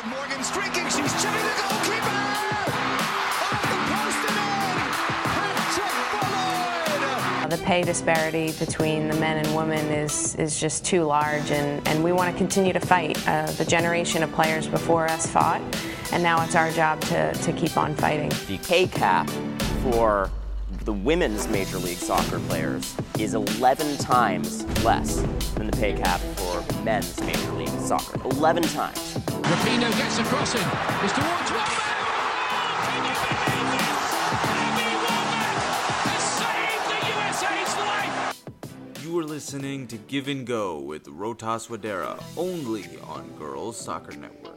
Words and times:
with 0.00 0.10
Morgan 0.10 0.42
streaking. 0.42 0.84
She's 0.84 1.12
chipping 1.22 1.42
the 1.42 1.54
goalkeeper. 1.58 2.16
Off 3.42 3.62
the 3.62 3.76
post 3.90 4.22
and 4.28 4.36
in. 4.36 4.80
Hat 5.28 5.56
trick. 7.40 7.50
The 7.50 7.64
pay 7.64 7.82
disparity 7.82 8.52
between 8.52 9.08
the 9.08 9.16
men 9.18 9.44
and 9.44 9.56
women 9.56 9.84
is, 9.86 10.34
is 10.36 10.58
just 10.60 10.84
too 10.84 11.02
large, 11.04 11.50
and, 11.50 11.86
and 11.88 12.04
we 12.04 12.12
want 12.12 12.32
to 12.32 12.38
continue 12.38 12.72
to 12.72 12.80
fight. 12.80 13.18
Uh, 13.28 13.50
the 13.52 13.64
generation 13.64 14.22
of 14.22 14.30
players 14.32 14.66
before 14.68 15.06
us 15.06 15.26
fought, 15.26 15.60
and 16.12 16.22
now 16.22 16.42
it's 16.44 16.54
our 16.54 16.70
job 16.70 17.00
to, 17.02 17.32
to 17.34 17.52
keep 17.52 17.76
on 17.76 17.94
fighting. 17.94 18.30
The 18.46 18.58
pay 18.58 18.86
cap 18.86 19.28
for 19.82 20.30
the 20.84 20.92
women's 20.92 21.48
Major 21.48 21.78
League 21.78 21.98
Soccer 21.98 22.38
players 22.40 22.96
is 23.18 23.34
11 23.34 23.98
times 23.98 24.64
less 24.84 25.20
than 25.54 25.66
the 25.66 25.76
pay 25.76 25.92
cap 25.94 26.20
for 26.20 26.64
men's 26.84 27.20
Major 27.20 27.52
League 27.52 27.68
Soccer. 27.80 28.20
11 28.30 28.62
times. 28.62 29.09
Rapinoe 29.26 29.96
gets 29.96 30.18
a 30.18 30.24
crossing. 30.24 30.60
It's 31.04 31.12
towards 31.12 31.50
Wambach. 31.50 31.98
Can 32.86 33.04
you 33.04 33.14
believe 33.20 33.68
this? 33.72 34.12
Abby 34.46 34.90
Wambach 35.04 35.60
has 36.08 36.24
saved 36.40 36.84
the 36.90 36.98
USA's 37.12 37.74
life. 37.86 39.04
You 39.04 39.18
are 39.18 39.24
listening 39.24 39.86
to 39.88 39.96
Give 39.98 40.28
and 40.28 40.46
Go 40.46 40.78
with 40.78 41.04
Rohtas 41.06 41.68
Wadera, 41.68 42.22
only 42.36 42.86
on 43.04 43.30
Girls 43.38 43.78
Soccer 43.78 44.16
Network. 44.16 44.56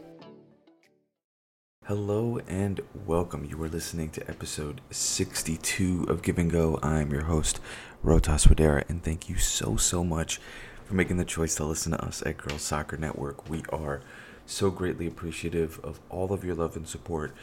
Hello 1.86 2.40
and 2.48 2.80
welcome. 3.06 3.44
You 3.44 3.62
are 3.64 3.70
listening 3.70 4.10
to 4.12 4.30
episode 4.30 4.80
62 4.92 6.06
of 6.08 6.22
Give 6.22 6.38
and 6.38 6.50
Go. 6.50 6.80
I'm 6.82 7.12
your 7.12 7.24
host, 7.24 7.60
Rohtas 8.06 8.48
Wadera, 8.48 8.90
and 8.90 9.04
thank 9.04 9.28
you 9.28 9.36
so, 9.38 9.76
so 9.76 10.04
much 10.04 10.40
for 10.86 10.94
making 10.96 11.18
the 11.18 11.26
choice 11.26 11.56
to 11.56 11.66
listen 11.66 11.92
to 11.92 12.02
us 12.04 12.22
at 12.26 12.38
Girls 12.38 12.62
Soccer 12.62 12.96
Network. 12.96 13.50
We 13.50 13.64
are 13.70 14.02
so 14.46 14.70
greatly 14.70 15.08
appreciative 15.08 15.80
of 15.84 16.00
all 16.10 16.34
of 16.34 16.44
your 16.44 16.56
love 16.56 16.76
and 16.76 16.88
support. 16.88 17.34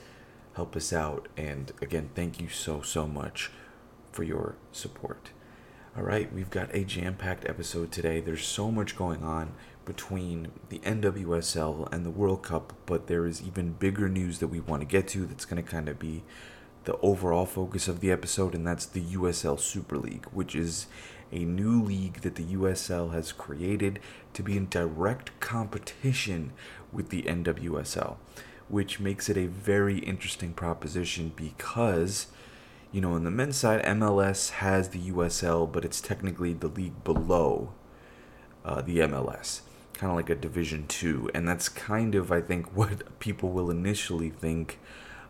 help 0.54 0.76
us 0.76 0.92
out. 0.92 1.28
And 1.36 1.72
again, 1.80 2.10
thank 2.14 2.40
you 2.40 2.48
so, 2.48 2.82
so 2.82 3.06
much 3.06 3.50
for 4.10 4.22
your 4.22 4.56
support. 4.72 5.30
All 5.96 6.02
right, 6.02 6.32
we've 6.32 6.50
got 6.50 6.74
a 6.74 6.84
jam 6.84 7.16
packed 7.16 7.46
episode 7.46 7.92
today. 7.92 8.20
There's 8.20 8.46
so 8.46 8.70
much 8.70 8.96
going 8.96 9.22
on 9.22 9.52
between 9.84 10.48
the 10.68 10.78
NWSL 10.78 11.92
and 11.92 12.06
the 12.06 12.10
World 12.10 12.42
Cup, 12.42 12.72
but 12.86 13.08
there 13.08 13.26
is 13.26 13.42
even 13.42 13.72
bigger 13.72 14.08
news 14.08 14.38
that 14.38 14.48
we 14.48 14.60
want 14.60 14.80
to 14.80 14.86
get 14.86 15.08
to 15.08 15.26
that's 15.26 15.44
going 15.44 15.62
to 15.62 15.70
kind 15.70 15.88
of 15.88 15.98
be 15.98 16.22
the 16.84 16.96
overall 16.98 17.46
focus 17.46 17.88
of 17.88 18.00
the 18.00 18.10
episode, 18.10 18.54
and 18.54 18.66
that's 18.66 18.86
the 18.86 19.02
USL 19.02 19.58
Super 19.60 19.98
League, 19.98 20.26
which 20.32 20.54
is 20.54 20.86
a 21.30 21.40
new 21.40 21.82
league 21.82 22.20
that 22.22 22.34
the 22.36 22.54
USL 22.54 23.12
has 23.12 23.32
created 23.32 24.00
to 24.34 24.42
be 24.42 24.56
in 24.56 24.68
direct 24.68 25.38
competition 25.40 26.52
with 26.92 27.08
the 27.10 27.22
NWSL, 27.22 28.16
which 28.72 28.98
makes 28.98 29.28
it 29.28 29.36
a 29.36 29.44
very 29.44 29.98
interesting 29.98 30.54
proposition 30.54 31.30
because, 31.36 32.28
you 32.90 33.02
know, 33.02 33.12
on 33.12 33.22
the 33.22 33.30
men's 33.30 33.58
side, 33.58 33.84
MLS 33.84 34.48
has 34.48 34.88
the 34.88 35.10
USL, 35.10 35.70
but 35.70 35.84
it's 35.84 36.00
technically 36.00 36.54
the 36.54 36.68
league 36.68 37.04
below 37.04 37.74
uh, 38.64 38.80
the 38.80 39.00
MLS, 39.00 39.60
kind 39.92 40.10
of 40.10 40.16
like 40.16 40.30
a 40.30 40.34
Division 40.34 40.86
Two, 40.86 41.28
and 41.34 41.46
that's 41.46 41.68
kind 41.68 42.14
of, 42.14 42.32
I 42.32 42.40
think, 42.40 42.66
what 42.74 43.18
people 43.18 43.50
will 43.50 43.70
initially 43.70 44.30
think 44.30 44.78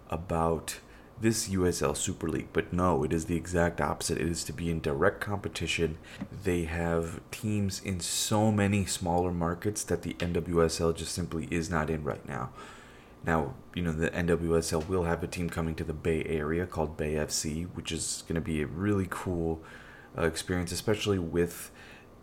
about 0.09 0.78
this 1.20 1.48
USL 1.48 1.97
Super 1.97 2.28
League, 2.28 2.48
but 2.53 2.72
no, 2.72 3.03
it 3.03 3.12
is 3.12 3.24
the 3.24 3.36
exact 3.36 3.80
opposite. 3.80 4.19
It 4.19 4.28
is 4.28 4.44
to 4.44 4.53
be 4.53 4.70
in 4.70 4.80
direct 4.80 5.20
competition. 5.20 5.98
They 6.44 6.62
have 6.64 7.20
teams 7.32 7.82
in 7.84 7.98
so 7.98 8.53
many 8.53 8.84
smaller 8.86 9.32
markets 9.32 9.82
that 9.82 10.03
the 10.03 10.14
NWSL 10.14 10.94
just 10.94 11.12
simply 11.12 11.48
is 11.50 11.69
not 11.69 11.91
in 11.91 12.04
right 12.04 12.24
now. 12.28 12.50
Now, 13.25 13.55
you 13.75 13.83
know, 13.83 13.93
the 13.93 14.10
NWSL 14.10 14.88
will 14.88 15.05
have 15.05 15.22
a 15.22 15.27
team 15.27 15.49
coming 15.49 15.75
to 15.77 15.84
the 15.84 15.93
Bay 15.93 16.25
Area 16.25 16.66
called 16.66 16.97
Bay 16.97 17.15
FC, 17.15 17.66
which 17.75 17.93
is 17.93 18.25
going 18.27 18.34
to 18.34 18.41
be 18.41 18.62
a 18.62 18.66
really 18.66 19.06
cool 19.09 19.62
uh, 20.19 20.22
experience, 20.22 20.72
especially 20.72 21.19
with 21.19 21.71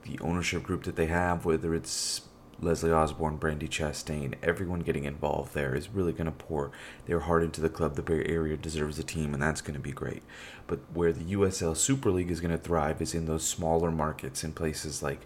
the 0.03 0.19
ownership 0.19 0.63
group 0.63 0.83
that 0.83 0.95
they 0.95 1.07
have, 1.07 1.45
whether 1.45 1.73
it's 1.73 2.21
Leslie 2.61 2.91
Osborne, 2.91 3.37
Brandy 3.37 3.67
Chastain, 3.67 4.35
everyone 4.43 4.81
getting 4.81 5.05
involved 5.05 5.53
there 5.53 5.75
is 5.75 5.89
really 5.89 6.11
going 6.11 6.25
to 6.25 6.31
pour 6.31 6.71
their 7.05 7.21
heart 7.21 7.43
into 7.43 7.61
the 7.61 7.69
club. 7.69 7.95
The 7.95 8.01
Bay 8.01 8.23
Area 8.25 8.57
deserves 8.57 8.99
a 8.99 9.03
team, 9.03 9.33
and 9.33 9.41
that's 9.41 9.61
going 9.61 9.75
to 9.75 9.79
be 9.79 9.91
great. 9.91 10.23
But 10.67 10.79
where 10.93 11.13
the 11.13 11.35
USL 11.35 11.75
Super 11.77 12.11
League 12.11 12.31
is 12.31 12.41
going 12.41 12.51
to 12.51 12.57
thrive 12.57 13.01
is 13.01 13.13
in 13.13 13.25
those 13.25 13.47
smaller 13.47 13.91
markets 13.91 14.43
in 14.43 14.51
places 14.51 15.01
like 15.01 15.25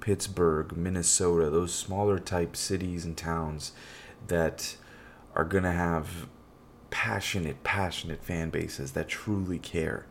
Pittsburgh, 0.00 0.76
Minnesota, 0.76 1.48
those 1.48 1.72
smaller 1.72 2.18
type 2.18 2.54
cities 2.56 3.04
and 3.06 3.16
towns 3.16 3.72
that 4.26 4.76
are 5.34 5.44
going 5.44 5.64
to 5.64 5.72
have 5.72 6.26
passionate, 6.90 7.64
passionate 7.64 8.22
fan 8.22 8.50
bases 8.50 8.92
that 8.92 9.08
truly 9.08 9.58
care. 9.58 10.06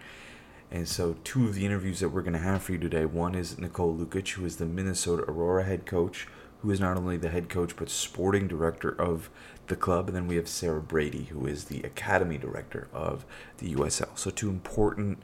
And 0.70 0.88
so, 0.88 1.16
two 1.24 1.46
of 1.46 1.56
the 1.56 1.66
interviews 1.66 2.00
that 2.00 2.10
we're 2.10 2.24
going 2.24 2.34
to 2.34 2.40
have 2.40 2.64
for 2.64 2.72
you 2.72 2.78
today 2.80 3.06
one 3.06 3.36
is 3.36 3.58
Nicole 3.60 3.96
Lukic, 3.96 4.30
who 4.30 4.46
is 4.46 4.58
the 4.58 4.66
Minnesota 4.66 5.24
Aurora 5.24 5.64
head 5.64 5.86
coach, 5.86 6.28
who 6.60 6.72
is 6.72 6.80
not 6.80 6.98
only 6.98 7.16
the 7.16 7.30
head 7.30 7.48
coach 7.48 7.76
but 7.76 7.90
sporting 7.90 8.48
director 8.48 8.90
of 8.90 9.30
the 9.68 9.76
club. 9.76 10.08
And 10.08 10.16
then 10.16 10.28
we 10.28 10.36
have 10.36 10.48
Sarah 10.48 10.82
Brady, 10.82 11.26
who 11.26 11.46
is 11.46 11.66
the 11.66 11.84
academy 11.84 12.38
director 12.38 12.88
of 12.92 13.24
the 13.60 13.76
USL. 13.76 14.18
So, 14.18 14.32
two 14.32 14.50
important 14.50 15.22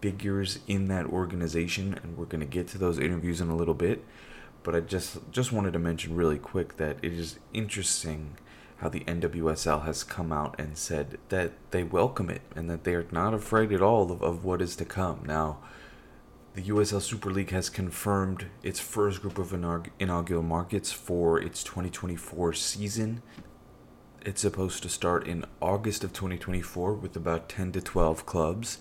figures 0.00 0.58
in 0.66 0.88
that 0.88 1.06
organization, 1.06 1.98
and 2.02 2.16
we're 2.16 2.26
going 2.26 2.40
to 2.40 2.46
get 2.46 2.68
to 2.68 2.78
those 2.78 2.98
interviews 2.98 3.40
in 3.40 3.48
a 3.48 3.56
little 3.56 3.74
bit. 3.74 4.04
But 4.62 4.74
I 4.74 4.80
just 4.80 5.18
just 5.30 5.52
wanted 5.52 5.72
to 5.74 5.78
mention 5.78 6.16
really 6.16 6.38
quick 6.38 6.76
that 6.76 6.98
it 7.02 7.12
is 7.12 7.38
interesting 7.54 8.36
how 8.78 8.88
the 8.88 9.00
NWSL 9.00 9.84
has 9.84 10.04
come 10.04 10.32
out 10.32 10.54
and 10.58 10.76
said 10.76 11.18
that 11.30 11.52
they 11.70 11.82
welcome 11.82 12.28
it 12.28 12.42
and 12.54 12.68
that 12.68 12.84
they 12.84 12.94
are 12.94 13.06
not 13.10 13.32
afraid 13.32 13.72
at 13.72 13.80
all 13.80 14.10
of, 14.12 14.22
of 14.22 14.44
what 14.44 14.60
is 14.60 14.76
to 14.76 14.84
come. 14.84 15.22
Now, 15.24 15.58
the 16.54 16.62
USL 16.62 17.02
Super 17.02 17.30
League 17.30 17.50
has 17.50 17.68
confirmed 17.68 18.46
its 18.62 18.80
first 18.80 19.22
group 19.22 19.38
of 19.38 19.50
inaug- 19.50 19.90
inaugural 19.98 20.42
markets 20.42 20.92
for 20.92 21.40
its 21.40 21.62
2024 21.62 22.52
season. 22.54 23.22
It's 24.24 24.40
supposed 24.40 24.82
to 24.82 24.88
start 24.88 25.26
in 25.26 25.44
August 25.60 26.02
of 26.02 26.12
2024 26.12 26.94
with 26.94 27.16
about 27.16 27.48
10 27.48 27.72
to 27.72 27.80
12 27.80 28.26
clubs. 28.26 28.78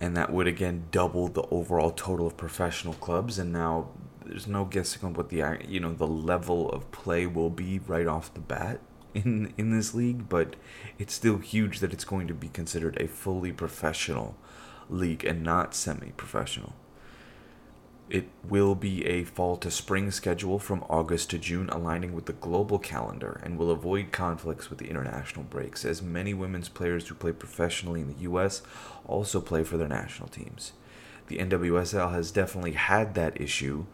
And 0.00 0.16
that 0.16 0.32
would 0.32 0.46
again 0.46 0.84
double 0.90 1.28
the 1.28 1.42
overall 1.50 1.90
total 1.90 2.26
of 2.26 2.36
professional 2.36 2.94
clubs. 2.94 3.38
And 3.38 3.52
now 3.52 3.88
there's 4.26 4.46
no 4.46 4.64
guessing 4.64 5.04
on 5.04 5.14
what 5.14 5.28
the 5.28 5.58
you 5.68 5.80
know 5.80 5.92
the 5.92 6.06
level 6.06 6.70
of 6.70 6.90
play 6.92 7.26
will 7.26 7.50
be 7.50 7.80
right 7.86 8.06
off 8.06 8.32
the 8.34 8.40
bat 8.40 8.80
in 9.14 9.52
in 9.58 9.70
this 9.70 9.94
league, 9.94 10.28
but 10.28 10.56
it's 10.98 11.14
still 11.14 11.38
huge 11.38 11.80
that 11.80 11.92
it's 11.92 12.04
going 12.04 12.26
to 12.28 12.34
be 12.34 12.48
considered 12.48 13.00
a 13.00 13.08
fully 13.08 13.52
professional 13.52 14.36
league 14.88 15.24
and 15.24 15.42
not 15.42 15.74
semi-professional. 15.74 16.74
It 18.10 18.28
will 18.46 18.74
be 18.74 19.06
a 19.06 19.24
fall 19.24 19.56
to 19.56 19.70
spring 19.70 20.10
schedule 20.10 20.58
from 20.58 20.84
August 20.90 21.30
to 21.30 21.38
June, 21.38 21.70
aligning 21.70 22.12
with 22.12 22.26
the 22.26 22.34
global 22.34 22.78
calendar, 22.78 23.40
and 23.42 23.56
will 23.56 23.70
avoid 23.70 24.12
conflicts 24.12 24.68
with 24.68 24.78
the 24.78 24.90
international 24.90 25.44
breaks, 25.44 25.82
as 25.84 26.02
many 26.02 26.34
women's 26.34 26.68
players 26.68 27.08
who 27.08 27.14
play 27.14 27.32
professionally 27.32 28.02
in 28.02 28.08
the 28.08 28.22
U.S. 28.24 28.60
also 29.06 29.40
play 29.40 29.64
for 29.64 29.78
their 29.78 29.88
national 29.88 30.28
teams. 30.28 30.72
The 31.28 31.38
NWSL 31.38 32.12
has 32.12 32.30
definitely 32.30 32.72
had 32.72 33.14
that 33.14 33.40
issue, 33.40 33.86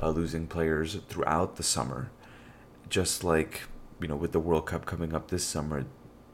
uh, 0.00 0.10
losing 0.10 0.46
players 0.46 0.96
throughout 1.08 1.56
the 1.56 1.62
summer. 1.62 2.10
Just 2.88 3.24
like, 3.24 3.62
you 4.00 4.08
know, 4.08 4.16
with 4.16 4.32
the 4.32 4.40
World 4.40 4.66
Cup 4.66 4.84
coming 4.84 5.14
up 5.14 5.28
this 5.28 5.44
summer, 5.44 5.86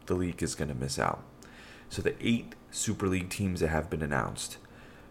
the 0.06 0.14
league 0.14 0.42
is 0.42 0.54
going 0.54 0.68
to 0.68 0.74
miss 0.74 0.98
out. 0.98 1.22
So 1.88 2.02
the 2.02 2.14
eight 2.20 2.54
Super 2.70 3.06
League 3.06 3.30
teams 3.30 3.60
that 3.60 3.68
have 3.68 3.88
been 3.88 4.02
announced 4.02 4.58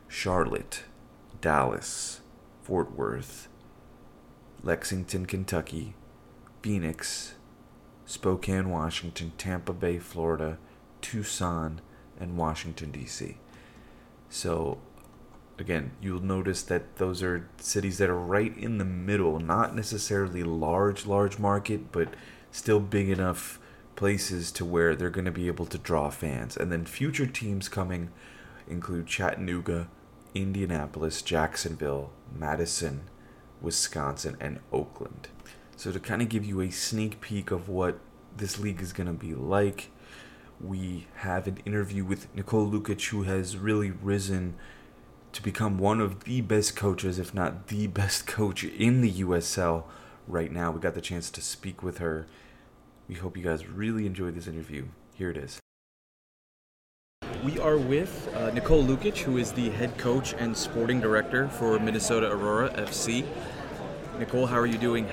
Charlotte, 0.08 0.84
Dallas, 1.42 2.22
Fort 2.64 2.92
Worth, 2.96 3.48
Lexington, 4.64 5.26
Kentucky, 5.26 5.96
Phoenix, 6.62 7.36
Spokane, 8.06 8.70
Washington, 8.70 9.32
Tampa 9.38 9.74
Bay, 9.74 10.00
Florida, 10.00 10.58
Tucson, 11.02 11.82
and 12.20 12.38
Washington, 12.38 12.92
D.C. 12.92 13.38
So, 14.30 14.80
again, 15.60 15.92
you'll 16.02 16.22
notice 16.22 16.62
that 16.64 16.98
those 16.98 17.24
are 17.24 17.50
cities 17.58 17.98
that 17.98 18.10
are 18.10 18.20
right 18.20 18.56
in 18.58 18.78
the 18.78 18.86
middle, 18.86 19.40
not 19.40 19.76
necessarily 19.76 20.44
large, 20.44 21.06
large 21.06 21.40
market, 21.40 21.92
but 21.92 22.10
still 22.52 22.80
big 22.80 23.10
enough 23.10 23.60
places 23.96 24.52
to 24.52 24.64
where 24.64 24.96
they're 24.96 25.10
going 25.10 25.26
to 25.26 25.32
be 25.32 25.48
able 25.48 25.66
to 25.66 25.78
draw 25.78 26.10
fans. 26.10 26.56
And 26.56 26.72
then 26.72 26.86
future 26.86 27.26
teams 27.26 27.68
coming 27.68 28.10
include 28.68 29.08
Chattanooga, 29.08 29.90
Indianapolis, 30.34 31.22
Jacksonville, 31.22 32.12
Madison, 32.34 33.02
Wisconsin, 33.62 34.38
and 34.40 34.60
Oakland. 34.72 35.30
So, 35.76 35.92
to 35.92 36.00
kind 36.00 36.22
of 36.22 36.30
give 36.30 36.46
you 36.46 36.62
a 36.62 36.70
sneak 36.70 37.22
peek 37.22 37.52
of 37.52 37.70
what 37.70 38.00
this 38.36 38.60
league 38.60 38.82
is 38.82 38.94
going 38.94 39.08
to 39.08 39.14
be 39.14 39.34
like, 39.34 39.92
we 40.60 41.08
have 41.18 41.48
an 41.48 41.58
interview 41.66 42.04
with 42.04 42.34
Nicole 42.36 42.70
Lukic, 42.70 43.10
who 43.10 43.24
has 43.24 43.58
really 43.58 43.92
risen 43.92 44.56
to 45.34 45.44
become 45.44 45.78
one 45.78 46.02
of 46.02 46.24
the 46.24 46.42
best 46.42 46.76
coaches, 46.76 47.20
if 47.20 47.34
not 47.34 47.68
the 47.68 47.88
best 47.88 48.28
coach 48.28 48.64
in 48.64 49.02
the 49.02 49.12
USL 49.12 49.84
right 50.28 50.52
now. 50.52 50.72
We 50.72 50.80
got 50.80 50.96
the 50.96 51.02
chance 51.02 51.30
to 51.32 51.42
speak 51.42 51.84
with 51.84 52.00
her. 52.00 52.28
We 53.08 53.16
hope 53.16 53.38
you 53.38 53.44
guys 53.44 53.68
really 53.68 54.06
enjoyed 54.06 54.36
this 54.36 54.48
interview. 54.48 54.88
Here 55.16 55.30
it 55.30 55.38
is. 55.38 55.60
We 57.44 57.60
are 57.60 57.78
with 57.78 58.34
uh, 58.36 58.52
Nicole 58.52 58.84
Lukic, 58.84 59.18
who 59.20 59.38
is 59.38 59.52
the 59.52 59.70
head 59.70 59.98
coach 59.98 60.34
and 60.34 60.56
sporting 60.56 61.00
director 61.00 61.48
for 61.48 61.80
Minnesota 61.80 62.32
Aurora 62.32 62.70
FC. 62.72 63.26
Nicole, 64.20 64.48
how 64.48 64.58
are 64.58 64.66
you 64.66 64.78
doing? 64.78 65.08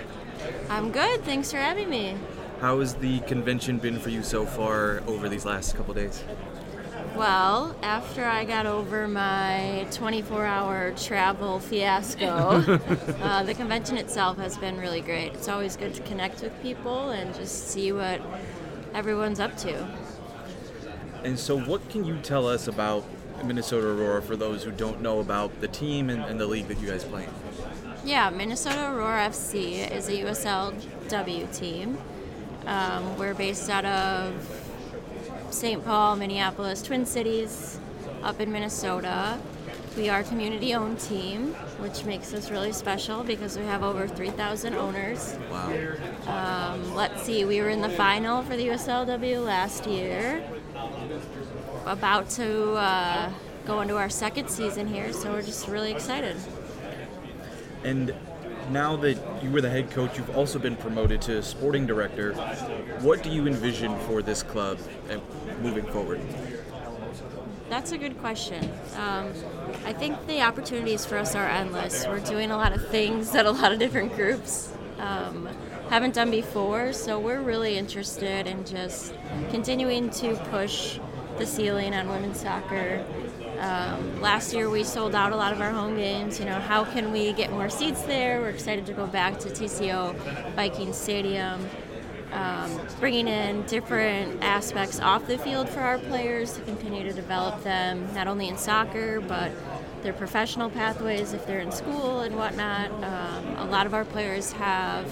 I'm 0.69 0.91
good. 0.91 1.23
Thanks 1.25 1.51
for 1.51 1.59
having 1.59 1.89
me. 1.91 2.17
How 2.61 2.81
has 2.81 2.95
the 2.95 3.21
convention 3.21 3.79
been 3.79 3.99
for 3.99 4.09
you 4.09 4.23
so 4.23 4.47
far 4.47 5.03
over 5.07 5.29
these 5.29 5.45
last 5.45 5.77
couple 5.77 5.93
days? 5.93 6.25
Well, 7.17 7.77
after 7.81 8.25
I 8.25 8.45
got 8.45 8.67
over 8.67 9.07
my 9.07 9.87
24 9.93 10.45
hour 10.45 10.93
travel 10.97 11.61
fiasco, 11.61 12.27
uh, 13.23 13.43
the 13.45 13.55
convention 13.55 13.99
itself 13.99 14.37
has 14.39 14.59
been 14.59 14.79
really 14.79 15.01
great. 15.01 15.33
It's 15.35 15.49
always 15.49 15.77
good 15.77 15.95
to 15.95 16.03
connect 16.03 16.43
with 16.43 16.61
people 16.61 17.11
and 17.11 17.33
just 17.33 17.69
see 17.69 17.93
what 17.93 18.21
everyone's 18.93 19.39
up 19.39 19.57
to. 19.59 19.89
And 21.23 21.39
so, 21.39 21.57
what 21.57 21.89
can 21.89 22.05
you 22.05 22.19
tell 22.19 22.49
us 22.49 22.67
about 22.67 23.05
Minnesota 23.45 23.87
Aurora 23.87 24.21
for 24.21 24.35
those 24.35 24.65
who 24.65 24.73
don't 24.73 25.01
know 25.01 25.21
about 25.21 25.61
the 25.61 25.69
team 25.69 26.11
and, 26.11 26.23
and 26.25 26.41
the 26.41 26.47
league 26.47 26.67
that 26.67 26.81
you 26.81 26.89
guys 26.89 27.05
play 27.05 27.25
in? 27.25 27.31
Yeah, 28.05 28.29
Minnesota 28.31 28.91
Aurora 28.91 29.29
FC 29.29 29.89
is 29.89 30.09
a 30.09 30.13
USLW 30.13 31.57
team. 31.57 31.97
Um, 32.67 33.17
we're 33.19 33.35
based 33.35 33.71
out 33.71 33.85
of 33.85 34.64
St. 35.55 35.85
Paul, 35.85 36.17
Minneapolis, 36.17 36.83
Twin 36.83 37.07
Cities, 37.07 37.79
up 38.25 38.41
in 38.41 38.51
Minnesota. 38.51 39.39
We 39.97 40.09
are 40.09 40.21
a 40.21 40.25
community 40.25 40.75
owned 40.75 40.99
team, 40.99 41.55
which 41.79 42.05
makes 42.05 42.35
us 42.35 42.51
really 42.51 42.73
special 42.73 43.23
because 43.23 43.57
we 43.57 43.65
have 43.65 43.85
over 43.85 44.09
3,000 44.09 44.75
owners. 44.75 45.39
Wow. 45.53 45.95
Um, 46.27 46.95
let's 46.97 47.23
see, 47.23 47.45
we 47.45 47.61
were 47.61 47.69
in 47.69 47.81
the 47.81 47.89
final 47.89 48.43
for 48.43 48.57
the 48.57 48.67
USLW 48.67 49.45
last 49.45 49.87
year. 49.87 50.45
About 51.87 52.29
to 52.31 52.73
uh, 52.73 53.31
go 53.65 53.81
into 53.81 53.97
our 53.97 54.11
second 54.11 54.51
season 54.51 54.89
here, 54.89 55.13
so 55.13 55.31
we're 55.31 55.43
just 55.43 55.69
really 55.69 55.93
excited. 55.93 56.37
And 57.85 58.13
now 58.71 58.97
that 58.97 59.19
you 59.43 59.51
were 59.51 59.61
the 59.61 59.71
head 59.71 59.91
coach, 59.91 60.17
you've 60.17 60.37
also 60.37 60.59
been 60.59 60.77
promoted 60.77 61.21
to 61.23 61.43
sporting 61.43 61.87
director. 61.87 62.35
What 63.01 63.23
do 63.23 63.31
you 63.31 63.47
envision 63.47 63.99
for 64.01 64.23
this 64.23 64.43
club 64.43 64.79
and 65.09 65.21
moving 65.63 65.85
forward? 65.87 66.21
That's 67.69 67.93
a 67.93 67.99
good 67.99 68.19
question. 68.19 68.63
Um, 68.97 69.33
I 69.85 69.93
think 69.93 70.27
the 70.27 70.43
opportunities 70.43 71.05
for 71.05 71.19
us 71.19 71.35
are 71.35 71.47
endless. 71.47 72.07
We're 72.07 72.21
doing 72.21 72.51
a 72.51 72.57
lot 72.57 72.73
of 72.73 72.89
things 72.89 73.33
that 73.33 73.47
a 73.47 73.51
lot 73.51 73.73
of 73.73 73.79
different 73.79 74.15
groups 74.15 74.73
um, 74.99 75.49
haven't 75.89 76.15
done 76.15 76.31
before, 76.31 76.93
so 76.93 77.19
we're 77.19 77.41
really 77.41 77.77
interested 77.77 78.47
in 78.47 78.65
just 78.65 79.15
continuing 79.51 80.11
to 80.11 80.37
push 80.51 80.99
the 81.39 81.47
ceiling 81.47 81.95
on 81.95 82.09
women's 82.09 82.41
soccer. 82.41 83.05
Um, 83.59 84.21
last 84.21 84.53
year 84.53 84.69
we 84.69 84.85
sold 84.85 85.15
out 85.15 85.33
a 85.33 85.37
lot 85.37 85.53
of 85.53 85.61
our 85.61 85.71
home 85.71 85.97
games. 85.97 86.39
You 86.39 86.47
know, 86.47 86.59
how 86.59 86.85
can 86.85 87.13
we 87.13 87.33
get 87.33 87.51
more 87.51 87.69
seats 87.69 88.03
there? 88.03 88.41
We're 88.41 88.49
excited 88.49 88.87
to 88.87 88.93
go 88.93 89.07
back 89.07 89.39
to 89.41 89.49
TCO 89.49 90.15
Viking 90.55 90.93
Stadium. 90.93 91.69
Um, 92.33 92.81
bringing 92.99 93.29
in 93.29 93.63
different 93.67 94.43
aspects 94.43 94.99
off 94.99 95.29
the 95.29 95.39
field 95.39 95.69
for 95.69 95.81
our 95.81 95.99
players 95.99 96.55
to 96.55 96.63
continue 96.63 97.05
to 97.05 97.13
develop 97.13 97.63
them, 97.63 98.13
not 98.13 98.27
only 98.27 98.49
in 98.49 98.59
soccer, 98.59 99.21
but 99.21 99.53
their 100.03 100.13
professional 100.13 100.69
pathways 100.69 101.33
if 101.33 101.47
they're 101.47 101.61
in 101.61 101.71
school 101.71 102.21
and 102.21 102.35
whatnot. 102.35 102.91
Um, 103.05 103.57
a 103.57 103.65
lot 103.67 103.87
of 103.87 103.95
our 103.95 104.05
players 104.05 104.51
have 104.53 105.07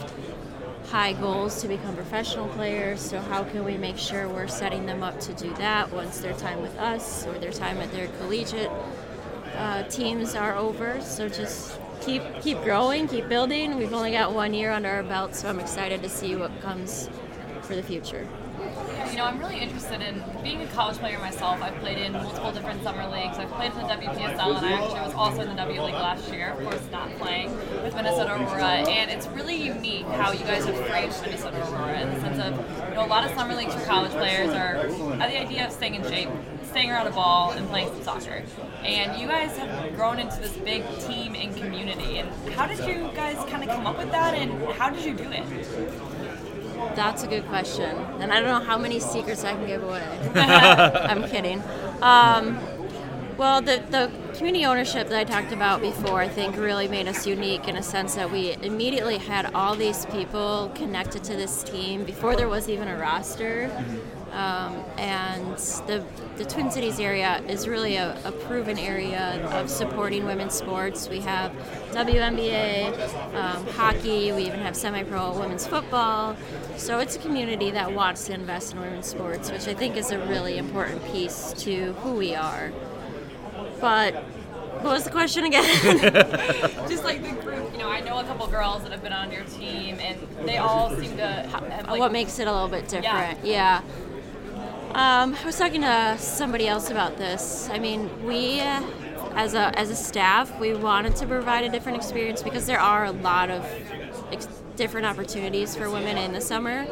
high 0.92 1.14
goals 1.14 1.62
to 1.62 1.68
become 1.68 1.96
professional 1.96 2.46
players, 2.48 3.00
so 3.00 3.18
how 3.18 3.42
can 3.42 3.64
we 3.64 3.78
make 3.78 3.96
sure 3.96 4.28
we're 4.28 4.46
setting 4.46 4.84
them 4.84 5.02
up 5.02 5.18
to 5.18 5.32
do 5.32 5.50
that 5.54 5.90
once 5.90 6.20
their 6.20 6.34
time 6.34 6.60
with 6.60 6.76
us 6.78 7.26
or 7.26 7.32
their 7.38 7.50
time 7.50 7.78
at 7.78 7.90
their 7.92 8.08
collegiate 8.18 8.70
uh, 9.56 9.82
teams 9.84 10.34
are 10.34 10.54
over? 10.54 11.00
So 11.00 11.30
just 11.30 11.80
keep 12.02 12.22
keep 12.42 12.60
growing, 12.62 13.08
keep 13.08 13.26
building. 13.26 13.76
We've 13.76 13.94
only 13.94 14.12
got 14.12 14.34
one 14.34 14.52
year 14.52 14.70
under 14.70 14.90
our 14.90 15.02
belt, 15.02 15.34
so 15.34 15.48
I'm 15.48 15.60
excited 15.60 16.02
to 16.02 16.10
see 16.10 16.36
what 16.36 16.60
comes 16.60 17.08
for 17.62 17.74
the 17.74 17.82
future. 17.82 18.28
You 19.10 19.18
know, 19.18 19.24
I'm 19.24 19.38
really 19.38 19.58
interested 19.58 20.00
in 20.00 20.22
being 20.42 20.62
a 20.62 20.66
college 20.68 20.96
player 20.98 21.18
myself. 21.18 21.60
I've 21.60 21.74
played 21.76 21.98
in 21.98 22.12
multiple 22.12 22.50
different 22.52 22.82
summer 22.82 23.06
leagues. 23.08 23.36
I've 23.38 23.50
played 23.50 23.72
in 23.72 23.78
the 23.78 23.84
WPSL, 23.84 24.56
and 24.56 24.66
I 24.66 24.72
actually 24.72 25.00
was 25.00 25.14
also 25.14 25.42
in 25.42 25.48
the 25.48 25.54
W 25.54 25.82
League 25.82 25.94
last 25.94 26.32
year. 26.32 26.52
Of 26.52 26.64
course, 26.64 26.80
not 26.90 27.10
playing 27.16 27.54
with 27.82 27.94
Minnesota 27.94 28.34
Aurora, 28.34 28.88
and 28.88 29.10
it's 29.10 29.26
really 29.28 29.56
unique 29.56 30.06
how 30.06 30.32
you 30.32 30.44
guys 30.44 30.64
have 30.64 30.76
framed 30.86 31.14
Minnesota 31.22 31.58
Aurora 31.68 32.00
in 32.00 32.14
the 32.14 32.20
sense 32.20 32.38
of, 32.38 32.88
you 32.88 32.94
know, 32.94 33.04
a 33.04 33.06
lot 33.06 33.24
of 33.24 33.36
summer 33.36 33.54
leagues 33.54 33.74
for 33.74 33.84
college 33.84 34.12
players 34.12 34.50
are 34.50 34.88
the 34.88 35.40
idea 35.40 35.66
of 35.66 35.72
staying 35.72 35.94
in 35.94 36.02
shape, 36.04 36.30
staying 36.64 36.90
around 36.90 37.06
a 37.06 37.10
ball, 37.10 37.50
and 37.50 37.68
playing 37.68 37.88
some 37.88 38.02
soccer. 38.02 38.42
And 38.82 39.20
you 39.20 39.28
guys 39.28 39.56
have 39.58 39.94
grown 39.94 40.18
into 40.18 40.40
this 40.40 40.56
big 40.58 40.84
team 41.00 41.34
and 41.34 41.54
community. 41.56 42.18
And 42.18 42.30
how 42.54 42.66
did 42.66 42.78
you 42.78 43.10
guys 43.14 43.36
kind 43.50 43.62
of 43.62 43.68
come 43.68 43.86
up 43.86 43.98
with 43.98 44.10
that, 44.10 44.34
and 44.34 44.52
how 44.72 44.90
did 44.90 45.04
you 45.04 45.14
do 45.14 45.30
it? 45.30 45.44
That's 46.94 47.22
a 47.22 47.26
good 47.26 47.46
question, 47.46 47.96
and 48.20 48.32
I 48.32 48.40
don't 48.40 48.48
know 48.48 48.64
how 48.64 48.78
many 48.78 49.00
secrets 49.00 49.44
I 49.44 49.54
can 49.54 49.66
give 49.66 49.82
away. 49.82 50.02
I'm 50.34 51.24
kidding. 51.28 51.62
Um, 52.02 52.58
well, 53.38 53.62
the, 53.62 53.82
the 53.90 54.10
community 54.34 54.64
ownership 54.64 55.08
that 55.08 55.18
I 55.18 55.24
talked 55.24 55.52
about 55.52 55.80
before, 55.80 56.20
I 56.20 56.28
think, 56.28 56.56
really 56.56 56.86
made 56.86 57.08
us 57.08 57.26
unique 57.26 57.66
in 57.66 57.76
a 57.76 57.82
sense 57.82 58.14
that 58.14 58.30
we 58.30 58.52
immediately 58.62 59.18
had 59.18 59.54
all 59.54 59.74
these 59.74 60.06
people 60.06 60.70
connected 60.74 61.24
to 61.24 61.32
this 61.34 61.62
team 61.62 62.04
before 62.04 62.36
there 62.36 62.48
was 62.48 62.68
even 62.68 62.88
a 62.88 62.98
roster. 62.98 63.70
Um, 64.32 64.84
and 64.96 65.56
the, 65.86 66.04
the 66.36 66.44
Twin 66.44 66.70
Cities 66.70 66.98
area 66.98 67.42
is 67.48 67.68
really 67.68 67.96
a, 67.96 68.18
a 68.24 68.32
proven 68.32 68.78
area 68.78 69.46
of 69.52 69.68
supporting 69.68 70.24
women's 70.24 70.54
sports. 70.54 71.08
We 71.08 71.20
have 71.20 71.52
WNBA, 71.92 73.34
um, 73.34 73.66
hockey, 73.68 74.32
we 74.32 74.46
even 74.46 74.60
have 74.60 74.74
semi 74.74 75.02
pro 75.02 75.38
women's 75.38 75.66
football. 75.66 76.36
So 76.76 77.00
it's 77.00 77.16
a 77.16 77.18
community 77.18 77.70
that 77.72 77.92
wants 77.92 78.26
to 78.26 78.34
invest 78.34 78.72
in 78.72 78.80
women's 78.80 79.06
sports, 79.06 79.50
which 79.50 79.68
I 79.68 79.74
think 79.74 79.96
is 79.96 80.10
a 80.10 80.18
really 80.26 80.58
important 80.58 81.04
piece 81.06 81.52
to 81.58 81.92
who 81.94 82.14
we 82.14 82.34
are. 82.34 82.72
But 83.80 84.14
what 84.82 84.94
was 84.94 85.04
the 85.04 85.10
question 85.10 85.44
again? 85.44 85.64
Just 86.88 87.04
like 87.04 87.22
the 87.22 87.40
group, 87.42 87.72
you 87.72 87.78
know, 87.78 87.88
I 87.88 88.00
know 88.00 88.18
a 88.18 88.24
couple 88.24 88.46
girls 88.46 88.82
that 88.82 88.92
have 88.92 89.02
been 89.02 89.12
on 89.12 89.30
your 89.30 89.44
team, 89.44 89.98
and 90.00 90.18
they 90.46 90.56
all 90.56 90.90
seem 90.96 91.16
to 91.18 91.26
have, 91.26 91.66
have 91.68 91.88
like, 91.88 92.00
what 92.00 92.10
makes 92.10 92.38
it 92.38 92.48
a 92.48 92.52
little 92.52 92.68
bit 92.68 92.88
different? 92.88 93.44
Yeah. 93.44 93.82
Um, 94.94 95.34
I 95.34 95.46
was 95.46 95.56
talking 95.56 95.80
to 95.80 96.16
somebody 96.18 96.68
else 96.68 96.90
about 96.90 97.16
this. 97.16 97.68
I 97.72 97.78
mean, 97.78 98.10
we, 98.26 98.60
as 98.60 99.54
a 99.54 99.76
as 99.78 99.88
a 99.88 99.96
staff, 99.96 100.60
we 100.60 100.74
wanted 100.74 101.16
to 101.16 101.26
provide 101.26 101.64
a 101.64 101.70
different 101.70 101.96
experience 101.96 102.42
because 102.42 102.66
there 102.66 102.78
are 102.78 103.06
a 103.06 103.10
lot 103.10 103.50
of 103.50 103.64
ex- 104.30 104.48
different 104.76 105.06
opportunities 105.06 105.74
for 105.74 105.88
women 105.88 106.18
in 106.18 106.34
the 106.34 106.42
summer, 106.42 106.86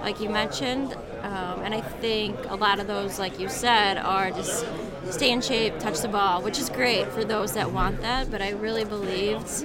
like 0.00 0.20
you 0.20 0.28
mentioned. 0.28 0.94
Um, 1.22 1.62
and 1.62 1.74
I 1.74 1.80
think 1.80 2.36
a 2.48 2.54
lot 2.54 2.78
of 2.78 2.86
those, 2.86 3.18
like 3.18 3.40
you 3.40 3.48
said, 3.48 3.98
are 3.98 4.30
just 4.30 4.64
stay 5.10 5.32
in 5.32 5.40
shape, 5.40 5.76
touch 5.80 5.98
the 6.00 6.08
ball, 6.08 6.42
which 6.42 6.58
is 6.60 6.70
great 6.70 7.08
for 7.08 7.24
those 7.24 7.54
that 7.54 7.72
want 7.72 8.00
that. 8.02 8.30
But 8.30 8.42
I 8.42 8.50
really 8.50 8.84
believed 8.84 9.64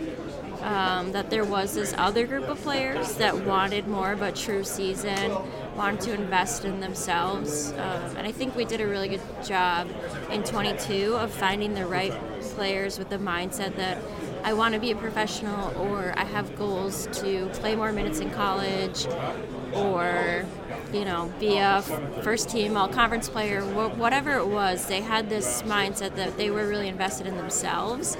um, 0.66 1.12
that 1.12 1.30
there 1.30 1.46
was 1.46 1.76
this 1.76 1.94
other 1.96 2.26
group 2.26 2.50
of 2.50 2.60
players 2.62 3.16
that 3.18 3.46
wanted 3.46 3.88
more 3.88 4.12
of 4.12 4.24
a 4.24 4.32
true 4.32 4.64
season, 4.64 5.32
wanted 5.76 6.02
to 6.02 6.14
invest 6.14 6.66
in 6.66 6.80
themselves. 6.80 7.72
Um, 7.74 8.18
and 8.18 8.28
I 8.28 8.32
think 8.32 8.56
we 8.56 8.66
did 8.66 8.82
a 8.82 8.88
really 8.88 9.08
good 9.08 9.22
job 9.46 9.88
in 10.32 10.44
22 10.44 11.16
of 11.18 11.32
finding 11.32 11.76
the 11.76 11.86
right 11.86 12.14
players 12.56 12.98
with 12.98 13.10
the 13.10 13.18
mindset 13.18 13.76
that 13.76 14.02
I 14.44 14.54
want 14.54 14.74
to 14.74 14.80
be 14.80 14.90
a 14.90 14.96
professional 14.96 15.76
or 15.78 16.14
I 16.18 16.24
have 16.24 16.56
goals 16.58 17.08
to 17.20 17.48
play 17.54 17.76
more 17.76 17.92
minutes 17.92 18.20
in 18.20 18.32
college 18.32 19.06
or 19.74 20.46
you 20.94 21.04
know 21.04 21.34
be 21.40 21.58
a 21.58 21.82
first 22.22 22.50
team 22.50 22.78
all 22.78 22.88
conference 22.88 23.28
player 23.28 23.62
whatever 23.64 24.38
it 24.38 24.48
was 24.48 24.86
they 24.86 25.02
had 25.02 25.30
this 25.30 25.64
mindset 25.64 26.16
that 26.16 26.38
they 26.38 26.52
were 26.52 26.68
really 26.68 26.88
invested 26.88 27.26
in 27.26 27.36
themselves 27.38 28.16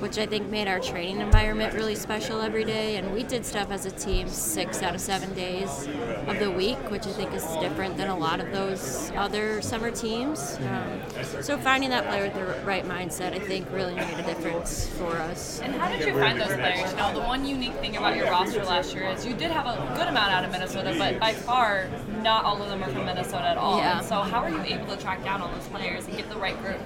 which 0.00 0.18
I 0.18 0.26
think 0.26 0.48
made 0.48 0.68
our 0.68 0.80
training 0.80 1.20
environment 1.20 1.74
really 1.74 1.94
special 1.94 2.40
every 2.40 2.64
day. 2.64 2.96
And 2.96 3.12
we 3.12 3.22
did 3.22 3.44
stuff 3.44 3.70
as 3.70 3.86
a 3.86 3.90
team 3.90 4.28
six 4.28 4.82
out 4.82 4.94
of 4.94 5.00
seven 5.00 5.32
days 5.34 5.86
of 6.26 6.38
the 6.38 6.50
week, 6.50 6.78
which 6.90 7.06
I 7.06 7.12
think 7.12 7.32
is 7.32 7.46
different 7.60 7.96
than 7.96 8.08
a 8.08 8.16
lot 8.16 8.40
of 8.40 8.50
those 8.52 9.10
other 9.16 9.60
summer 9.62 9.90
teams. 9.90 10.58
Um, 10.58 11.00
so 11.42 11.58
finding 11.58 11.90
that 11.90 12.06
player 12.06 12.24
with 12.24 12.34
the 12.34 12.64
right 12.64 12.84
mindset, 12.84 13.32
I 13.32 13.38
think, 13.38 13.70
really 13.72 13.94
made 13.94 14.18
a 14.18 14.22
difference 14.22 14.88
for 14.88 15.16
us. 15.16 15.60
And 15.60 15.74
how 15.74 15.88
did 15.88 16.06
you 16.06 16.14
find 16.14 16.40
those 16.40 16.54
players? 16.54 16.90
You 16.90 16.96
know, 16.96 17.12
the 17.12 17.20
one 17.20 17.44
unique 17.44 17.74
thing 17.74 17.96
about 17.96 18.16
your 18.16 18.26
roster 18.26 18.64
last 18.64 18.94
year 18.94 19.08
is 19.08 19.26
you 19.26 19.34
did 19.34 19.50
have 19.50 19.66
a 19.66 19.94
good 19.96 20.08
amount 20.08 20.32
out 20.32 20.44
of 20.44 20.50
Minnesota, 20.50 20.94
but 20.98 21.18
by 21.20 21.32
far, 21.32 21.88
not 22.22 22.44
all 22.44 22.62
of 22.62 22.68
them 22.68 22.82
are 22.82 22.90
from 22.90 23.04
Minnesota 23.04 23.46
at 23.46 23.58
all. 23.58 23.78
Yeah. 23.78 23.98
And 23.98 24.06
so, 24.06 24.16
how 24.16 24.40
are 24.42 24.50
you 24.50 24.62
able 24.62 24.86
to 24.86 24.96
track 24.96 25.22
down 25.24 25.40
all 25.40 25.52
those 25.52 25.68
players 25.68 26.06
and 26.06 26.16
get 26.16 26.28
the 26.28 26.36
right 26.36 26.58
group? 26.62 26.80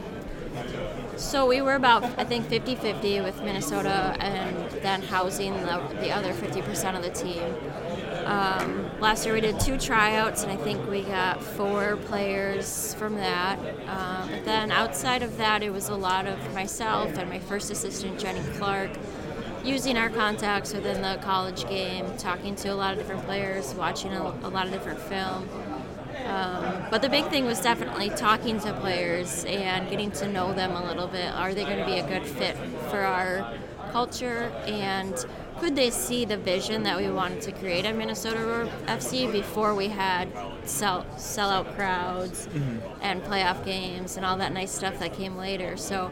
So 1.16 1.46
we 1.46 1.62
were 1.62 1.74
about, 1.74 2.02
I 2.18 2.24
think, 2.24 2.46
50 2.48 2.74
50 2.74 3.20
with 3.20 3.40
Minnesota 3.42 4.16
and 4.18 4.70
then 4.82 5.00
housing 5.00 5.52
the, 5.54 5.80
the 6.00 6.10
other 6.10 6.32
50% 6.32 6.96
of 6.96 7.02
the 7.02 7.10
team. 7.10 7.54
Um, 8.24 8.90
last 9.00 9.24
year 9.24 9.34
we 9.34 9.40
did 9.40 9.60
two 9.60 9.78
tryouts, 9.78 10.42
and 10.42 10.50
I 10.50 10.56
think 10.56 10.88
we 10.88 11.02
got 11.02 11.42
four 11.42 11.96
players 11.96 12.94
from 12.94 13.14
that. 13.16 13.58
Uh, 13.86 14.26
but 14.28 14.44
then 14.44 14.72
outside 14.72 15.22
of 15.22 15.36
that, 15.36 15.62
it 15.62 15.72
was 15.72 15.88
a 15.88 15.94
lot 15.94 16.26
of 16.26 16.54
myself 16.54 17.16
and 17.16 17.30
my 17.30 17.38
first 17.38 17.70
assistant, 17.70 18.18
Jenny 18.18 18.42
Clark, 18.56 18.90
using 19.62 19.96
our 19.96 20.10
contacts 20.10 20.74
within 20.74 21.00
the 21.00 21.18
college 21.22 21.68
game, 21.68 22.06
talking 22.18 22.56
to 22.56 22.68
a 22.68 22.74
lot 22.74 22.92
of 22.92 22.98
different 22.98 23.24
players, 23.24 23.72
watching 23.74 24.12
a, 24.12 24.22
a 24.22 24.48
lot 24.48 24.66
of 24.66 24.72
different 24.72 25.00
film. 25.00 25.48
Um, 26.26 26.86
but 26.90 27.02
the 27.02 27.08
big 27.08 27.26
thing 27.28 27.44
was 27.44 27.60
definitely 27.60 28.10
talking 28.10 28.60
to 28.60 28.72
players 28.74 29.44
and 29.44 29.88
getting 29.90 30.10
to 30.12 30.28
know 30.28 30.52
them 30.52 30.72
a 30.72 30.84
little 30.84 31.06
bit. 31.06 31.32
Are 31.32 31.54
they 31.54 31.64
going 31.64 31.78
to 31.78 31.86
be 31.86 31.98
a 31.98 32.06
good 32.06 32.26
fit 32.26 32.56
for 32.90 33.00
our 33.00 33.52
culture? 33.92 34.52
And 34.66 35.14
could 35.58 35.76
they 35.76 35.90
see 35.90 36.24
the 36.24 36.36
vision 36.36 36.82
that 36.82 36.96
we 36.96 37.10
wanted 37.10 37.40
to 37.42 37.52
create 37.52 37.84
at 37.84 37.96
Minnesota 37.96 38.42
Aurora 38.42 38.68
FC 38.86 39.30
before 39.30 39.74
we 39.74 39.88
had 39.88 40.28
sell 40.64 41.04
sellout 41.16 41.74
crowds 41.76 42.48
and 43.00 43.22
playoff 43.22 43.64
games 43.64 44.16
and 44.16 44.26
all 44.26 44.36
that 44.38 44.52
nice 44.52 44.72
stuff 44.72 44.98
that 44.98 45.12
came 45.14 45.36
later? 45.36 45.76
So. 45.76 46.10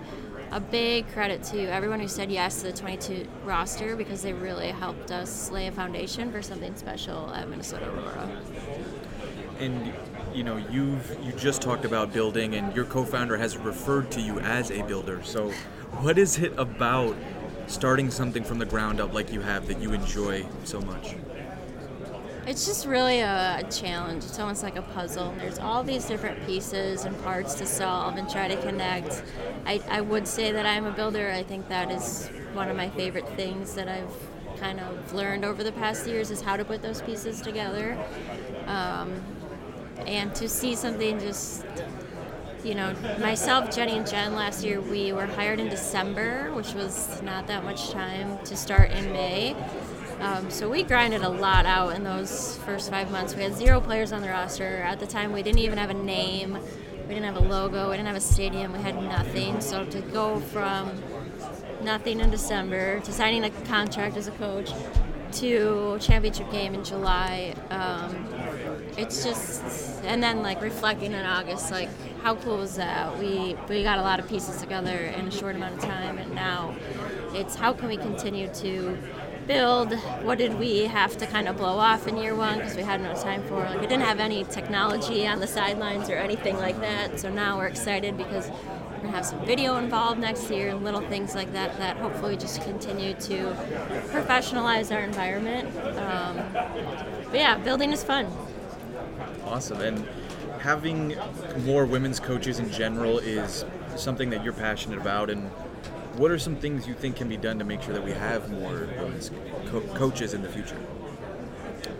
A 0.54 0.60
big 0.60 1.08
credit 1.14 1.42
to 1.44 1.62
everyone 1.72 1.98
who 1.98 2.08
said 2.08 2.30
yes 2.30 2.60
to 2.60 2.64
the 2.64 2.72
22 2.74 3.26
roster 3.42 3.96
because 3.96 4.20
they 4.20 4.34
really 4.34 4.68
helped 4.68 5.10
us 5.10 5.50
lay 5.50 5.66
a 5.66 5.72
foundation 5.72 6.30
for 6.30 6.42
something 6.42 6.76
special 6.76 7.32
at 7.32 7.48
Minnesota 7.48 7.88
Aurora. 7.88 8.42
And 9.62 9.92
you 10.34 10.42
know, 10.42 10.56
you've 10.56 11.16
you 11.22 11.32
just 11.32 11.62
talked 11.62 11.84
about 11.84 12.12
building, 12.12 12.54
and 12.54 12.74
your 12.74 12.84
co-founder 12.84 13.36
has 13.36 13.56
referred 13.56 14.10
to 14.12 14.20
you 14.20 14.40
as 14.40 14.70
a 14.70 14.82
builder. 14.82 15.22
So, 15.22 15.50
what 16.00 16.18
is 16.18 16.38
it 16.38 16.52
about 16.58 17.16
starting 17.66 18.10
something 18.10 18.42
from 18.42 18.58
the 18.58 18.66
ground 18.66 19.00
up 19.00 19.12
like 19.14 19.32
you 19.32 19.40
have 19.40 19.68
that 19.68 19.80
you 19.80 19.92
enjoy 19.92 20.44
so 20.64 20.80
much? 20.80 21.14
It's 22.44 22.66
just 22.66 22.86
really 22.86 23.20
a, 23.20 23.62
challenge. 23.70 24.24
It's 24.24 24.40
almost 24.40 24.64
like 24.64 24.74
a 24.74 24.82
puzzle. 24.82 25.32
There's 25.38 25.60
all 25.60 25.84
these 25.84 26.06
different 26.06 26.44
pieces 26.44 27.04
and 27.04 27.20
parts 27.22 27.54
to 27.54 27.66
solve 27.66 28.16
and 28.16 28.28
try 28.28 28.48
to 28.48 28.60
connect. 28.62 29.22
I, 29.64 29.80
I 29.88 30.00
would 30.00 30.26
say 30.26 30.50
that 30.50 30.66
I'm 30.66 30.84
a 30.84 30.90
builder. 30.90 31.30
I 31.30 31.44
think 31.44 31.68
that 31.68 31.92
is 31.92 32.28
one 32.52 32.68
of 32.68 32.76
my 32.76 32.90
favorite 32.90 33.28
things 33.36 33.74
that 33.74 33.86
I've 33.86 34.58
kind 34.58 34.80
of 34.80 35.14
learned 35.14 35.44
over 35.44 35.62
the 35.62 35.72
past 35.72 36.06
years 36.06 36.32
is 36.32 36.40
how 36.40 36.56
to 36.56 36.64
put 36.64 36.82
those 36.82 37.00
pieces 37.00 37.40
together. 37.40 37.96
Um, 38.66 39.22
and 40.06 40.34
to 40.36 40.48
see 40.48 40.74
something 40.74 41.18
just 41.18 41.64
you 42.64 42.76
know, 42.76 42.94
myself, 43.18 43.74
Jenny, 43.74 43.96
and 43.96 44.06
Jen 44.06 44.34
last 44.34 44.64
year, 44.64 44.80
we 44.80 45.12
were 45.12 45.26
hired 45.26 45.58
in 45.58 45.68
December, 45.68 46.52
which 46.54 46.74
was 46.74 47.20
not 47.22 47.48
that 47.48 47.64
much 47.64 47.90
time 47.90 48.38
to 48.44 48.56
start 48.56 48.92
in 48.92 49.12
May. 49.12 49.56
Um, 50.20 50.48
so 50.50 50.70
we 50.70 50.84
grinded 50.84 51.22
a 51.22 51.28
lot 51.28 51.66
out 51.66 51.96
in 51.96 52.04
those 52.04 52.58
first 52.58 52.90
five 52.90 53.10
months. 53.10 53.34
We 53.34 53.42
had 53.42 53.56
zero 53.56 53.80
players 53.80 54.12
on 54.12 54.22
the 54.22 54.28
roster. 54.28 54.76
At 54.82 55.00
the 55.00 55.06
time, 55.06 55.32
we 55.32 55.42
didn't 55.42 55.58
even 55.58 55.78
have 55.78 55.90
a 55.90 55.94
name, 55.94 56.56
we 57.08 57.14
didn't 57.14 57.24
have 57.24 57.36
a 57.36 57.40
logo, 57.40 57.90
we 57.90 57.96
didn't 57.96 58.06
have 58.06 58.16
a 58.16 58.20
stadium, 58.20 58.72
we 58.72 58.78
had 58.78 58.94
nothing. 59.02 59.60
So 59.60 59.84
to 59.86 60.00
go 60.00 60.38
from 60.38 61.02
nothing 61.82 62.20
in 62.20 62.30
December 62.30 63.00
to 63.00 63.12
signing 63.12 63.42
a 63.42 63.50
contract 63.50 64.16
as 64.16 64.28
a 64.28 64.32
coach 64.32 64.70
to 65.32 65.98
championship 66.00 66.50
game 66.52 66.74
in 66.74 66.84
July. 66.84 67.54
Um, 67.70 68.28
it's 68.96 69.24
just, 69.24 69.62
and 70.04 70.22
then 70.22 70.42
like 70.42 70.60
reflecting 70.60 71.12
in 71.12 71.24
August, 71.24 71.70
like 71.70 71.88
how 72.22 72.36
cool 72.36 72.58
was 72.58 72.76
that? 72.76 73.18
We 73.18 73.56
we 73.68 73.82
got 73.82 73.98
a 73.98 74.02
lot 74.02 74.20
of 74.20 74.28
pieces 74.28 74.60
together 74.60 74.96
in 74.96 75.28
a 75.28 75.30
short 75.30 75.56
amount 75.56 75.74
of 75.74 75.80
time, 75.80 76.18
and 76.18 76.34
now 76.34 76.74
it's 77.34 77.54
how 77.54 77.72
can 77.72 77.88
we 77.88 77.96
continue 77.96 78.48
to 78.54 78.98
build? 79.46 79.94
What 80.22 80.38
did 80.38 80.58
we 80.58 80.84
have 80.84 81.16
to 81.18 81.26
kind 81.26 81.48
of 81.48 81.56
blow 81.56 81.78
off 81.78 82.06
in 82.06 82.16
year 82.16 82.34
one 82.34 82.58
because 82.58 82.76
we 82.76 82.82
had 82.82 83.00
no 83.00 83.14
time 83.14 83.42
for? 83.44 83.56
Like 83.60 83.80
we 83.80 83.86
didn't 83.86 84.04
have 84.04 84.20
any 84.20 84.44
technology 84.44 85.26
on 85.26 85.40
the 85.40 85.46
sidelines 85.46 86.08
or 86.10 86.14
anything 86.14 86.56
like 86.58 86.78
that. 86.80 87.18
So 87.18 87.30
now 87.30 87.58
we're 87.58 87.66
excited 87.66 88.16
because 88.16 88.50
we're 88.50 88.98
gonna 88.98 89.10
have 89.10 89.26
some 89.26 89.44
video 89.44 89.76
involved 89.76 90.20
next 90.20 90.50
year 90.50 90.68
and 90.68 90.84
little 90.84 91.00
things 91.00 91.34
like 91.34 91.52
that 91.54 91.76
that 91.78 91.96
hopefully 91.96 92.36
just 92.36 92.62
continue 92.62 93.14
to 93.14 93.56
professionalize 94.12 94.94
our 94.94 95.02
environment. 95.02 95.68
Um, 95.98 96.40
but 97.30 97.38
yeah, 97.38 97.58
building 97.58 97.92
is 97.92 98.04
fun. 98.04 98.30
Awesome. 99.52 99.82
And 99.82 100.06
having 100.60 101.14
more 101.66 101.84
women's 101.84 102.18
coaches 102.18 102.58
in 102.58 102.72
general 102.72 103.18
is 103.18 103.66
something 103.96 104.30
that 104.30 104.42
you're 104.42 104.54
passionate 104.54 104.98
about. 104.98 105.28
And 105.28 105.50
what 106.16 106.30
are 106.30 106.38
some 106.38 106.56
things 106.56 106.88
you 106.88 106.94
think 106.94 107.16
can 107.16 107.28
be 107.28 107.36
done 107.36 107.58
to 107.58 107.64
make 107.66 107.82
sure 107.82 107.92
that 107.92 108.02
we 108.02 108.12
have 108.12 108.50
more 108.50 108.88
women's 108.98 109.30
co- 109.66 109.82
coaches 109.94 110.32
in 110.32 110.40
the 110.40 110.48
future? 110.48 110.80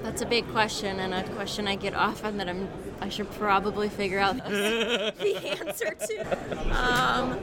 That's 0.03 0.23
a 0.23 0.27
big 0.27 0.49
question 0.49 0.99
and 0.99 1.13
a 1.13 1.23
question 1.35 1.69
I 1.69 1.77
get 1.77 1.95
often 1.95 2.39
that 2.39 2.49
I'm 2.49 2.71
I 3.03 3.11
should 3.11 3.31
probably 3.33 3.91
figure 3.91 4.19
out 4.19 4.39
the 4.39 5.13
answer 5.61 5.91
to. 5.91 6.21
Um, 6.75 7.39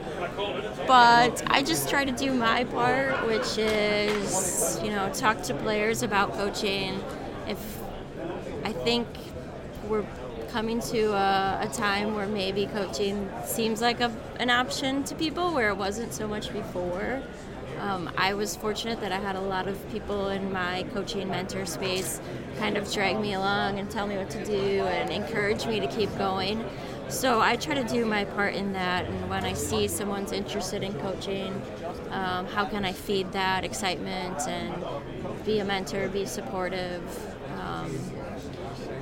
but 0.88 1.40
I 1.46 1.62
just 1.62 1.88
try 1.88 2.04
to 2.04 2.12
do 2.12 2.34
my 2.34 2.64
part, 2.64 3.26
which 3.28 3.58
is 3.58 4.80
you 4.82 4.90
know 4.90 5.08
talk 5.12 5.42
to 5.42 5.54
players 5.54 6.02
about 6.02 6.32
coaching. 6.32 7.00
If 7.46 7.78
I 8.64 8.72
think 8.72 9.06
we're 9.90 10.06
coming 10.50 10.80
to 10.80 11.12
a, 11.12 11.58
a 11.62 11.68
time 11.74 12.14
where 12.14 12.26
maybe 12.26 12.66
coaching 12.66 13.28
seems 13.44 13.80
like 13.80 14.00
a, 14.00 14.10
an 14.38 14.48
option 14.48 15.02
to 15.04 15.14
people 15.14 15.52
where 15.52 15.68
it 15.68 15.76
wasn't 15.76 16.14
so 16.14 16.26
much 16.26 16.52
before. 16.52 17.20
Um, 17.80 18.10
I 18.16 18.34
was 18.34 18.56
fortunate 18.56 19.00
that 19.00 19.10
I 19.10 19.18
had 19.18 19.36
a 19.36 19.40
lot 19.40 19.66
of 19.66 19.90
people 19.90 20.28
in 20.28 20.52
my 20.52 20.84
coaching 20.92 21.28
mentor 21.28 21.66
space 21.66 22.20
kind 22.58 22.76
of 22.76 22.92
drag 22.92 23.18
me 23.18 23.32
along 23.32 23.78
and 23.78 23.90
tell 23.90 24.06
me 24.06 24.16
what 24.16 24.30
to 24.30 24.44
do 24.44 24.82
and 24.84 25.10
encourage 25.10 25.66
me 25.66 25.80
to 25.80 25.86
keep 25.86 26.16
going. 26.18 26.64
So 27.08 27.40
I 27.40 27.56
try 27.56 27.74
to 27.74 27.84
do 27.84 28.04
my 28.04 28.24
part 28.24 28.54
in 28.54 28.72
that, 28.74 29.06
and 29.06 29.28
when 29.28 29.44
I 29.44 29.54
see 29.54 29.88
someone's 29.88 30.30
interested 30.30 30.84
in 30.84 30.92
coaching, 31.00 31.60
um, 32.10 32.46
how 32.46 32.64
can 32.64 32.84
I 32.84 32.92
feed 32.92 33.32
that 33.32 33.64
excitement 33.64 34.38
and 34.46 34.84
be 35.44 35.58
a 35.58 35.64
mentor, 35.64 36.08
be 36.08 36.26
supportive? 36.26 37.02
Um, 37.58 37.98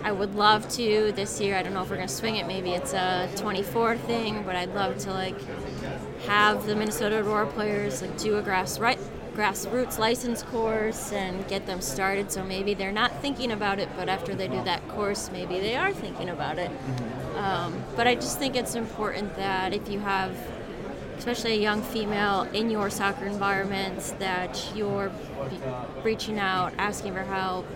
I 0.09 0.11
would 0.11 0.35
love 0.35 0.67
to 0.71 1.13
this 1.13 1.39
year. 1.39 1.55
I 1.55 1.63
don't 1.63 1.75
know 1.75 1.83
if 1.83 1.91
we're 1.91 1.97
gonna 1.97 2.09
swing 2.09 2.37
it. 2.37 2.47
Maybe 2.47 2.71
it's 2.71 2.95
a 2.95 3.29
24 3.37 3.99
thing, 3.99 4.43
but 4.43 4.57
I'd 4.57 4.75
love 4.75 4.97
to 5.01 5.13
like 5.13 5.37
have 6.25 6.65
the 6.65 6.75
Minnesota 6.75 7.19
Aurora 7.19 7.47
players 7.47 8.01
like 8.01 8.17
do 8.17 8.39
a 8.39 8.43
grass 8.43 8.79
right 8.79 8.99
grassroots 9.35 9.99
license 9.99 10.43
course 10.43 11.13
and 11.13 11.47
get 11.47 11.67
them 11.67 11.83
started. 11.83 12.33
So 12.33 12.43
maybe 12.43 12.73
they're 12.73 12.91
not 12.91 13.21
thinking 13.21 13.53
about 13.53 13.81
it, 13.81 13.91
but 13.99 14.09
after 14.09 14.35
they 14.35 14.49
do 14.49 14.65
that 14.65 14.89
course, 14.89 15.31
maybe 15.31 15.61
they 15.61 15.77
are 15.77 15.93
thinking 15.93 16.31
about 16.31 16.57
it. 16.57 16.71
Um, 17.37 17.85
but 17.95 18.07
I 18.07 18.15
just 18.15 18.39
think 18.39 18.57
it's 18.57 18.77
important 18.77 19.37
that 19.37 19.75
if 19.75 19.91
you 19.91 20.01
have 20.01 20.35
especially 21.19 21.53
a 21.53 21.61
young 21.61 21.83
female 21.83 22.45
in 22.55 22.71
your 22.71 22.89
soccer 22.89 23.27
environment 23.27 24.15
that 24.21 24.73
you're 24.75 25.11
reaching 26.03 26.39
out 26.39 26.73
asking 26.79 27.13
for 27.13 27.25
help 27.25 27.67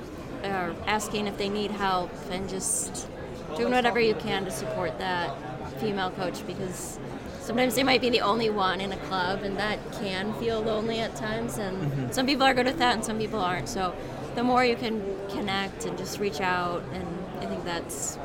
or 0.45 0.75
asking 0.87 1.27
if 1.27 1.37
they 1.39 1.49
need 1.49 1.71
help 1.71 2.11
and 2.31 2.49
just 2.49 3.09
doing 3.57 3.73
whatever 3.73 4.01
you 4.01 4.15
can 4.15 4.45
to 4.45 4.51
support 4.51 4.99
that 4.99 5.37
female 5.81 6.11
coach 6.11 6.47
because 6.47 6.99
sometimes 7.41 7.75
they 7.75 7.83
might 7.83 8.01
be 8.01 8.09
the 8.09 8.21
only 8.21 8.51
one 8.51 8.81
in 8.81 8.93
a 8.93 8.97
club 8.99 9.43
and 9.43 9.57
that 9.57 9.79
can 9.93 10.33
feel 10.35 10.61
lonely 10.61 11.01
at 11.01 11.15
times 11.17 11.59
and 11.59 11.77
mm-hmm. 11.77 12.11
some 12.11 12.25
people 12.27 12.45
are 12.45 12.55
good 12.55 12.67
with 12.67 12.79
that 12.79 12.95
and 12.95 13.05
some 13.05 13.19
people 13.19 13.41
aren't. 13.41 13.69
So 13.69 13.95
the 14.35 14.43
more 14.43 14.65
you 14.65 14.77
can 14.77 15.03
connect 15.31 15.85
and 15.85 15.99
just 15.99 16.19
reach 16.19 16.41
out 16.41 16.83
and 16.93 17.07
i 17.41 17.47
think 17.47 17.65
that's 17.65 18.19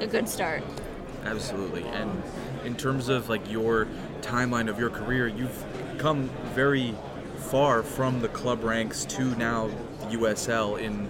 a 0.00 0.06
good 0.06 0.28
start. 0.28 0.62
Absolutely. 1.24 1.84
And 1.84 2.22
in 2.64 2.76
terms 2.76 3.08
of 3.08 3.28
like 3.28 3.50
your 3.50 3.86
timeline 4.20 4.68
of 4.68 4.78
your 4.78 4.90
career, 4.90 5.26
you've 5.26 5.64
come 5.98 6.28
very 6.54 6.94
far 7.36 7.82
from 7.82 8.20
the 8.20 8.28
club 8.28 8.62
ranks 8.62 9.04
to 9.06 9.24
now 9.36 9.70
USL 10.10 10.80
in 10.80 11.08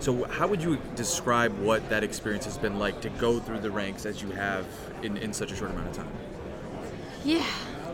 so 0.00 0.24
how 0.24 0.46
would 0.46 0.62
you 0.62 0.78
describe 0.94 1.58
what 1.58 1.88
that 1.88 2.04
experience 2.04 2.44
has 2.44 2.58
been 2.58 2.78
like 2.78 3.00
to 3.02 3.08
go 3.10 3.38
through 3.40 3.60
the 3.60 3.70
ranks 3.70 4.06
as 4.06 4.22
you 4.22 4.30
have 4.30 4.66
in, 5.02 5.16
in 5.16 5.32
such 5.32 5.52
a 5.52 5.56
short 5.56 5.70
amount 5.70 5.88
of 5.88 5.96
time? 5.96 6.12
Yeah, 7.24 7.46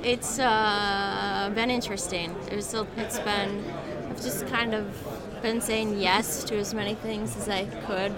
it's 0.03 0.39
uh, 0.39 1.51
been 1.55 1.71
interesting. 1.71 2.35
It 2.51 2.57
was, 2.57 2.75
it's 2.97 3.19
been, 3.21 3.65
I've 4.11 4.23
just 4.23 4.47
kind 4.49 4.75
of 4.75 5.43
been 5.43 5.61
saying 5.61 5.99
yes 5.99 6.45
to 6.45 6.57
as 6.57 6.75
many 6.75 6.95
things 6.95 7.37
as 7.37 7.49
I 7.49 7.65
could 7.87 8.15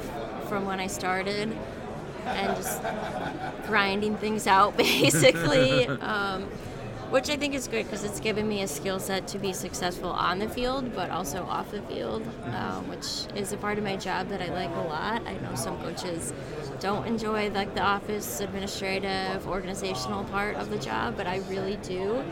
from 0.48 0.66
when 0.66 0.80
I 0.80 0.86
started 0.86 1.56
and 2.26 2.56
just 2.56 2.82
grinding 3.66 4.16
things 4.16 4.46
out 4.46 4.76
basically. 4.76 5.86
um, 6.00 6.48
which 7.14 7.30
I 7.30 7.36
think 7.36 7.54
is 7.54 7.68
good 7.68 7.84
because 7.84 8.02
it's 8.02 8.18
given 8.18 8.48
me 8.48 8.62
a 8.62 8.66
skill 8.66 8.98
set 8.98 9.28
to 9.28 9.38
be 9.38 9.52
successful 9.52 10.10
on 10.10 10.40
the 10.40 10.48
field, 10.48 10.96
but 10.96 11.10
also 11.10 11.44
off 11.44 11.70
the 11.70 11.80
field, 11.82 12.26
um, 12.46 12.88
which 12.88 13.32
is 13.36 13.52
a 13.52 13.56
part 13.56 13.78
of 13.78 13.84
my 13.84 13.94
job 13.94 14.30
that 14.30 14.42
I 14.42 14.48
like 14.48 14.74
a 14.74 14.80
lot. 14.80 15.24
I 15.24 15.34
know 15.34 15.54
some 15.54 15.80
coaches 15.80 16.32
don't 16.80 17.06
enjoy 17.06 17.50
like 17.50 17.72
the 17.76 17.82
office 17.82 18.40
administrative 18.40 19.46
organizational 19.46 20.24
part 20.24 20.56
of 20.56 20.70
the 20.70 20.76
job, 20.76 21.16
but 21.16 21.28
I 21.28 21.36
really 21.48 21.76
do. 21.84 22.24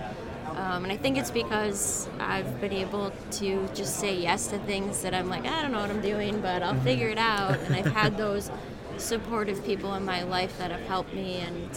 Um, 0.56 0.82
and 0.82 0.92
I 0.92 0.96
think 0.96 1.16
it's 1.16 1.30
because 1.30 2.08
I've 2.18 2.60
been 2.60 2.72
able 2.72 3.12
to 3.38 3.68
just 3.74 4.00
say 4.00 4.16
yes 4.16 4.48
to 4.48 4.58
things 4.58 5.00
that 5.02 5.14
I'm 5.14 5.28
like, 5.28 5.46
I 5.46 5.62
don't 5.62 5.70
know 5.70 5.80
what 5.80 5.90
I'm 5.90 6.02
doing, 6.02 6.40
but 6.40 6.60
I'll 6.60 6.80
figure 6.80 7.08
it 7.08 7.18
out. 7.18 7.56
And 7.60 7.76
I've 7.76 7.92
had 7.92 8.16
those 8.24 8.50
supportive 8.96 9.64
people 9.64 9.94
in 9.94 10.04
my 10.04 10.24
life 10.24 10.58
that 10.58 10.72
have 10.72 10.82
helped 10.88 11.14
me 11.14 11.36
and 11.36 11.70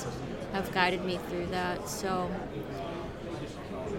have 0.54 0.72
guided 0.72 1.04
me 1.04 1.20
through 1.30 1.48
that. 1.48 1.88
So 1.90 2.32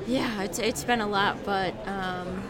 yeah, 0.07 0.43
it's, 0.43 0.59
it's 0.59 0.85
been 0.85 1.01
a 1.01 1.07
lot, 1.07 1.45
but 1.45 1.75
um, 1.89 2.43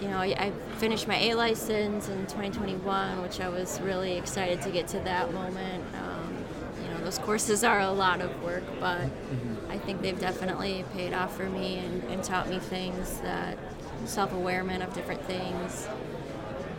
you 0.00 0.08
know, 0.08 0.18
I, 0.18 0.26
I, 0.26 0.52
finished 0.76 1.08
my 1.08 1.16
A 1.16 1.34
license 1.34 2.08
in 2.08 2.18
2021, 2.26 3.20
which 3.20 3.40
I 3.40 3.48
was 3.48 3.80
really 3.80 4.16
excited 4.16 4.62
to 4.62 4.70
get 4.70 4.86
to 4.88 5.00
that 5.00 5.34
moment. 5.34 5.84
Um, 5.96 6.44
you 6.82 6.88
know, 6.90 7.04
those 7.04 7.18
courses 7.18 7.64
are 7.64 7.80
a 7.80 7.90
lot 7.90 8.20
of 8.20 8.42
work, 8.44 8.62
but 8.78 9.00
mm-hmm. 9.00 9.70
I 9.72 9.78
think 9.78 10.00
they've 10.02 10.18
definitely 10.18 10.84
paid 10.92 11.12
off 11.12 11.36
for 11.36 11.50
me 11.50 11.78
and, 11.78 12.04
and 12.04 12.22
taught 12.22 12.48
me 12.48 12.60
things 12.60 13.18
that 13.22 13.58
self-awareness 14.04 14.82
of 14.86 14.94
different 14.94 15.24
things. 15.24 15.88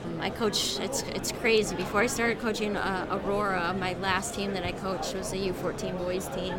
Um, 0.05 0.21
I 0.21 0.29
coach. 0.29 0.79
It's 0.79 1.01
it's 1.03 1.31
crazy. 1.33 1.75
Before 1.75 2.01
I 2.01 2.07
started 2.07 2.39
coaching 2.39 2.77
uh, 2.77 3.19
Aurora, 3.25 3.73
my 3.77 3.93
last 3.95 4.33
team 4.33 4.53
that 4.53 4.63
I 4.63 4.71
coached 4.71 5.13
was 5.13 5.33
a 5.33 5.37
U14 5.37 5.97
boys 5.97 6.27
team. 6.29 6.55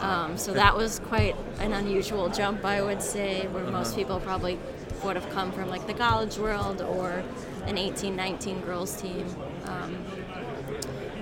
Um, 0.00 0.38
so 0.38 0.52
that 0.54 0.76
was 0.76 0.98
quite 1.00 1.36
an 1.58 1.72
unusual 1.72 2.28
jump, 2.28 2.64
I 2.64 2.82
would 2.82 3.02
say, 3.02 3.46
where 3.48 3.64
most 3.64 3.88
uh-huh. 3.88 3.96
people 3.96 4.20
probably 4.20 4.58
would 5.04 5.16
have 5.16 5.28
come 5.30 5.52
from 5.52 5.68
like 5.68 5.86
the 5.86 5.94
college 5.94 6.38
world 6.38 6.80
or 6.80 7.22
an 7.66 7.78
18, 7.78 8.16
19 8.16 8.60
girls 8.62 9.00
team. 9.00 9.26
Um, 9.64 9.96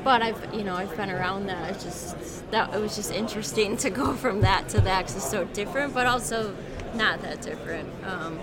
but 0.05 0.23
I've, 0.23 0.55
you 0.55 0.65
know, 0.65 0.75
I've 0.75 0.97
been 0.97 1.11
around 1.11 1.47
that. 1.47 1.73
It's 1.73 1.85
just 1.85 2.51
that 2.51 2.73
it 2.73 2.81
was 2.81 2.97
just 2.97 3.13
interesting 3.13 3.77
to 3.79 3.91
go 3.91 4.15
from 4.15 4.41
that 4.43 4.69
to 4.71 4.81
that 4.83 5.01
because 5.01 5.17
it's 5.17 5.31
so 5.31 5.45
different, 5.45 5.93
but 5.93 6.07
also 6.07 6.55
not 6.95 7.21
that 7.23 7.43
different. 7.43 7.89
Um, 8.05 8.39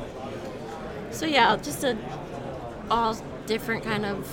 so 1.11 1.25
yeah, 1.25 1.55
just 1.55 1.83
a 1.83 1.97
all 2.91 3.17
different 3.45 3.83
kind 3.83 4.05
of 4.05 4.27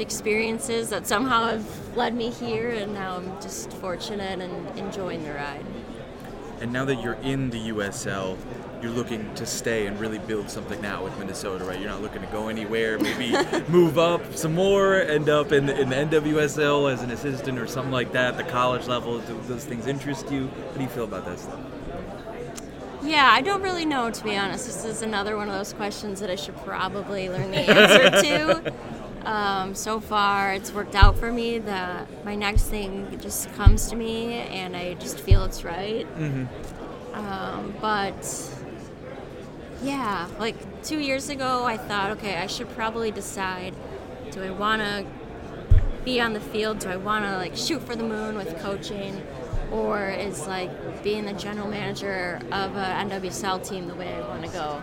experiences 0.00 0.90
that 0.90 1.06
somehow 1.06 1.46
have 1.46 1.96
led 1.96 2.14
me 2.14 2.30
here, 2.30 2.70
and 2.70 2.94
now 2.94 3.16
I'm 3.16 3.40
just 3.40 3.72
fortunate 3.74 4.40
and 4.40 4.78
enjoying 4.78 5.24
the 5.24 5.32
ride. 5.32 5.64
And 6.60 6.72
now 6.72 6.84
that 6.86 6.96
you're 6.96 7.14
in 7.14 7.50
the 7.50 7.70
USL, 7.70 8.36
you're 8.82 8.92
looking 8.92 9.32
to 9.34 9.46
stay 9.46 9.86
and 9.86 9.98
really 9.98 10.18
build 10.18 10.50
something 10.50 10.80
now 10.80 11.04
with 11.04 11.16
Minnesota, 11.18 11.64
right? 11.64 11.78
You're 11.78 11.90
not 11.90 12.02
looking 12.02 12.20
to 12.20 12.28
go 12.28 12.48
anywhere, 12.48 12.98
maybe 12.98 13.32
move 13.68 13.98
up 13.98 14.34
some 14.34 14.54
more, 14.54 14.96
end 14.96 15.28
up 15.28 15.52
in 15.52 15.66
the, 15.66 15.80
in 15.80 15.88
the 15.88 15.96
NWSL 15.96 16.92
as 16.92 17.02
an 17.02 17.10
assistant 17.10 17.58
or 17.58 17.66
something 17.66 17.92
like 17.92 18.12
that, 18.12 18.34
at 18.34 18.36
the 18.36 18.50
college 18.50 18.86
level. 18.86 19.18
Do 19.20 19.40
those 19.46 19.64
things 19.64 19.86
interest 19.86 20.30
you? 20.30 20.48
How 20.70 20.76
do 20.76 20.82
you 20.82 20.88
feel 20.88 21.04
about 21.04 21.24
that 21.26 21.38
stuff? 21.38 21.60
Yeah, 23.02 23.28
I 23.30 23.42
don't 23.42 23.62
really 23.62 23.84
know, 23.84 24.10
to 24.10 24.24
be 24.24 24.36
honest. 24.36 24.66
This 24.66 24.84
is 24.84 25.02
another 25.02 25.36
one 25.36 25.48
of 25.48 25.54
those 25.54 25.72
questions 25.72 26.20
that 26.20 26.30
I 26.30 26.34
should 26.36 26.56
probably 26.64 27.28
learn 27.28 27.50
the 27.50 27.58
answer 27.58 28.10
to. 28.22 28.74
Um, 29.28 29.74
so 29.74 30.00
far, 30.00 30.54
it's 30.54 30.72
worked 30.72 30.94
out 30.94 31.16
for 31.16 31.32
me 31.32 31.58
that 31.58 32.24
my 32.24 32.34
next 32.34 32.64
thing 32.64 33.18
just 33.20 33.52
comes 33.54 33.88
to 33.90 33.96
me 33.96 34.32
and 34.34 34.76
I 34.76 34.94
just 34.94 35.20
feel 35.20 35.44
it's 35.44 35.64
right. 35.64 36.06
Mm-hmm. 36.16 37.14
Um, 37.14 37.74
but 37.80 38.54
yeah, 39.82 40.28
like 40.38 40.82
two 40.82 40.98
years 40.98 41.28
ago, 41.28 41.64
I 41.64 41.76
thought, 41.76 42.12
okay, 42.12 42.36
I 42.36 42.46
should 42.46 42.68
probably 42.70 43.10
decide 43.10 43.74
do 44.30 44.42
I 44.42 44.50
want 44.50 44.82
to 44.82 45.06
be 46.04 46.20
on 46.20 46.32
the 46.32 46.40
field? 46.40 46.78
Do 46.80 46.88
I 46.88 46.96
want 46.96 47.24
to 47.24 47.36
like 47.36 47.56
shoot 47.56 47.82
for 47.82 47.96
the 47.96 48.04
moon 48.04 48.36
with 48.36 48.58
coaching? 48.60 49.22
Or 49.70 50.08
is 50.08 50.46
like 50.46 51.02
being 51.02 51.24
the 51.26 51.34
general 51.34 51.68
manager 51.68 52.40
of 52.50 52.76
a 52.76 52.84
NWSL 53.04 53.66
team 53.68 53.86
the 53.88 53.94
way 53.94 54.14
I 54.14 54.20
want 54.26 54.44
to 54.44 54.50
go? 54.50 54.82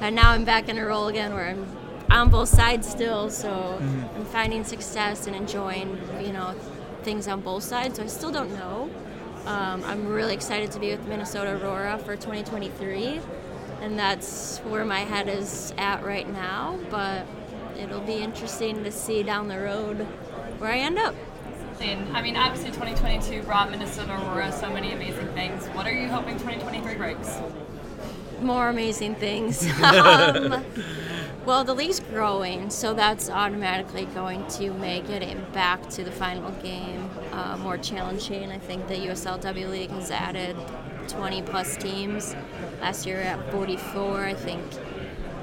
And 0.00 0.16
now 0.16 0.30
I'm 0.30 0.44
back 0.44 0.68
in 0.68 0.78
a 0.78 0.84
role 0.84 1.08
again 1.08 1.34
where 1.34 1.48
I'm 1.48 1.66
on 2.10 2.30
both 2.30 2.48
sides 2.48 2.88
still, 2.88 3.30
so 3.30 3.48
mm-hmm. 3.48 4.16
I'm 4.16 4.24
finding 4.26 4.64
success 4.64 5.26
and 5.26 5.34
enjoying, 5.34 5.98
you 6.20 6.32
know, 6.32 6.54
things 7.02 7.28
on 7.28 7.40
both 7.40 7.62
sides. 7.62 7.96
So 7.96 8.02
I 8.02 8.06
still 8.06 8.32
don't 8.32 8.52
know. 8.52 8.90
Um, 9.46 9.84
I'm 9.84 10.06
really 10.08 10.34
excited 10.34 10.70
to 10.72 10.80
be 10.80 10.90
with 10.90 11.06
Minnesota 11.06 11.60
Aurora 11.62 11.98
for 11.98 12.16
2023, 12.16 13.20
and 13.82 13.98
that's 13.98 14.58
where 14.60 14.84
my 14.84 15.00
head 15.00 15.28
is 15.28 15.74
at 15.76 16.02
right 16.02 16.30
now. 16.30 16.78
But 16.90 17.26
it'll 17.78 18.00
be 18.00 18.14
interesting 18.14 18.84
to 18.84 18.90
see 18.90 19.22
down 19.22 19.48
the 19.48 19.58
road 19.58 20.06
where 20.58 20.70
I 20.70 20.78
end 20.78 20.98
up. 20.98 21.14
I 21.80 22.22
mean, 22.22 22.36
obviously, 22.36 22.70
2022 22.70 23.42
brought 23.42 23.70
Minnesota 23.70 24.12
Aurora 24.12 24.52
so 24.52 24.70
many 24.70 24.92
amazing 24.92 25.28
things. 25.28 25.66
What 25.68 25.86
are 25.86 25.92
you 25.92 26.08
hoping 26.08 26.38
2023 26.38 26.94
brings? 26.94 27.38
More 28.40 28.68
amazing 28.68 29.16
things. 29.16 29.66
um, 29.82 30.64
well, 31.44 31.64
the 31.64 31.74
league's 31.74 32.00
growing, 32.00 32.70
so 32.70 32.94
that's 32.94 33.28
automatically 33.28 34.06
going 34.06 34.46
to 34.48 34.72
make 34.74 35.08
it 35.10 35.52
back 35.52 35.88
to 35.90 36.04
the 36.04 36.12
final 36.12 36.50
game 36.62 37.10
uh, 37.32 37.56
more 37.58 37.76
challenging. 37.76 38.50
I 38.50 38.58
think 38.58 38.88
the 38.88 38.94
USLW 38.94 39.70
League 39.70 39.90
has 39.90 40.10
added 40.10 40.56
20 41.08 41.42
plus 41.42 41.76
teams. 41.76 42.34
Last 42.80 43.06
year 43.06 43.20
at 43.20 43.50
44, 43.50 44.24
I 44.24 44.34
think 44.34 44.62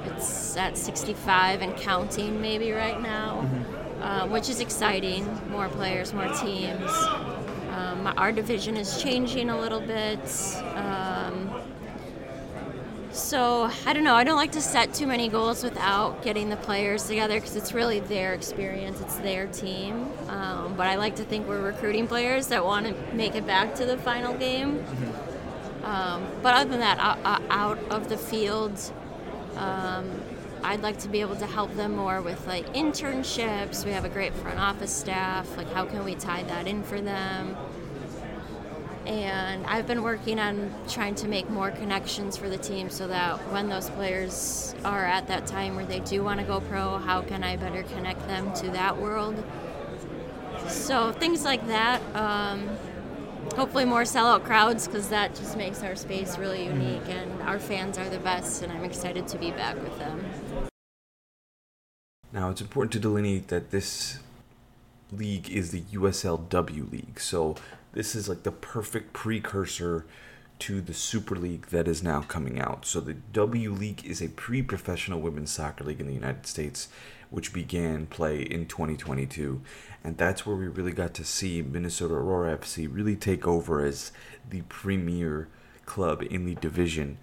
it's 0.06 0.56
at 0.56 0.76
65 0.76 1.62
and 1.62 1.76
counting 1.76 2.40
maybe 2.40 2.72
right 2.72 3.00
now, 3.00 3.42
mm-hmm. 3.42 3.61
Uh, 4.02 4.26
which 4.28 4.48
is 4.48 4.60
exciting. 4.60 5.24
More 5.50 5.68
players, 5.68 6.12
more 6.12 6.28
teams. 6.34 6.90
Um, 7.70 8.12
our 8.16 8.32
division 8.32 8.76
is 8.76 9.00
changing 9.00 9.48
a 9.48 9.58
little 9.58 9.80
bit. 9.80 10.20
Um, 10.74 11.50
so 13.12 13.70
I 13.86 13.92
don't 13.92 14.04
know. 14.04 14.14
I 14.14 14.24
don't 14.24 14.36
like 14.36 14.52
to 14.52 14.60
set 14.60 14.92
too 14.92 15.06
many 15.06 15.28
goals 15.28 15.62
without 15.62 16.22
getting 16.22 16.48
the 16.48 16.56
players 16.56 17.04
together 17.04 17.34
because 17.34 17.56
it's 17.56 17.72
really 17.72 18.00
their 18.00 18.34
experience, 18.34 19.00
it's 19.00 19.16
their 19.16 19.46
team. 19.46 20.10
Um, 20.28 20.74
but 20.76 20.86
I 20.86 20.96
like 20.96 21.16
to 21.16 21.24
think 21.24 21.46
we're 21.46 21.62
recruiting 21.62 22.08
players 22.08 22.48
that 22.48 22.64
want 22.64 22.86
to 22.86 23.14
make 23.14 23.34
it 23.34 23.46
back 23.46 23.74
to 23.76 23.86
the 23.86 23.96
final 23.98 24.34
game. 24.34 24.78
Mm-hmm. 24.78 25.84
Um, 25.84 26.26
but 26.42 26.54
other 26.54 26.70
than 26.70 26.80
that, 26.80 26.98
out, 26.98 27.42
out 27.50 27.78
of 27.90 28.08
the 28.08 28.16
field, 28.16 28.80
um, 29.56 30.10
I'd 30.64 30.82
like 30.82 30.98
to 31.00 31.08
be 31.08 31.20
able 31.20 31.36
to 31.36 31.46
help 31.46 31.74
them 31.74 31.96
more 31.96 32.22
with 32.22 32.46
like 32.46 32.72
internships. 32.74 33.84
We 33.84 33.92
have 33.92 34.04
a 34.04 34.08
great 34.08 34.34
front 34.34 34.58
office 34.58 34.94
staff. 34.94 35.56
Like, 35.56 35.72
how 35.72 35.86
can 35.86 36.04
we 36.04 36.14
tie 36.14 36.42
that 36.44 36.66
in 36.66 36.82
for 36.82 37.00
them? 37.00 37.56
and 39.06 39.66
I've 39.66 39.86
been 39.86 40.02
working 40.02 40.38
on 40.38 40.72
trying 40.88 41.16
to 41.16 41.28
make 41.28 41.50
more 41.50 41.70
connections 41.70 42.36
for 42.36 42.48
the 42.48 42.56
team 42.56 42.88
so 42.88 43.08
that 43.08 43.38
when 43.50 43.68
those 43.68 43.90
players 43.90 44.74
are 44.84 45.04
at 45.04 45.26
that 45.26 45.46
time 45.46 45.74
where 45.74 45.84
they 45.84 46.00
do 46.00 46.22
want 46.22 46.38
to 46.40 46.46
go 46.46 46.60
pro, 46.60 46.98
how 46.98 47.22
can 47.22 47.42
I 47.42 47.56
better 47.56 47.82
connect 47.82 48.26
them 48.28 48.52
to 48.54 48.70
that 48.70 49.00
world? 49.00 49.42
So 50.68 51.12
things 51.12 51.44
like 51.44 51.66
that. 51.66 52.00
Um, 52.14 52.68
hopefully 53.56 53.84
more 53.84 54.02
sellout 54.02 54.44
crowds 54.44 54.86
because 54.86 55.08
that 55.08 55.34
just 55.34 55.56
makes 55.56 55.82
our 55.82 55.96
space 55.96 56.38
really 56.38 56.66
mm-hmm. 56.66 56.80
unique 56.80 57.08
and 57.08 57.42
our 57.42 57.58
fans 57.58 57.98
are 57.98 58.08
the 58.08 58.18
best 58.18 58.62
and 58.62 58.72
I'm 58.72 58.84
excited 58.84 59.26
to 59.28 59.38
be 59.38 59.50
back 59.50 59.74
with 59.82 59.98
them. 59.98 60.24
Now 62.32 62.48
it's 62.48 62.62
important 62.62 62.92
to 62.92 62.98
delineate 62.98 63.48
that 63.48 63.70
this 63.70 64.18
league 65.10 65.50
is 65.50 65.70
the 65.70 65.82
USLW 65.82 66.90
league. 66.90 67.20
So 67.20 67.56
this 67.92 68.14
is 68.14 68.28
like 68.28 68.42
the 68.42 68.52
perfect 68.52 69.12
precursor 69.12 70.06
to 70.60 70.80
the 70.80 70.94
Super 70.94 71.36
League 71.36 71.66
that 71.66 71.88
is 71.88 72.02
now 72.02 72.22
coming 72.22 72.58
out. 72.58 72.86
So 72.86 73.00
the 73.00 73.14
W 73.14 73.72
League 73.72 74.06
is 74.06 74.22
a 74.22 74.28
pre-professional 74.28 75.20
women's 75.20 75.50
soccer 75.50 75.84
league 75.84 76.00
in 76.00 76.06
the 76.06 76.14
United 76.14 76.46
States 76.46 76.88
which 77.28 77.52
began 77.52 78.06
play 78.06 78.42
in 78.42 78.66
2022 78.66 79.62
and 80.04 80.18
that's 80.18 80.44
where 80.44 80.54
we 80.54 80.68
really 80.68 80.92
got 80.92 81.14
to 81.14 81.24
see 81.24 81.62
Minnesota 81.62 82.12
Aurora 82.12 82.58
FC 82.58 82.86
really 82.90 83.16
take 83.16 83.46
over 83.46 83.82
as 83.82 84.12
the 84.50 84.60
premier 84.68 85.48
club 85.86 86.22
in 86.22 86.44
the 86.44 86.54
division 86.56 87.16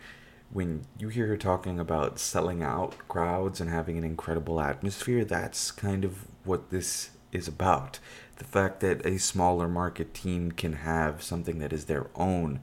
when 0.52 0.86
you 0.98 1.10
hear 1.10 1.28
her 1.28 1.38
talking 1.38 1.80
about 1.80 2.20
selling 2.20 2.64
out 2.64 2.96
crowds 3.08 3.62
and 3.62 3.70
having 3.70 3.98
an 3.98 4.04
incredible 4.04 4.60
atmosphere, 4.60 5.24
that's 5.24 5.72
kind 5.72 6.04
of 6.04 6.26
what 6.44 6.72
this 6.72 7.12
is 7.32 7.48
about. 7.48 8.00
The 8.38 8.46
fact 8.46 8.80
that 8.80 9.06
a 9.06 9.20
smaller 9.20 9.68
market 9.68 10.14
team 10.14 10.52
can 10.52 10.74
have 10.74 11.22
something 11.22 11.60
that 11.60 11.72
is 11.72 11.86
their 11.86 12.08
own, 12.16 12.62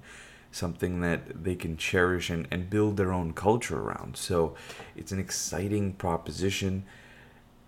something 0.51 1.01
that 1.03 1.45
they 1.45 1.55
can 1.55 1.77
cherish 1.77 2.29
and, 2.29 2.49
and 2.51 2.69
build 2.69 2.97
their 2.97 3.13
own 3.13 3.33
culture 3.33 3.79
around. 3.79 4.17
So 4.17 4.57
it's 4.97 5.13
an 5.13 5.21
exciting 5.21 5.93
proposition. 5.93 6.85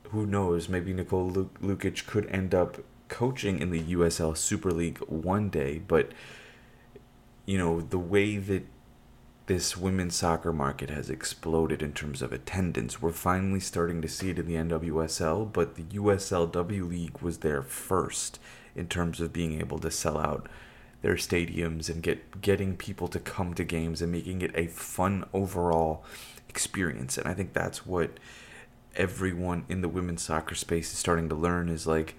Who 0.05 0.27
knows? 0.27 0.69
Maybe 0.69 0.93
Nicole 0.93 1.31
Lukic 1.31 2.07
could 2.07 2.27
end 2.27 2.55
up 2.55 2.79
coaching 3.09 3.61
in 3.61 3.71
the 3.71 3.83
USL 3.95 4.37
Super 4.37 4.73
League 4.73 4.99
one 5.07 5.49
day, 5.49 5.81
but 5.87 6.11
you 7.47 7.57
know, 7.57 7.81
the 7.81 7.99
way 7.99 8.37
that 8.37 8.67
this 9.49 9.79
women's 9.79 10.15
soccer 10.15 10.53
market 10.53 10.91
has 10.91 11.09
exploded 11.09 11.83
in 11.83 11.95
terms 11.95 12.21
of 12.21 12.33
attendance. 12.33 13.01
We're 13.01 13.13
finally 13.13 13.61
starting 13.61 14.03
to 14.03 14.09
see 14.09 14.29
it 14.29 14.39
in 14.39 14.47
the 14.47 14.57
NWSL, 14.57 15.51
but 15.51 15.75
the 15.75 15.85
USLW 15.85 16.87
League 16.87 17.19
was 17.23 17.39
there 17.39 17.63
first 17.63 18.39
in 18.77 18.89
terms 18.89 19.23
of 19.23 19.33
being 19.33 19.59
able 19.59 19.79
to 19.79 19.91
sell 19.91 20.19
out 20.19 20.51
their 21.01 21.15
stadiums 21.15 21.89
and 21.89 22.03
get 22.03 22.43
getting 22.43 22.77
people 22.77 23.09
to 23.09 23.19
come 23.19 23.55
to 23.55 23.65
games 23.65 24.03
and 24.03 24.13
making 24.13 24.43
it 24.43 24.51
a 24.55 24.67
fun 24.67 25.25
overall 25.33 26.05
experience. 26.51 27.17
And 27.17 27.27
I 27.27 27.33
think 27.33 27.55
that's 27.55 27.87
what 27.87 28.21
everyone 28.97 29.65
in 29.67 29.81
the 29.81 29.89
women's 29.89 30.21
soccer 30.21 30.57
space 30.57 30.93
is 30.93 30.99
starting 30.99 31.31
to 31.31 31.35
learn 31.35 31.71
is 31.71 31.87
like 31.87 32.17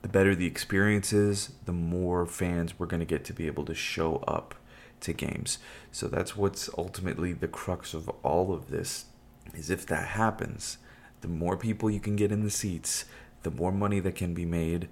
the 0.00 0.08
better 0.08 0.34
the 0.34 0.46
experience 0.46 1.12
is, 1.12 1.50
the 1.66 1.72
more 1.72 2.24
fans 2.24 2.78
we're 2.78 2.86
going 2.86 3.00
to 3.00 3.06
get 3.06 3.26
to 3.26 3.34
be 3.34 3.46
able 3.46 3.66
to 3.66 3.74
show 3.74 4.24
up 4.26 4.54
to 5.00 5.12
games. 5.12 5.58
So 5.92 6.08
that's 6.08 6.36
what's 6.36 6.70
ultimately 6.76 7.32
the 7.32 7.48
crux 7.48 7.94
of 7.94 8.08
all 8.22 8.52
of 8.52 8.70
this 8.70 9.06
is 9.54 9.70
if 9.70 9.86
that 9.86 10.08
happens, 10.08 10.78
the 11.20 11.28
more 11.28 11.56
people 11.56 11.90
you 11.90 12.00
can 12.00 12.16
get 12.16 12.32
in 12.32 12.42
the 12.42 12.50
seats, 12.50 13.04
the 13.42 13.50
more 13.50 13.72
money 13.72 14.00
that 14.00 14.14
can 14.14 14.34
be 14.34 14.44
made, 14.44 14.88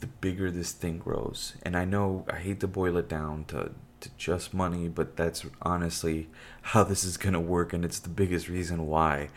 the 0.00 0.06
bigger 0.06 0.50
this 0.50 0.72
thing 0.72 0.98
grows. 0.98 1.54
And 1.62 1.76
I 1.76 1.84
know 1.84 2.24
I 2.30 2.36
hate 2.36 2.60
to 2.60 2.68
boil 2.68 2.96
it 2.96 3.08
down 3.08 3.44
to 3.48 3.72
to 4.00 4.10
just 4.16 4.54
money, 4.54 4.88
but 4.88 5.16
that's 5.16 5.44
honestly 5.60 6.28
how 6.62 6.82
this 6.82 7.04
is 7.04 7.18
going 7.18 7.34
to 7.34 7.40
work 7.40 7.74
and 7.74 7.84
it's 7.84 7.98
the 7.98 8.08
biggest 8.08 8.48
reason 8.48 8.86
why 8.86 9.28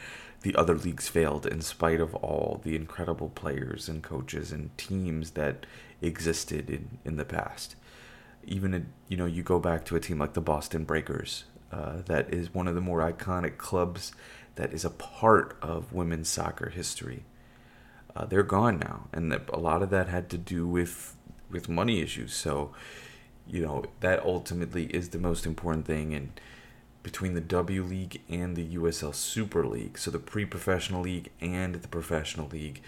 the 0.42 0.56
other 0.56 0.76
leagues 0.76 1.08
failed 1.10 1.46
in 1.46 1.62
spite 1.62 2.00
of 2.00 2.16
all 2.16 2.62
the 2.64 2.76
incredible 2.76 3.30
players 3.30 3.90
and 3.90 4.04
coaches 4.04 4.52
and 4.52 4.78
teams 4.78 5.32
that 5.32 5.66
existed 6.02 6.70
in, 6.70 6.98
in 7.06 7.16
the 7.18 7.26
past 7.26 7.76
even 8.46 8.74
a, 8.74 8.82
you 9.08 9.18
know 9.18 9.26
you 9.26 9.44
go 9.44 9.60
back 9.60 9.86
to 9.86 9.96
a 9.96 10.00
team 10.00 10.20
like 10.20 10.34
the 10.34 10.42
Boston 10.42 10.84
Breakers, 10.84 11.46
uh, 11.72 12.02
that 12.06 12.34
is 12.34 12.54
one 12.54 12.68
of 12.68 12.76
the 12.76 12.82
more 12.82 13.00
iconic 13.00 13.58
clubs 13.58 14.14
that 14.56 14.74
is 14.74 14.86
a 14.86 14.90
part 14.90 15.58
of 15.62 15.94
women's 15.94 16.30
soccer 16.30 16.70
history. 16.70 17.26
Uh, 18.16 18.26
they're 18.26 18.44
gone 18.44 18.78
now, 18.78 19.08
and 19.12 19.34
a 19.34 19.58
lot 19.58 19.82
of 19.82 19.90
that 19.90 20.08
had 20.08 20.30
to 20.30 20.38
do 20.38 20.68
with 20.68 21.16
with 21.50 21.68
money 21.70 22.02
issues. 22.02 22.34
So, 22.34 22.72
you 23.48 23.62
know 23.62 23.86
that 24.02 24.24
ultimately 24.24 24.86
is 24.86 25.10
the 25.10 25.20
most 25.20 25.46
important 25.46 25.86
thing. 25.86 26.14
And 26.14 26.40
between 27.02 27.34
the 27.34 27.42
W 27.42 27.84
League 27.84 28.22
and 28.30 28.56
the 28.56 28.76
USL 28.76 29.14
Super 29.14 29.66
League, 29.66 29.98
so 29.98 30.12
the 30.12 30.20
pre-professional 30.20 31.02
league 31.02 31.32
and 31.42 31.76
the 31.76 31.88
professional 31.88 32.48
league, 32.48 32.82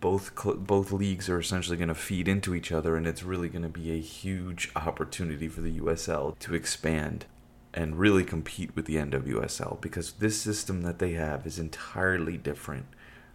both 0.00 0.34
both 0.66 0.92
leagues 0.92 1.28
are 1.28 1.38
essentially 1.38 1.76
going 1.76 1.88
to 1.88 1.94
feed 1.94 2.28
into 2.28 2.54
each 2.54 2.72
other, 2.72 2.96
and 2.96 3.06
it's 3.06 3.22
really 3.22 3.48
going 3.48 3.62
to 3.62 3.68
be 3.68 3.92
a 3.92 4.00
huge 4.00 4.70
opportunity 4.76 5.48
for 5.48 5.60
the 5.60 5.78
USL 5.80 6.38
to 6.38 6.54
expand 6.54 7.26
and 7.74 7.98
really 7.98 8.24
compete 8.24 8.74
with 8.74 8.86
the 8.86 8.96
NWSL 8.96 9.80
because 9.80 10.12
this 10.12 10.40
system 10.40 10.82
that 10.82 10.98
they 10.98 11.12
have 11.12 11.46
is 11.46 11.58
entirely 11.58 12.36
different 12.36 12.86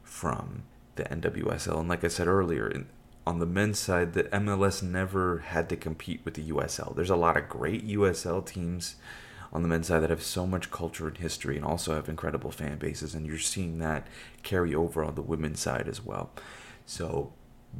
from 0.01 0.63
the 0.95 1.03
NWSL. 1.03 1.79
And 1.79 1.89
like 1.89 2.03
I 2.03 2.07
said 2.07 2.27
earlier, 2.27 2.85
on 3.25 3.39
the 3.39 3.45
men's 3.45 3.79
side, 3.79 4.13
the 4.13 4.23
MLS 4.25 4.83
never 4.83 5.39
had 5.39 5.69
to 5.69 5.75
compete 5.75 6.21
with 6.25 6.33
the 6.33 6.49
USL. 6.49 6.95
There's 6.95 7.09
a 7.09 7.15
lot 7.15 7.37
of 7.37 7.49
great 7.49 7.87
USL 7.87 8.45
teams 8.45 8.95
on 9.53 9.61
the 9.61 9.67
men's 9.67 9.87
side 9.87 10.01
that 10.01 10.09
have 10.09 10.23
so 10.23 10.45
much 10.45 10.71
culture 10.71 11.07
and 11.07 11.17
history 11.17 11.55
and 11.55 11.63
also 11.63 11.93
have 11.93 12.09
incredible 12.09 12.51
fan 12.51 12.79
bases, 12.79 13.13
and 13.13 13.25
you're 13.25 13.37
seeing 13.37 13.77
that 13.77 14.07
carry 14.41 14.73
over 14.73 15.03
on 15.03 15.15
the 15.15 15.21
women's 15.21 15.59
side 15.59 15.87
as 15.87 16.03
well. 16.03 16.31
So 16.85 17.31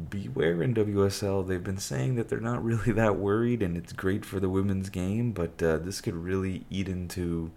beware 0.10 0.58
NWSL. 0.58 1.48
They've 1.48 1.64
been 1.64 1.78
saying 1.78 2.16
that 2.16 2.30
they're 2.30 2.40
not 2.40 2.64
really 2.64 2.92
that 2.94 3.18
worried, 3.18 3.62
and 3.62 3.76
it's 3.76 3.92
great 3.92 4.24
for 4.24 4.40
the 4.40 4.50
women's 4.50 4.90
game, 4.90 5.32
but 5.32 5.62
uh, 5.62 5.78
this 5.78 6.00
could 6.00 6.16
really 6.16 6.66
eat 6.70 6.88
into 6.88 7.52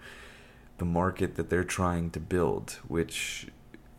the 0.79 0.87
market 0.87 1.37
that 1.37 1.51
they're 1.51 1.65
trying 1.65 2.11
to 2.11 2.21
build, 2.21 2.79
which 2.89 3.49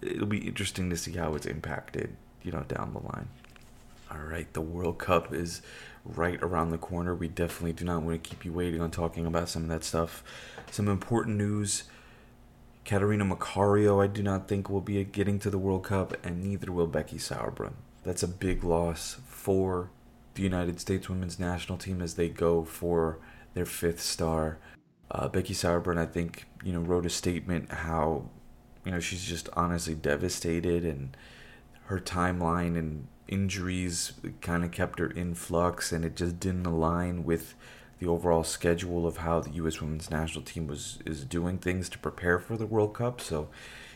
it'll 0.02 0.28
be 0.28 0.48
interesting 0.48 0.90
to 0.90 0.98
see 0.98 1.14
how 1.14 1.36
it's 1.36 1.46
impacted, 1.46 2.16
you 2.44 2.52
know, 2.52 2.64
down 2.68 2.94
the 2.94 3.00
line. 3.00 3.30
All 4.12 4.20
right, 4.20 4.52
the 4.54 4.62
World 4.62 5.00
Cup 5.00 5.34
is 5.34 5.62
right 6.16 6.42
around 6.42 6.72
the 6.72 6.78
corner. 6.78 7.14
We 7.14 7.28
definitely 7.28 7.74
do 7.74 7.86
not 7.86 8.02
want 8.02 8.24
to 8.24 8.30
keep 8.30 8.46
you 8.46 8.54
waiting 8.54 8.82
on 8.82 8.92
talking 8.92 9.26
about 9.26 9.50
some 9.50 9.64
of 9.64 9.70
that 9.70 9.84
stuff. 9.84 10.24
Some 10.72 10.88
important 10.88 11.38
news. 11.38 11.84
Catarina 12.86 13.26
Macario, 13.26 14.02
I 14.02 14.08
do 14.08 14.24
not 14.24 14.48
think 14.48 14.70
will 14.70 14.80
be 14.80 15.04
getting 15.04 15.40
to 15.40 15.50
the 15.50 15.58
World 15.58 15.84
Cup, 15.84 16.16
and 16.26 16.42
neither 16.42 16.72
will 16.72 16.88
Becky 16.88 17.18
Sauerbrunn. 17.18 17.74
That's 18.04 18.24
a 18.24 18.28
big 18.28 18.64
loss 18.64 19.18
for 19.28 19.92
the 20.36 20.44
United 20.44 20.80
States 20.80 21.10
women's 21.10 21.38
national 21.38 21.78
team 21.78 22.02
as 22.02 22.14
they 22.14 22.30
go 22.30 22.64
for 22.64 23.20
their 23.56 23.66
fifth 23.66 24.00
star. 24.00 24.60
Uh, 25.12 25.28
Becky 25.28 25.54
Sauerbrunn, 25.54 25.98
I 25.98 26.06
think, 26.06 26.46
you 26.64 26.72
know, 26.72 26.80
wrote 26.80 27.06
a 27.06 27.10
statement 27.10 27.72
how, 27.72 28.30
you 28.86 28.92
know, 28.92 29.00
she's 29.02 29.26
just 29.26 29.50
honestly 29.54 29.96
devastated, 29.96 30.86
and 30.86 31.18
her 31.88 32.00
timeline 32.00 32.78
and 32.78 33.08
injuries 33.28 34.14
kind 34.42 34.64
of 34.64 34.72
kept 34.72 35.00
her 35.00 35.08
in 35.08 35.36
flux, 35.36 35.92
and 35.92 36.06
it 36.06 36.16
just 36.16 36.40
didn't 36.40 36.66
align 36.66 37.24
with 37.24 37.56
the 38.00 38.08
overall 38.08 38.44
schedule 38.44 39.08
of 39.08 39.18
how 39.18 39.40
the 39.40 39.52
U.S. 39.52 39.82
Women's 39.82 40.12
National 40.12 40.44
Team 40.44 40.68
was 40.68 41.00
is 41.06 41.24
doing 41.24 41.58
things 41.58 41.90
to 41.90 41.98
prepare 41.98 42.40
for 42.40 42.58
the 42.58 42.66
World 42.66 42.94
Cup. 42.94 43.20
So 43.22 43.50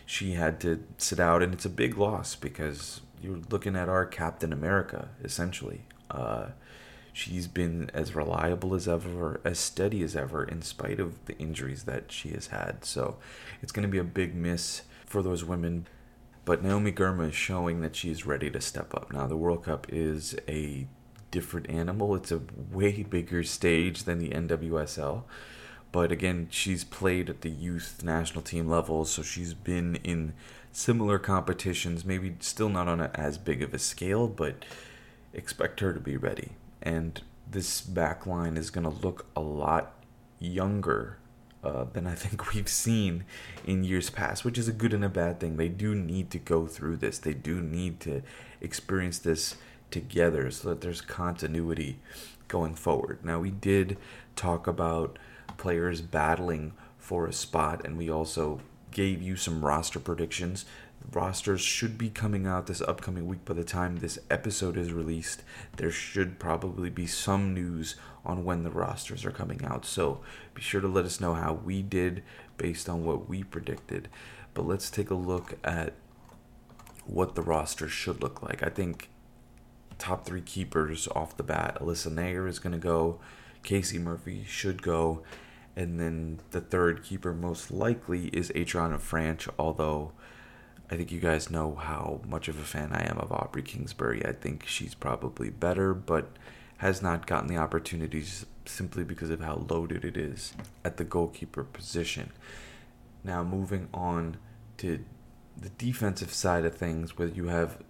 she 0.05 0.33
had 0.33 0.59
to 0.61 0.83
sit 0.97 1.19
out, 1.19 1.43
and 1.43 1.53
it's 1.53 1.65
a 1.65 1.69
big 1.69 1.97
loss 1.97 2.35
because 2.35 3.01
you're 3.21 3.41
looking 3.49 3.75
at 3.75 3.89
our 3.89 4.05
Captain 4.05 4.51
America 4.51 5.09
essentially. 5.23 5.83
Uh, 6.09 6.47
she's 7.13 7.47
been 7.47 7.89
as 7.93 8.15
reliable 8.15 8.73
as 8.73 8.87
ever, 8.87 9.39
as 9.43 9.59
steady 9.59 10.01
as 10.01 10.15
ever, 10.15 10.43
in 10.43 10.61
spite 10.61 10.99
of 10.99 11.23
the 11.25 11.37
injuries 11.37 11.83
that 11.83 12.11
she 12.11 12.29
has 12.29 12.47
had. 12.47 12.83
So 12.83 13.17
it's 13.61 13.71
going 13.71 13.83
to 13.83 13.91
be 13.91 13.97
a 13.97 14.03
big 14.03 14.35
miss 14.35 14.83
for 15.05 15.21
those 15.21 15.43
women. 15.43 15.87
But 16.43 16.63
Naomi 16.63 16.91
Girma 16.91 17.29
is 17.29 17.35
showing 17.35 17.81
that 17.81 17.95
she's 17.95 18.25
ready 18.25 18.49
to 18.49 18.61
step 18.61 18.93
up. 18.95 19.13
Now, 19.13 19.27
the 19.27 19.37
World 19.37 19.63
Cup 19.65 19.87
is 19.89 20.35
a 20.47 20.87
different 21.29 21.69
animal, 21.69 22.15
it's 22.15 22.31
a 22.31 22.41
way 22.71 23.03
bigger 23.03 23.43
stage 23.43 24.03
than 24.03 24.19
the 24.19 24.29
NWSL. 24.29 25.23
But 25.91 26.11
again, 26.11 26.47
she's 26.49 26.83
played 26.83 27.29
at 27.29 27.41
the 27.41 27.49
youth 27.49 28.01
national 28.03 28.43
team 28.43 28.67
level, 28.67 29.05
so 29.05 29.21
she's 29.23 29.53
been 29.53 29.95
in 29.97 30.33
similar 30.71 31.19
competitions, 31.19 32.05
maybe 32.05 32.35
still 32.39 32.69
not 32.69 32.87
on 32.87 33.01
a, 33.01 33.11
as 33.13 33.37
big 33.37 33.61
of 33.61 33.73
a 33.73 33.79
scale, 33.79 34.27
but 34.27 34.63
expect 35.33 35.81
her 35.81 35.93
to 35.93 35.99
be 35.99 36.15
ready. 36.15 36.51
And 36.81 37.21
this 37.49 37.81
back 37.81 38.25
line 38.25 38.55
is 38.55 38.69
going 38.69 38.85
to 38.85 39.05
look 39.05 39.25
a 39.35 39.41
lot 39.41 39.93
younger 40.39 41.17
uh, 41.63 41.85
than 41.93 42.07
I 42.07 42.15
think 42.15 42.53
we've 42.53 42.69
seen 42.69 43.25
in 43.65 43.83
years 43.83 44.09
past, 44.09 44.43
which 44.43 44.57
is 44.57 44.67
a 44.67 44.73
good 44.73 44.93
and 44.93 45.05
a 45.05 45.09
bad 45.09 45.39
thing. 45.39 45.57
They 45.57 45.69
do 45.69 45.95
need 45.95 46.31
to 46.31 46.39
go 46.39 46.67
through 46.67 46.97
this, 46.97 47.17
they 47.19 47.33
do 47.33 47.61
need 47.61 47.99
to 48.01 48.21
experience 48.59 49.19
this 49.19 49.55
together 49.89 50.49
so 50.51 50.69
that 50.69 50.81
there's 50.81 51.01
continuity 51.01 51.99
going 52.47 52.75
forward. 52.75 53.19
Now, 53.23 53.39
we 53.39 53.51
did 53.51 53.97
talk 54.35 54.67
about 54.67 55.19
players 55.57 56.01
battling 56.01 56.73
for 56.97 57.27
a 57.27 57.33
spot, 57.33 57.85
and 57.85 57.97
we 57.97 58.09
also 58.09 58.61
gave 58.91 59.21
you 59.21 59.35
some 59.35 59.63
roster 59.63 59.99
predictions. 59.99 60.65
Rosters 61.11 61.61
should 61.61 61.97
be 61.97 62.09
coming 62.09 62.45
out 62.45 62.67
this 62.67 62.81
upcoming 62.81 63.25
week 63.25 63.43
by 63.43 63.53
the 63.53 63.63
time 63.63 63.97
this 63.97 64.19
episode 64.29 64.77
is 64.77 64.93
released. 64.93 65.43
There 65.77 65.91
should 65.91 66.39
probably 66.39 66.89
be 66.89 67.07
some 67.07 67.53
news 67.53 67.95
on 68.25 68.43
when 68.43 68.63
the 68.63 68.69
rosters 68.69 69.25
are 69.25 69.31
coming 69.31 69.63
out. 69.65 69.85
So 69.85 70.21
be 70.53 70.61
sure 70.61 70.81
to 70.81 70.87
let 70.87 71.05
us 71.05 71.19
know 71.19 71.33
how 71.33 71.53
we 71.53 71.81
did 71.81 72.23
based 72.57 72.87
on 72.87 73.03
what 73.05 73.27
we 73.27 73.43
predicted. 73.43 74.09
But 74.53 74.67
let's 74.67 74.89
take 74.89 75.09
a 75.09 75.15
look 75.15 75.57
at 75.63 75.93
what 77.05 77.35
the 77.35 77.41
roster 77.41 77.87
should 77.87 78.21
look 78.21 78.43
like. 78.43 78.63
I 78.63 78.69
think 78.69 79.09
top 79.97 80.25
three 80.25 80.41
keepers 80.41 81.07
off 81.15 81.37
the 81.37 81.43
bat 81.43 81.77
Alyssa 81.79 82.11
Naeher 82.11 82.47
is 82.47 82.59
going 82.59 82.73
to 82.73 82.79
go, 82.79 83.19
Casey 83.63 83.97
Murphy 83.97 84.43
should 84.47 84.81
go, 84.81 85.23
and 85.75 85.99
then 85.99 86.39
the 86.51 86.61
third 86.61 87.03
keeper 87.03 87.33
most 87.33 87.71
likely 87.71 88.27
is 88.27 88.51
Adrianna 88.51 88.99
Franch, 88.99 89.49
although. 89.57 90.11
I 90.89 90.97
think 90.97 91.09
you 91.09 91.21
guys 91.21 91.49
know 91.49 91.75
how 91.75 92.19
much 92.27 92.49
of 92.49 92.59
a 92.59 92.63
fan 92.63 92.91
I 92.91 93.09
am 93.09 93.17
of 93.17 93.31
Aubrey 93.31 93.61
Kingsbury. 93.61 94.25
I 94.25 94.33
think 94.33 94.67
she's 94.67 94.93
probably 94.93 95.49
better, 95.49 95.93
but 95.93 96.31
has 96.81 96.99
not 96.99 97.27
gotten 97.27 97.47
the 97.47 97.57
opportunities 97.57 98.47
simply 98.65 99.03
because 99.03 99.29
of 99.29 99.39
how 99.39 99.67
loaded 99.69 100.03
it 100.03 100.17
is 100.17 100.53
at 100.83 100.97
the 100.97 101.03
goalkeeper 101.03 101.63
position. 101.63 102.31
Now, 103.23 103.43
moving 103.43 103.87
on 103.93 104.37
to 104.77 105.05
the 105.55 105.69
defensive 105.69 106.33
side 106.33 106.65
of 106.65 106.73
things, 106.73 107.19
where 107.19 107.27
you 107.27 107.49
have 107.49 107.83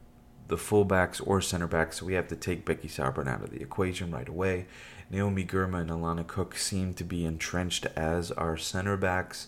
the 0.49 0.58
fullbacks 0.58 1.25
or 1.25 1.39
center 1.39 1.67
backs, 1.67 1.99
so 1.99 2.06
we 2.06 2.15
have 2.15 2.27
to 2.27 2.36
take 2.36 2.65
Becky 2.65 2.89
Sauerbrunn 2.89 3.30
out 3.30 3.41
of 3.41 3.51
the 3.51 3.62
equation 3.62 4.12
right 4.12 4.27
away. 4.27 4.65
Naomi 5.10 5.45
Girma 5.45 5.80
and 5.80 5.89
Alana 5.89 6.27
Cook 6.27 6.58
seem 6.58 6.93
to 6.95 7.06
be 7.06 7.23
entrenched 7.23 7.86
as 7.95 8.30
our 8.32 8.58
center 8.58 8.97
backs, 8.97 9.47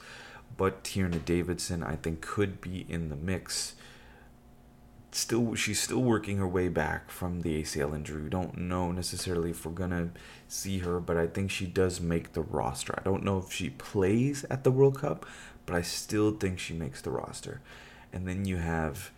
but 0.55 0.85
Tierna 0.85 1.23
Davidson, 1.25 1.83
I 1.83 1.97
think, 1.97 2.21
could 2.21 2.61
be 2.61 2.85
in 2.87 3.09
the 3.09 3.17
mix. 3.17 3.75
Still, 5.15 5.53
she's 5.53 5.79
still 5.79 6.01
working 6.01 6.37
her 6.37 6.47
way 6.47 6.69
back 6.69 7.11
from 7.11 7.41
the 7.41 7.61
ACL 7.61 7.95
injury. 7.95 8.23
We 8.23 8.29
don't 8.29 8.57
know 8.57 8.91
necessarily 8.91 9.51
if 9.51 9.65
we're 9.65 9.71
gonna 9.71 10.09
see 10.47 10.79
her, 10.79 10.99
but 10.99 11.17
I 11.17 11.27
think 11.27 11.51
she 11.51 11.67
does 11.67 12.01
make 12.01 12.33
the 12.33 12.41
roster. 12.41 12.95
I 12.97 13.03
don't 13.03 13.23
know 13.23 13.37
if 13.37 13.51
she 13.51 13.69
plays 13.69 14.43
at 14.49 14.63
the 14.63 14.71
World 14.71 14.99
Cup, 14.99 15.25
but 15.65 15.75
I 15.75 15.81
still 15.81 16.31
think 16.31 16.57
she 16.57 16.73
makes 16.73 17.01
the 17.01 17.11
roster. 17.11 17.61
And 18.11 18.27
then 18.27 18.45
you 18.45 18.57
have 18.57 19.11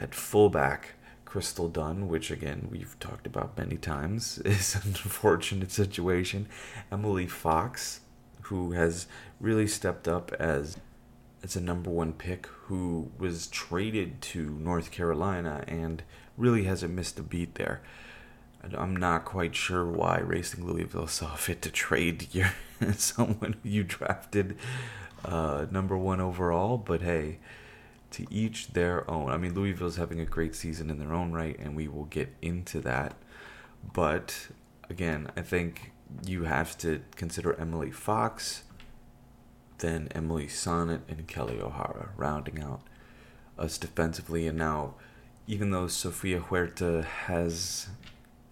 at 0.00 0.14
fullback 0.14 0.94
Crystal 1.26 1.68
Dunn, 1.68 2.08
which 2.08 2.30
again 2.30 2.68
we've 2.70 2.96
talked 2.98 3.26
about 3.26 3.58
many 3.58 3.76
times, 3.76 4.38
is 4.44 4.76
an 4.76 4.82
unfortunate 4.84 5.72
situation. 5.72 6.48
Emily 6.90 7.26
Fox, 7.26 8.00
who 8.42 8.72
has 8.72 9.06
really 9.40 9.66
stepped 9.66 10.08
up 10.08 10.32
as 10.38 10.78
as 11.44 11.54
a 11.54 11.60
number 11.60 11.90
one 11.90 12.14
pick, 12.14 12.46
who 12.46 13.10
was 13.18 13.46
traded 13.48 14.22
to 14.22 14.58
North 14.58 14.90
Carolina 14.90 15.62
and 15.68 16.02
really 16.38 16.64
hasn't 16.64 16.94
missed 16.94 17.18
a 17.18 17.22
beat 17.22 17.56
there. 17.56 17.82
I'm 18.76 18.96
not 18.96 19.26
quite 19.26 19.54
sure 19.54 19.84
why 19.84 20.20
Racing 20.20 20.66
Louisville 20.66 21.06
saw 21.06 21.34
fit 21.34 21.60
to 21.62 21.70
trade 21.70 22.28
your 22.32 22.50
someone 22.94 23.56
you 23.62 23.84
drafted 23.84 24.56
uh, 25.22 25.66
number 25.70 25.98
one 25.98 26.20
overall, 26.20 26.78
but 26.78 27.02
hey, 27.02 27.38
to 28.12 28.26
each 28.30 28.68
their 28.68 29.08
own. 29.10 29.30
I 29.30 29.36
mean, 29.36 29.54
Louisville's 29.54 29.96
having 29.96 30.20
a 30.20 30.24
great 30.24 30.54
season 30.54 30.88
in 30.88 30.98
their 30.98 31.12
own 31.12 31.32
right, 31.32 31.58
and 31.58 31.76
we 31.76 31.88
will 31.88 32.04
get 32.04 32.34
into 32.40 32.80
that. 32.80 33.16
But 33.92 34.48
again, 34.88 35.30
I 35.36 35.42
think 35.42 35.92
you 36.24 36.44
have 36.44 36.78
to 36.78 37.02
consider 37.16 37.54
Emily 37.60 37.90
Fox, 37.90 38.62
then 39.78 40.08
Emily 40.14 40.46
Sonnett, 40.46 41.00
and 41.08 41.26
Kelly 41.26 41.60
O'Hara 41.60 42.10
rounding 42.16 42.62
out 42.62 42.82
us 43.58 43.78
defensively. 43.78 44.46
And 44.46 44.58
now, 44.58 44.94
even 45.46 45.70
though 45.70 45.88
Sofia 45.88 46.40
Huerta 46.40 47.04
has 47.04 47.88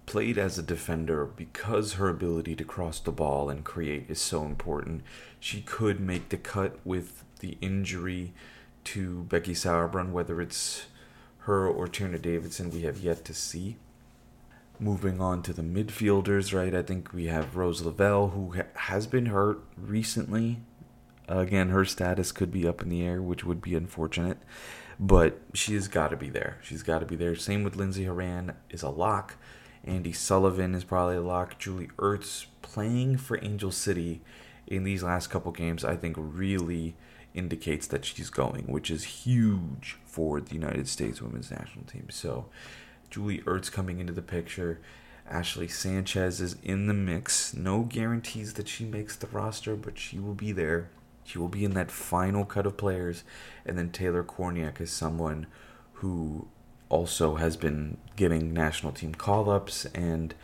played 0.06 0.36
as 0.36 0.58
a 0.58 0.62
defender 0.62 1.24
because 1.24 1.94
her 1.94 2.08
ability 2.08 2.54
to 2.56 2.64
cross 2.64 3.00
the 3.00 3.12
ball 3.12 3.48
and 3.48 3.64
create 3.64 4.06
is 4.08 4.20
so 4.20 4.44
important, 4.44 5.02
she 5.40 5.62
could 5.62 6.00
make 6.00 6.28
the 6.28 6.36
cut 6.36 6.78
with 6.84 7.24
the 7.40 7.56
injury 7.60 8.32
to 8.84 9.22
Becky 9.24 9.54
Sauerbrunn, 9.54 10.10
whether 10.10 10.40
it's 10.40 10.86
her 11.40 11.68
or 11.68 11.86
Tierna 11.86 12.20
Davidson, 12.20 12.70
we 12.70 12.82
have 12.82 12.98
yet 12.98 13.24
to 13.24 13.34
see. 13.34 13.76
Moving 14.78 15.20
on 15.20 15.42
to 15.42 15.52
the 15.52 15.62
midfielders, 15.62 16.52
right? 16.56 16.74
I 16.74 16.82
think 16.82 17.12
we 17.12 17.26
have 17.26 17.56
Rose 17.56 17.82
Lavelle, 17.82 18.28
who 18.28 18.54
ha- 18.56 18.62
has 18.74 19.06
been 19.06 19.26
hurt 19.26 19.60
recently. 19.76 20.58
Again, 21.28 21.68
her 21.68 21.84
status 21.84 22.32
could 22.32 22.50
be 22.50 22.66
up 22.66 22.82
in 22.82 22.88
the 22.88 23.02
air, 23.02 23.22
which 23.22 23.44
would 23.44 23.60
be 23.60 23.74
unfortunate, 23.74 24.38
but 24.98 25.40
she's 25.54 25.88
got 25.88 26.08
to 26.08 26.16
be 26.16 26.28
there. 26.28 26.58
She's 26.62 26.82
got 26.82 26.98
to 26.98 27.06
be 27.06 27.16
there. 27.16 27.36
Same 27.36 27.62
with 27.62 27.76
Lindsey 27.76 28.04
Horan 28.04 28.54
is 28.70 28.82
a 28.82 28.90
lock. 28.90 29.36
Andi 29.86 30.14
Sullivan 30.14 30.74
is 30.74 30.84
probably 30.84 31.16
a 31.16 31.22
lock. 31.22 31.58
Julie 31.58 31.90
Ertz 31.98 32.46
playing 32.60 33.16
for 33.16 33.42
Angel 33.42 33.70
City 33.70 34.20
in 34.66 34.84
these 34.84 35.02
last 35.02 35.28
couple 35.28 35.52
games, 35.52 35.84
I 35.84 35.96
think 35.96 36.16
really 36.18 36.94
indicates 37.34 37.86
that 37.88 38.04
she's 38.04 38.30
going, 38.30 38.64
which 38.66 38.90
is 38.90 39.04
huge 39.04 39.98
for 40.04 40.40
the 40.40 40.54
United 40.54 40.88
States 40.88 41.20
women's 41.20 41.50
national 41.50 41.84
team. 41.84 42.08
So, 42.10 42.46
Julie 43.10 43.40
Ertz 43.40 43.70
coming 43.70 44.00
into 44.00 44.12
the 44.12 44.22
picture. 44.22 44.80
Ashley 45.28 45.68
Sanchez 45.68 46.40
is 46.40 46.56
in 46.62 46.86
the 46.86 46.94
mix. 46.94 47.54
No 47.54 47.82
guarantees 47.82 48.54
that 48.54 48.68
she 48.68 48.84
makes 48.84 49.16
the 49.16 49.28
roster, 49.28 49.76
but 49.76 49.98
she 49.98 50.18
will 50.18 50.34
be 50.34 50.52
there. 50.52 50.90
She 51.24 51.38
will 51.38 51.48
be 51.48 51.64
in 51.64 51.74
that 51.74 51.90
final 51.90 52.44
cut 52.44 52.66
of 52.66 52.76
players. 52.76 53.24
And 53.64 53.78
then 53.78 53.90
Taylor 53.90 54.24
Kornieck 54.24 54.80
is 54.80 54.90
someone 54.90 55.46
who 55.94 56.48
also 56.88 57.36
has 57.36 57.56
been 57.56 57.96
getting 58.16 58.52
national 58.52 58.92
team 58.92 59.14
call 59.14 59.48
ups 59.48 59.86
and 59.94 60.34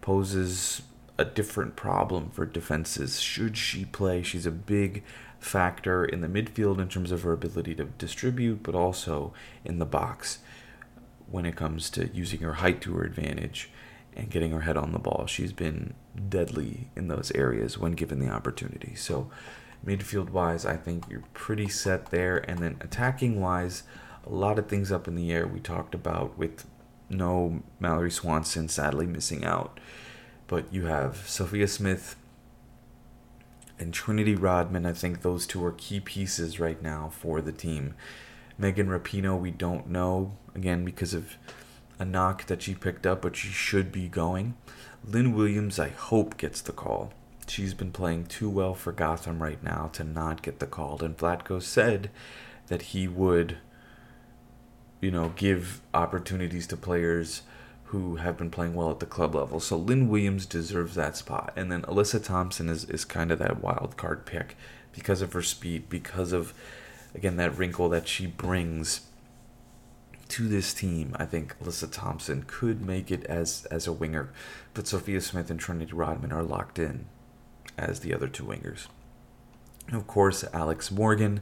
poses 0.00 0.82
a 1.18 1.24
different 1.24 1.74
problem 1.76 2.30
for 2.30 2.44
defenses. 2.44 3.20
Should 3.20 3.56
she 3.56 3.84
play? 3.86 4.22
She's 4.22 4.46
a 4.46 4.50
big 4.50 5.02
factor 5.38 6.04
in 6.04 6.20
the 6.20 6.28
midfield 6.28 6.78
in 6.78 6.88
terms 6.88 7.10
of 7.10 7.22
her 7.22 7.32
ability 7.32 7.74
to 7.76 7.84
distribute, 7.84 8.62
but 8.62 8.74
also 8.74 9.32
in 9.64 9.78
the 9.78 9.86
box 9.86 10.38
when 11.28 11.46
it 11.46 11.56
comes 11.56 11.90
to 11.90 12.08
using 12.14 12.40
her 12.40 12.54
height 12.54 12.80
to 12.82 12.94
her 12.94 13.04
advantage 13.04 13.70
and 14.14 14.30
getting 14.30 14.50
her 14.52 14.60
head 14.60 14.76
on 14.76 14.92
the 14.92 14.98
ball. 14.98 15.26
She's 15.26 15.52
been 15.52 15.94
deadly 16.28 16.88
in 16.96 17.08
those 17.08 17.32
areas 17.32 17.78
when 17.78 17.92
given 17.92 18.18
the 18.18 18.30
opportunity. 18.30 18.94
So, 18.94 19.30
midfield 19.84 20.30
wise, 20.30 20.64
I 20.64 20.76
think 20.76 21.04
you're 21.10 21.24
pretty 21.34 21.68
set 21.68 22.10
there. 22.10 22.38
And 22.38 22.58
then 22.58 22.76
attacking 22.80 23.40
wise, 23.40 23.82
a 24.24 24.30
lot 24.30 24.58
of 24.58 24.68
things 24.68 24.90
up 24.90 25.06
in 25.08 25.14
the 25.14 25.32
air 25.32 25.46
we 25.46 25.60
talked 25.60 25.94
about 25.94 26.36
with 26.36 26.64
no 27.08 27.62
Mallory 27.78 28.10
Swanson 28.10 28.68
sadly 28.68 29.06
missing 29.06 29.44
out. 29.44 29.78
But 30.46 30.72
you 30.72 30.86
have 30.86 31.28
Sophia 31.28 31.68
Smith 31.68 32.16
and 33.78 33.92
Trinity 33.92 34.34
Rodman. 34.34 34.86
I 34.86 34.92
think 34.92 35.22
those 35.22 35.46
two 35.46 35.64
are 35.64 35.72
key 35.72 36.00
pieces 36.00 36.60
right 36.60 36.80
now 36.82 37.10
for 37.12 37.40
the 37.40 37.52
team. 37.52 37.94
Megan 38.58 38.88
Rapinoe, 38.88 39.38
we 39.38 39.50
don't 39.50 39.88
know, 39.88 40.36
again, 40.54 40.84
because 40.84 41.12
of 41.12 41.36
a 41.98 42.04
knock 42.04 42.46
that 42.46 42.62
she 42.62 42.74
picked 42.74 43.06
up, 43.06 43.22
but 43.22 43.36
she 43.36 43.48
should 43.48 43.92
be 43.92 44.08
going. 44.08 44.54
Lynn 45.04 45.34
Williams, 45.34 45.78
I 45.78 45.88
hope, 45.88 46.36
gets 46.36 46.60
the 46.60 46.72
call. 46.72 47.12
She's 47.48 47.74
been 47.74 47.92
playing 47.92 48.26
too 48.26 48.50
well 48.50 48.74
for 48.74 48.92
Gotham 48.92 49.42
right 49.42 49.62
now 49.62 49.90
to 49.92 50.04
not 50.04 50.42
get 50.42 50.58
the 50.58 50.66
call. 50.66 51.02
And 51.02 51.16
Vlatko 51.16 51.62
said 51.62 52.10
that 52.66 52.82
he 52.82 53.06
would, 53.06 53.58
you 55.00 55.10
know, 55.10 55.32
give 55.36 55.80
opportunities 55.94 56.66
to 56.68 56.76
players 56.76 57.42
who 57.84 58.16
have 58.16 58.36
been 58.36 58.50
playing 58.50 58.74
well 58.74 58.90
at 58.90 58.98
the 58.98 59.06
club 59.06 59.34
level. 59.34 59.60
So 59.60 59.76
Lynn 59.76 60.08
Williams 60.08 60.44
deserves 60.44 60.96
that 60.96 61.16
spot. 61.16 61.52
And 61.54 61.70
then 61.70 61.82
Alyssa 61.82 62.22
Thompson 62.22 62.68
is, 62.68 62.84
is 62.84 63.04
kind 63.04 63.30
of 63.30 63.38
that 63.38 63.62
wild 63.62 63.96
card 63.96 64.26
pick 64.26 64.56
because 64.92 65.22
of 65.22 65.32
her 65.32 65.42
speed, 65.42 65.88
because 65.88 66.32
of, 66.32 66.52
again, 67.14 67.36
that 67.36 67.56
wrinkle 67.56 67.88
that 67.90 68.08
she 68.08 68.26
brings 68.26 69.02
to 70.30 70.48
this 70.48 70.74
team. 70.74 71.14
I 71.16 71.26
think 71.26 71.56
Alyssa 71.60 71.90
Thompson 71.92 72.44
could 72.48 72.84
make 72.84 73.12
it 73.12 73.24
as, 73.26 73.66
as 73.66 73.86
a 73.86 73.92
winger, 73.92 74.32
but 74.74 74.88
Sophia 74.88 75.20
Smith 75.20 75.48
and 75.48 75.60
Trinity 75.60 75.92
Rodman 75.92 76.32
are 76.32 76.42
locked 76.42 76.80
in 76.80 77.06
as 77.78 78.00
the 78.00 78.14
other 78.14 78.28
two 78.28 78.44
wingers. 78.44 78.86
Of 79.92 80.06
course, 80.06 80.44
Alex 80.52 80.90
Morgan 80.90 81.40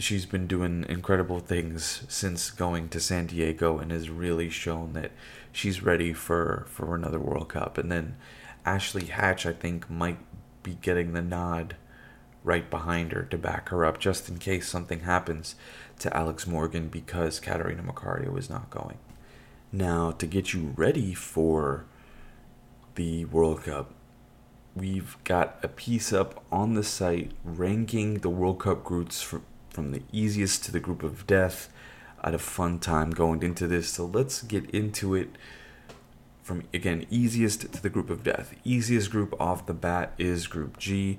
she's 0.00 0.26
been 0.26 0.46
doing 0.46 0.84
incredible 0.88 1.40
things 1.40 2.04
since 2.08 2.50
going 2.50 2.88
to 2.88 3.00
San 3.00 3.26
Diego 3.26 3.78
and 3.78 3.90
has 3.90 4.10
really 4.10 4.48
shown 4.48 4.92
that 4.94 5.12
she's 5.52 5.82
ready 5.82 6.12
for, 6.12 6.66
for 6.68 6.94
another 6.94 7.18
World 7.18 7.50
Cup. 7.50 7.78
And 7.78 7.92
then 7.92 8.16
Ashley 8.64 9.06
Hatch, 9.06 9.46
I 9.46 9.52
think, 9.52 9.90
might 9.90 10.18
be 10.62 10.78
getting 10.80 11.12
the 11.12 11.22
nod 11.22 11.76
right 12.42 12.70
behind 12.70 13.12
her 13.12 13.22
to 13.22 13.36
back 13.36 13.68
her 13.68 13.84
up 13.84 13.98
just 13.98 14.28
in 14.28 14.38
case 14.38 14.68
something 14.68 15.00
happens 15.00 15.54
to 15.98 16.14
Alex 16.16 16.46
Morgan 16.46 16.88
because 16.88 17.38
Catarina 17.38 17.82
Macario 17.82 18.36
is 18.38 18.48
not 18.48 18.70
going. 18.70 18.98
Now, 19.72 20.10
to 20.12 20.26
get 20.26 20.52
you 20.52 20.72
ready 20.76 21.14
for 21.14 21.84
the 22.94 23.26
World 23.26 23.64
Cup, 23.64 23.92
we've 24.74 25.16
got 25.24 25.58
a 25.62 25.68
piece 25.68 26.12
up 26.12 26.44
on 26.50 26.74
the 26.74 26.82
site 26.82 27.32
ranking 27.44 28.18
the 28.18 28.30
World 28.30 28.60
Cup 28.60 28.84
groups 28.84 29.22
for, 29.22 29.42
from 29.70 29.92
the 29.92 30.02
easiest 30.12 30.64
to 30.64 30.72
the 30.72 30.80
group 30.80 31.02
of 31.02 31.26
death. 31.26 31.68
I 32.20 32.28
had 32.28 32.34
a 32.34 32.38
fun 32.38 32.78
time 32.78 33.10
going 33.10 33.42
into 33.42 33.66
this, 33.66 33.90
so 33.90 34.06
let's 34.06 34.42
get 34.42 34.68
into 34.70 35.14
it 35.14 35.30
from 36.42 36.64
again 36.74 37.06
easiest 37.10 37.72
to 37.72 37.82
the 37.82 37.90
group 37.90 38.10
of 38.10 38.24
death. 38.24 38.54
Easiest 38.64 39.10
group 39.10 39.34
off 39.40 39.66
the 39.66 39.74
bat 39.74 40.12
is 40.18 40.46
Group 40.46 40.78
G. 40.78 41.18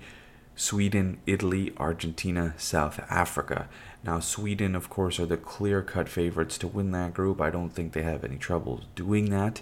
Sweden, 0.55 1.19
Italy, 1.25 1.73
Argentina, 1.77 2.53
South 2.57 2.99
Africa. 3.09 3.67
Now, 4.03 4.19
Sweden, 4.19 4.75
of 4.75 4.89
course, 4.89 5.19
are 5.19 5.25
the 5.25 5.37
clear 5.37 5.81
cut 5.81 6.09
favorites 6.09 6.57
to 6.59 6.67
win 6.67 6.91
that 6.91 7.13
group. 7.13 7.39
I 7.39 7.49
don't 7.49 7.69
think 7.69 7.93
they 7.93 8.03
have 8.03 8.23
any 8.23 8.37
trouble 8.37 8.81
doing 8.93 9.29
that. 9.29 9.61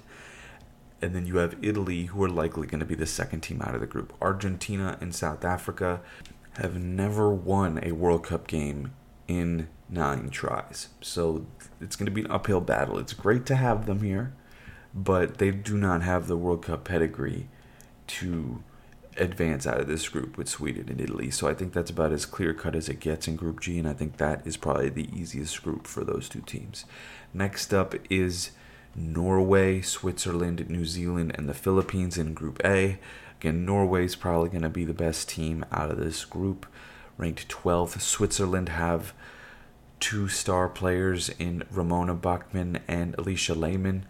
And 1.02 1.16
then 1.16 1.26
you 1.26 1.38
have 1.38 1.56
Italy, 1.62 2.06
who 2.06 2.24
are 2.24 2.30
likely 2.30 2.68
going 2.68 2.80
to 2.80 2.86
be 2.86 2.96
the 2.96 3.06
second 3.06 3.42
team 3.42 3.62
out 3.62 3.74
of 3.74 3.82
the 3.82 3.88
group. 3.88 4.14
Argentina 4.22 4.98
and 5.00 5.16
South 5.16 5.46
Africa 5.46 6.02
have 6.54 6.76
never 6.78 7.30
won 7.30 7.80
a 7.84 7.94
World 7.94 8.26
Cup 8.26 8.48
game 8.48 8.94
in 9.28 9.70
nine 9.90 10.30
tries. 10.30 10.90
So 11.02 11.46
it's 11.80 11.96
going 11.96 12.08
to 12.08 12.12
be 12.12 12.22
an 12.22 12.32
uphill 12.32 12.62
battle. 12.62 12.98
It's 12.98 13.14
great 13.14 13.46
to 13.46 13.56
have 13.56 13.86
them 13.86 14.04
here, 14.04 14.34
but 14.94 15.38
they 15.38 15.52
do 15.52 15.78
not 15.78 16.02
have 16.02 16.28
the 16.28 16.38
World 16.38 16.64
Cup 16.64 16.84
pedigree 16.84 17.48
to 18.08 18.64
advance 19.18 19.68
out 19.68 19.80
of 19.80 19.88
this 19.88 20.08
group 20.08 20.38
with 20.38 20.48
Sweden 20.50 20.88
and 20.90 21.02
Italy. 21.02 21.30
So 21.30 21.48
I 21.48 21.54
think 21.54 21.74
that's 21.74 21.92
about 21.92 22.12
as 22.12 22.26
clear 22.26 22.54
cut 22.54 22.76
as 22.76 22.90
it 22.90 23.00
gets 23.00 23.28
in 23.28 23.36
Group 23.36 23.60
G, 23.60 23.78
and 23.78 23.88
I 23.88 23.94
think 23.94 24.18
that 24.18 24.46
is 24.46 24.58
probably 24.58 24.90
the 24.90 25.10
easiest 25.14 25.62
group 25.64 25.88
for 25.88 26.04
those 26.04 26.28
two 26.30 26.42
teams. 26.42 26.86
Next 27.34 27.74
up 27.74 27.96
is 28.10 28.52
Norway, 29.00 29.82
Switzerland, 29.82 30.70
New 30.70 30.86
Zealand, 30.86 31.32
and 31.36 31.48
the 31.48 31.54
Philippines 31.54 32.18
in 32.18 32.34
Group 32.34 32.62
A. 32.66 33.00
Again, 33.40 33.66
Norway's 33.66 34.16
probably 34.16 34.50
going 34.50 34.64
to 34.64 34.70
be 34.70 34.84
the 34.84 34.94
best 34.94 35.30
team 35.30 35.66
out 35.72 35.90
of 35.90 35.98
this 35.98 36.26
group, 36.26 36.66
ranked 37.18 37.48
12th. 37.48 38.02
Switzerland 38.02 38.70
have 38.70 39.14
two 40.00 40.28
star 40.28 40.68
players 40.68 41.30
in 41.30 41.64
Ramona 41.72 42.14
Bachmann 42.14 42.80
and 42.88 43.16
Alisha 43.16 43.56
Lehmann. 43.56 44.06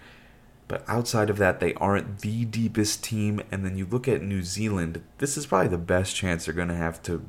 But 0.67 0.83
outside 0.87 1.29
of 1.29 1.37
that, 1.37 1.59
they 1.59 1.73
aren't 1.75 2.19
the 2.19 2.45
deepest 2.45 3.03
team. 3.03 3.41
And 3.51 3.65
then 3.65 3.77
you 3.77 3.85
look 3.85 4.07
at 4.07 4.21
New 4.21 4.43
Zealand, 4.43 5.03
this 5.19 5.37
is 5.37 5.47
probably 5.47 5.69
the 5.69 5.77
best 5.77 6.15
chance 6.15 6.45
they're 6.45 6.53
going 6.53 6.67
to 6.67 6.75
have 6.75 7.01
to 7.03 7.25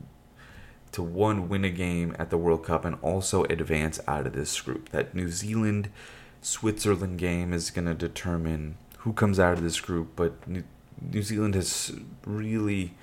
to 0.92 1.02
one 1.02 1.48
win 1.48 1.64
a 1.64 1.70
game 1.70 2.16
at 2.18 2.30
the 2.30 2.36
World 2.36 2.64
Cup 2.64 2.84
and 2.84 2.96
also 3.00 3.44
advance 3.44 4.00
out 4.08 4.26
of 4.26 4.32
this 4.32 4.60
group. 4.60 4.88
That 4.88 5.14
New 5.14 5.28
Zealand 5.28 5.88
Switzerland 6.42 7.18
game 7.18 7.52
is 7.52 7.70
going 7.70 7.86
to 7.86 7.94
determine 7.94 8.76
who 8.98 9.12
comes 9.12 9.38
out 9.38 9.54
of 9.54 9.62
this 9.62 9.80
group, 9.80 10.10
but 10.16 10.46
New, 10.48 10.64
Zealand 11.22 11.54
has 11.54 11.92
really 12.24 12.94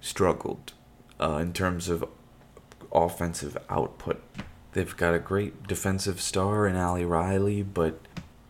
struggled 0.00 0.72
uh, 1.20 1.36
in 1.36 1.52
terms 1.52 1.88
of 1.88 2.04
offensive 2.92 3.56
output. 3.68 4.22
They've 4.72 4.96
got 4.96 5.14
a 5.14 5.18
great 5.20 5.66
defensive 5.66 6.20
star 6.20 6.66
in 6.66 6.76
Ali 6.76 7.04
Riley, 7.04 7.62
but 7.62 8.00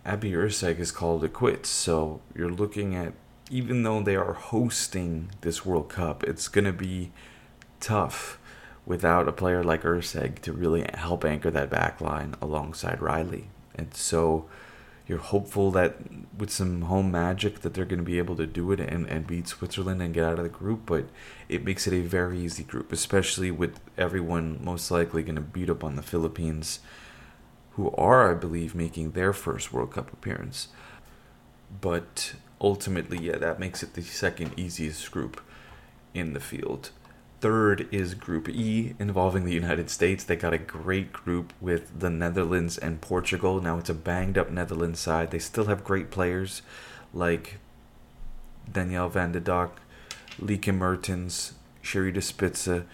Abby 0.04 0.32
Erceg 0.32 0.76
has 0.76 0.90
called 0.90 1.24
it 1.24 1.32
quits. 1.32 1.68
So 1.68 2.20
you're 2.34 2.50
looking 2.50 2.94
at, 2.94 3.12
even 3.50 3.82
though 3.82 4.02
they 4.02 4.16
are 4.16 4.32
hosting 4.32 5.30
this 5.42 5.64
World 5.64 5.88
Cup, 5.88 6.24
it's 6.24 6.48
going 6.48 6.64
to 6.64 6.72
be 6.72 7.12
tough 7.80 8.38
without 8.86 9.28
a 9.28 9.32
player 9.32 9.62
like 9.62 9.82
Erceg 9.82 10.40
to 10.40 10.52
really 10.52 10.86
help 10.94 11.24
anchor 11.24 11.50
that 11.50 11.70
back 11.70 12.00
line 12.00 12.34
alongside 12.40 13.00
Riley. 13.00 13.48
And 13.74 13.94
so 13.94 14.46
you're 15.06 15.18
hopeful 15.18 15.70
that 15.72 15.96
with 16.36 16.50
some 16.50 16.82
home 16.82 17.10
magic 17.10 17.60
that 17.60 17.74
they're 17.74 17.84
going 17.84 17.98
to 17.98 18.04
be 18.04 18.18
able 18.18 18.36
to 18.36 18.46
do 18.46 18.72
it 18.72 18.80
and, 18.80 19.06
and 19.06 19.26
beat 19.26 19.48
Switzerland 19.48 20.00
and 20.00 20.14
get 20.14 20.24
out 20.24 20.38
of 20.38 20.44
the 20.44 20.48
group, 20.48 20.86
but 20.86 21.04
it 21.48 21.64
makes 21.64 21.86
it 21.86 21.92
a 21.92 22.00
very 22.00 22.38
easy 22.38 22.62
group, 22.62 22.90
especially 22.90 23.50
with 23.50 23.80
everyone 23.98 24.64
most 24.64 24.90
likely 24.90 25.22
going 25.22 25.34
to 25.34 25.42
beat 25.42 25.68
up 25.68 25.84
on 25.84 25.96
the 25.96 26.02
Philippines, 26.02 26.80
who 27.72 27.90
are, 27.92 28.30
I 28.30 28.34
believe, 28.34 28.74
making 28.74 29.10
their 29.10 29.32
first 29.32 29.72
World 29.72 29.92
Cup 29.92 30.12
appearance. 30.12 30.68
But 31.80 32.34
ultimately, 32.60 33.18
yeah, 33.18 33.36
that 33.36 33.60
makes 33.60 33.82
it 33.82 33.94
the 33.94 34.02
second 34.02 34.52
easiest 34.56 35.10
group 35.10 35.40
in 36.14 36.32
the 36.32 36.40
field. 36.40 36.90
Third 37.44 37.88
is 37.92 38.14
Group 38.14 38.48
E 38.48 38.94
involving 38.98 39.44
the 39.44 39.52
United 39.52 39.90
States. 39.90 40.24
They 40.24 40.34
got 40.34 40.54
a 40.54 40.58
great 40.58 41.12
group 41.12 41.52
with 41.60 42.00
the 42.00 42.08
Netherlands 42.08 42.78
and 42.78 43.02
Portugal. 43.02 43.60
Now 43.60 43.76
it's 43.76 43.90
a 43.90 43.94
banged 43.94 44.38
up 44.38 44.48
Netherlands 44.50 44.98
side. 44.98 45.30
They 45.30 45.38
still 45.38 45.66
have 45.66 45.84
great 45.84 46.10
players 46.10 46.62
like 47.12 47.58
Danielle 48.72 49.10
van 49.10 49.32
de 49.32 49.40
Donk, 49.40 49.72
Lieke 50.40 50.72
Martens, 50.72 51.52
Sherida 51.82 52.22
Spitse. 52.22 52.86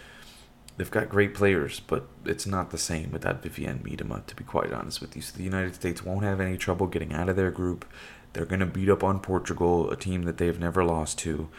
They've 0.76 0.90
got 0.90 1.08
great 1.08 1.32
players, 1.32 1.78
but 1.78 2.08
it's 2.24 2.44
not 2.44 2.72
the 2.72 2.76
same 2.76 3.12
without 3.12 3.44
Vivianne 3.44 3.84
Miedema, 3.84 4.26
to 4.26 4.34
be 4.34 4.42
quite 4.42 4.72
honest 4.72 5.00
with 5.00 5.14
you. 5.14 5.22
So 5.22 5.36
the 5.36 5.44
United 5.44 5.76
States 5.76 6.04
won't 6.04 6.24
have 6.24 6.40
any 6.40 6.56
trouble 6.56 6.88
getting 6.88 7.12
out 7.12 7.28
of 7.28 7.36
their 7.36 7.52
group. 7.52 7.84
They're 8.32 8.46
going 8.46 8.58
to 8.58 8.66
beat 8.66 8.90
up 8.90 9.04
on 9.04 9.20
Portugal, 9.20 9.88
a 9.92 9.96
team 9.96 10.24
that 10.24 10.38
they've 10.38 10.58
never 10.58 10.82
lost 10.82 11.18
to. 11.20 11.50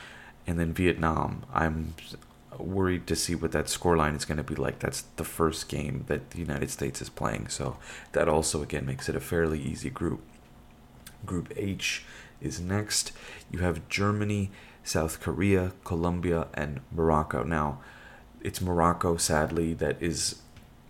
And 0.46 0.60
then 0.60 0.74
Vietnam. 0.74 1.44
I'm 1.54 1.94
worried 2.58 3.08
to 3.08 3.16
see 3.16 3.36
what 3.36 3.52
that 3.54 3.66
scoreline 3.66 4.16
is 4.16 4.26
going 4.26 4.38
to 4.38 4.44
be 4.44 4.56
like. 4.56 4.80
That's 4.80 5.04
the 5.16 5.24
first 5.24 5.70
game 5.70 6.06
that 6.08 6.32
the 6.32 6.40
United 6.40 6.70
States 6.70 7.02
is 7.02 7.10
playing, 7.10 7.48
so 7.48 7.78
that 8.12 8.28
also 8.28 8.62
again 8.62 8.86
makes 8.86 9.10
it 9.10 9.16
a 9.16 9.22
fairly 9.22 9.60
easy 9.60 9.90
group. 9.90 10.22
Group 11.26 11.52
H 11.56 12.04
is 12.42 12.60
next. 12.60 13.12
You 13.52 13.60
have 13.60 13.88
Germany, 13.90 14.52
South 14.84 15.20
Korea, 15.20 15.74
Colombia, 15.84 16.48
and 16.54 16.82
Morocco. 16.92 17.44
Now, 17.44 17.80
it's 18.42 18.62
Morocco, 18.62 19.18
sadly, 19.18 19.74
that 19.76 20.02
is 20.02 20.42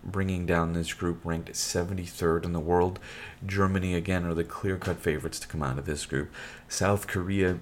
bringing 0.04 0.46
down 0.46 0.72
this 0.72 0.92
group, 0.94 1.20
ranked 1.24 1.52
73rd 1.52 2.44
in 2.44 2.52
the 2.52 2.60
world. 2.60 2.98
Germany, 3.44 3.94
again, 3.94 4.24
are 4.24 4.34
the 4.34 4.44
clear 4.44 4.76
cut 4.76 4.98
favorites 4.98 5.38
to 5.40 5.46
come 5.46 5.62
out 5.62 5.78
of 5.78 5.84
this 5.84 6.06
group. 6.06 6.32
South 6.68 7.06
Korea 7.06 7.58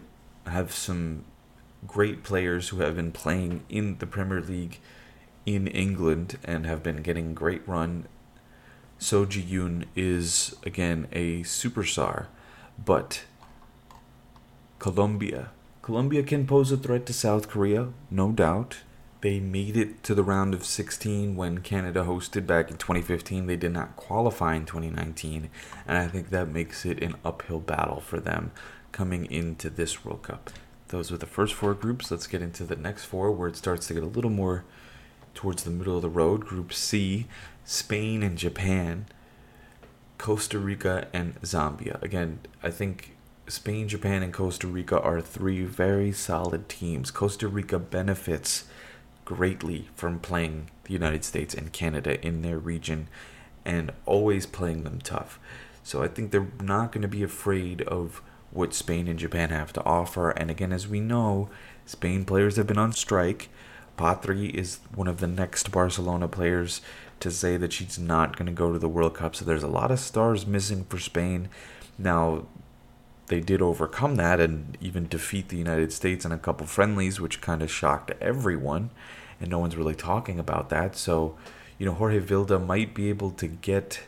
have 0.47 0.73
some 0.73 1.25
great 1.87 2.23
players 2.23 2.69
who 2.69 2.81
have 2.81 2.97
been 2.97 3.12
playing 3.12 3.62
in 3.69 3.99
the 3.99 4.07
Premier 4.07 4.40
League 4.40 4.79
in 5.47 5.66
England 5.66 6.38
and 6.45 6.66
have 6.66 6.83
been 6.83 7.03
getting 7.03 7.35
great 7.35 7.66
run. 7.66 8.07
So 8.99 9.25
Ji 9.25 9.43
Yoon 9.43 9.87
is 9.97 10.55
again 10.64 11.09
a 11.12 11.40
superstar, 11.43 12.27
but 12.85 13.25
Colombia. 14.79 15.51
Colombia 15.83 16.23
can 16.23 16.47
pose 16.47 16.71
a 16.71 16.77
threat 16.77 17.07
to 17.07 17.12
South 17.12 17.49
Korea, 17.49 17.88
no 18.11 18.33
doubt. 18.33 18.79
They 19.23 19.38
made 19.38 19.77
it 19.77 20.03
to 20.05 20.14
the 20.14 20.23
round 20.23 20.55
of 20.55 20.64
16 20.64 21.37
when 21.37 21.59
Canada 21.59 22.05
hosted 22.05 22.47
back 22.47 22.71
in 22.71 22.79
2015. 22.79 23.47
They 23.47 23.57
did 23.57 23.73
not 23.73 23.97
qualify 23.97 24.55
in 24.55 24.64
2019, 24.64 25.51
and 25.87 25.99
I 25.99 26.07
think 26.09 26.31
that 26.31 26.49
makes 26.49 26.87
it 26.87 27.03
an 27.03 27.16
uphill 27.25 27.61
battle 27.61 28.01
for 28.01 28.19
them 28.19 28.53
coming 28.93 29.27
into 29.27 29.69
this 29.69 30.05
World 30.05 30.23
Cup. 30.23 30.51
Those 30.90 31.12
were 31.12 31.18
the 31.18 31.26
first 31.26 31.55
four 31.55 31.72
groups. 31.74 32.11
Let's 32.11 32.26
get 32.26 32.42
into 32.42 32.64
the 32.64 32.74
next 32.74 33.05
four 33.05 33.31
where 33.31 33.48
it 33.48 33.57
starts 33.57 33.87
to 33.87 33.94
get 33.94 34.03
a 34.03 34.07
little 34.07 34.31
more 34.31 34.64
towards 35.35 35.62
the 35.62 35.70
middle 35.70 35.94
of 35.96 36.03
the 36.03 36.09
road. 36.09 36.44
Group 36.44 36.72
C, 36.72 37.26
Spain 37.64 38.24
and 38.24 38.37
Japan, 38.37 39.07
Costa 40.18 40.59
Rica 40.59 41.07
and 41.12 41.40
Zambia. 41.42 42.03
Again, 42.03 42.40
I 42.61 42.70
think 42.70 43.16
Spain, 43.46 43.87
Japan, 43.87 44.24
and 44.24 44.33
Costa 44.33 44.66
Rica 44.66 45.00
are 45.00 45.20
three 45.20 45.64
very 45.64 46.11
solid 46.11 46.68
teams. 46.68 47.12
Costa 47.12 47.46
Rica 47.46 47.79
benefits 47.79 48.64
greatly 49.24 49.88
from 49.94 50.18
playing 50.18 50.70
the 50.85 50.92
United 50.92 51.24
States 51.24 51.55
and 51.55 51.72
Canada 51.72 52.20
in 52.20 52.42
their 52.42 52.59
region 52.59 53.07
and 53.64 53.92
always 54.07 54.44
playing 54.44 54.83
them 54.83 54.98
tough. 55.00 55.38
So 55.85 56.03
I 56.03 56.09
think 56.09 56.33
they're 56.33 56.50
not 56.61 56.90
going 56.90 57.03
to 57.03 57.09
be 57.09 57.22
afraid 57.22 57.83
of 57.83 58.22
what 58.53 58.75
Spain 58.75 59.09
and 59.09 59.19
Japan 59.19 59.51
have 59.51 59.73
to 59.75 59.85
offer. 59.85 60.31
And 60.31 60.51
again, 60.51 60.73
as 60.73 60.89
we 60.89 61.01
know, 61.01 61.49
Spain 61.87 62.25
players 62.25 62.57
have 62.57 62.67
been 62.67 62.79
on 62.79 62.93
strike. 62.93 63.49
Patri 63.97 64.49
is 64.49 64.81
one 64.95 65.09
of 65.09 65.21
the 65.21 65.27
next 65.27 65.71
Barcelona 65.71 66.27
players 66.29 66.81
to 67.21 67.31
say 67.31 67.57
that 67.57 67.73
she's 67.73 67.99
not 67.99 68.37
going 68.37 68.47
to 68.47 68.53
go 68.53 68.73
to 68.73 68.79
the 68.79 68.89
World 68.89 69.15
Cup. 69.15 69.37
So 69.37 69.45
there's 69.45 69.63
a 69.63 69.69
lot 69.69 69.91
of 69.91 70.01
stars 70.01 70.47
missing 70.47 70.85
for 70.85 70.99
Spain. 70.99 71.49
Now, 71.99 72.47
they 73.27 73.41
did 73.41 73.63
overcome 73.63 74.17
that 74.17 74.41
and 74.41 74.77
even 74.81 75.07
defeat 75.07 75.49
the 75.49 75.57
United 75.57 75.93
States 75.93 76.25
in 76.25 76.33
a 76.33 76.39
couple 76.39 76.67
friendlies, 76.67 77.21
which 77.21 77.41
kind 77.41 77.63
of 77.63 77.71
shocked 77.71 78.11
everyone. 78.21 78.91
And 79.41 79.51
no 79.51 79.59
one's 79.59 79.77
really 79.77 79.95
talking 79.95 80.39
about 80.39 80.71
that. 80.71 80.97
So, 80.97 81.37
you 81.79 81.87
know, 81.87 81.93
Jorge 81.95 82.21
Vilda 82.21 82.65
might 82.65 82.95
be 82.95 83.09
able 83.09 83.31
to 83.33 83.47
get 83.47 84.01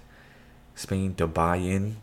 Spain 0.74 1.14
to 1.16 1.26
buy 1.26 1.56
in 1.56 1.98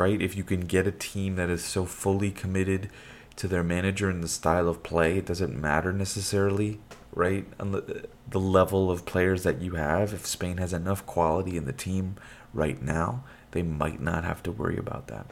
right? 0.00 0.22
If 0.22 0.34
you 0.34 0.44
can 0.44 0.60
get 0.62 0.86
a 0.86 0.92
team 0.92 1.36
that 1.36 1.50
is 1.50 1.62
so 1.62 1.84
fully 1.84 2.30
committed 2.30 2.88
to 3.36 3.46
their 3.46 3.62
manager 3.62 4.08
and 4.08 4.24
the 4.24 4.28
style 4.28 4.66
of 4.66 4.82
play, 4.82 5.18
it 5.18 5.26
doesn't 5.26 5.54
matter 5.54 5.92
necessarily, 5.92 6.80
right? 7.12 7.44
The 7.58 8.40
level 8.40 8.90
of 8.90 9.04
players 9.04 9.42
that 9.42 9.60
you 9.60 9.72
have, 9.72 10.14
if 10.14 10.26
Spain 10.26 10.56
has 10.56 10.72
enough 10.72 11.04
quality 11.04 11.58
in 11.58 11.66
the 11.66 11.74
team 11.74 12.16
right 12.54 12.80
now, 12.80 13.24
they 13.50 13.62
might 13.62 14.00
not 14.00 14.24
have 14.24 14.42
to 14.44 14.50
worry 14.50 14.78
about 14.78 15.08
that. 15.08 15.26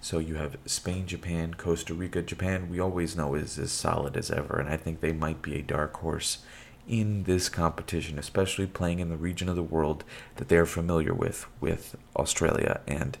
So 0.00 0.18
you 0.18 0.36
have 0.36 0.56
Spain, 0.64 1.06
Japan, 1.06 1.52
Costa 1.52 1.92
Rica. 1.92 2.22
Japan, 2.22 2.70
we 2.70 2.80
always 2.80 3.14
know 3.14 3.34
is 3.34 3.58
as 3.58 3.72
solid 3.72 4.16
as 4.16 4.30
ever, 4.30 4.58
and 4.58 4.70
I 4.70 4.78
think 4.78 5.00
they 5.00 5.12
might 5.12 5.42
be 5.42 5.56
a 5.56 5.62
dark 5.62 5.98
horse 5.98 6.38
in 6.88 7.24
this 7.24 7.50
competition, 7.50 8.18
especially 8.18 8.66
playing 8.66 9.00
in 9.00 9.10
the 9.10 9.16
region 9.18 9.50
of 9.50 9.56
the 9.56 9.62
world 9.62 10.02
that 10.36 10.48
they're 10.48 10.64
familiar 10.64 11.12
with, 11.12 11.46
with 11.60 11.94
Australia 12.16 12.80
and 12.86 13.18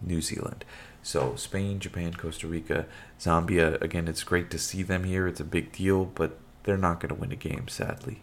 New 0.00 0.20
Zealand. 0.20 0.64
So 1.02 1.34
Spain, 1.36 1.78
Japan, 1.78 2.14
Costa 2.14 2.46
Rica, 2.46 2.86
Zambia. 3.18 3.80
Again, 3.80 4.08
it's 4.08 4.24
great 4.24 4.50
to 4.50 4.58
see 4.58 4.82
them 4.82 5.04
here. 5.04 5.26
It's 5.26 5.40
a 5.40 5.44
big 5.44 5.72
deal, 5.72 6.04
but 6.04 6.38
they're 6.64 6.76
not 6.76 7.00
going 7.00 7.08
to 7.14 7.20
win 7.20 7.32
a 7.32 7.36
game, 7.36 7.68
sadly. 7.68 8.22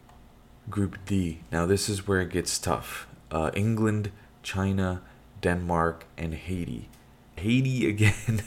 Group 0.69 0.97
D. 1.05 1.41
Now 1.51 1.65
this 1.65 1.89
is 1.89 2.07
where 2.07 2.21
it 2.21 2.29
gets 2.29 2.57
tough. 2.57 3.07
Uh, 3.31 3.51
England, 3.53 4.11
China, 4.43 5.01
Denmark, 5.41 6.05
and 6.17 6.33
Haiti. 6.33 6.89
Haiti 7.37 7.87
again 7.89 8.43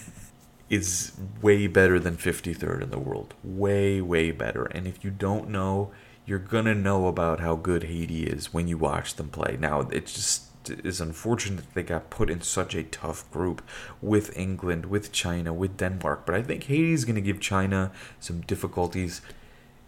is 0.68 1.12
way 1.43 1.66
better 1.66 1.99
than 1.99 2.16
53rd 2.16 2.83
in 2.83 2.91
the 2.91 2.99
world. 2.99 3.35
Way, 3.43 4.01
way 4.01 4.31
better. 4.31 4.64
And 4.66 4.87
if 4.87 5.05
you 5.05 5.11
don't 5.11 5.49
know, 5.49 5.91
you're 6.24 6.39
gonna 6.39 6.74
know 6.74 7.09
about 7.09 7.41
how 7.41 7.57
good 7.57 7.85
Haiti 7.85 8.24
is 8.24 8.55
when 8.55 8.68
you 8.68 8.78
watch 8.78 9.16
them 9.16 9.31
play. 9.31 9.57
Now 9.59 9.81
it's 9.81 10.12
just 10.12 10.50
is 10.71 11.01
unfortunate 11.01 11.59
that 11.59 11.75
they 11.75 11.83
got 11.83 12.11
put 12.11 12.31
in 12.31 12.41
such 12.41 12.75
a 12.75 12.85
tough 12.85 13.31
group 13.31 13.62
with 14.01 14.37
England, 14.37 14.87
with 14.87 15.12
China, 15.12 15.53
with 15.53 15.77
Denmark. 15.77 16.25
But 16.27 16.35
I 16.35 16.43
think 16.43 16.64
Haiti's 16.64 17.05
going 17.05 17.16
to 17.16 17.21
give 17.21 17.41
China 17.41 17.93
some 18.18 18.41
difficulties. 18.43 19.21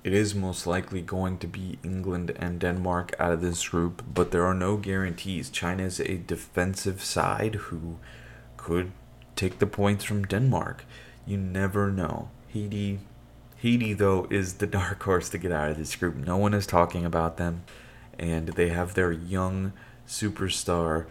It 0.05 0.13
is 0.13 0.35
most 0.35 0.67
likely 0.67 1.01
going 1.01 1.39
to 1.39 1.47
be 1.47 1.79
England 1.85 2.33
and 2.39 2.59
Denmark 2.59 3.15
out 3.19 3.33
of 3.33 3.41
this 3.41 3.69
group, 3.69 4.03
but 4.13 4.33
there 4.33 4.45
are 4.45 4.55
no 4.55 4.77
guarantees. 4.77 5.49
China 5.49 5.85
is 5.85 6.01
a 6.01 6.19
defensive 6.19 7.03
side 7.03 7.55
who 7.55 7.99
could 8.57 8.91
take 9.37 9.59
the 9.59 9.67
points 9.67 10.05
from 10.05 10.25
Denmark. 10.25 10.85
You 11.25 11.37
never 11.37 11.91
know. 11.91 12.31
Haiti 12.49 13.01
Haiti 13.57 13.93
though 13.93 14.27
is 14.29 14.55
the 14.55 14.67
dark 14.67 15.03
horse 15.05 15.29
to 15.31 15.39
get 15.39 15.53
out 15.53 15.71
of 15.71 15.79
this 15.79 15.95
group. 15.95 16.17
No 16.17 16.37
one 16.37 16.53
is 16.53 16.67
talking 16.67 17.05
about 17.05 17.37
them 17.37 17.63
and 18.19 18.49
they 18.49 18.69
have 18.69 18.95
their 18.95 19.13
young 19.13 19.73
superstar 20.13 21.07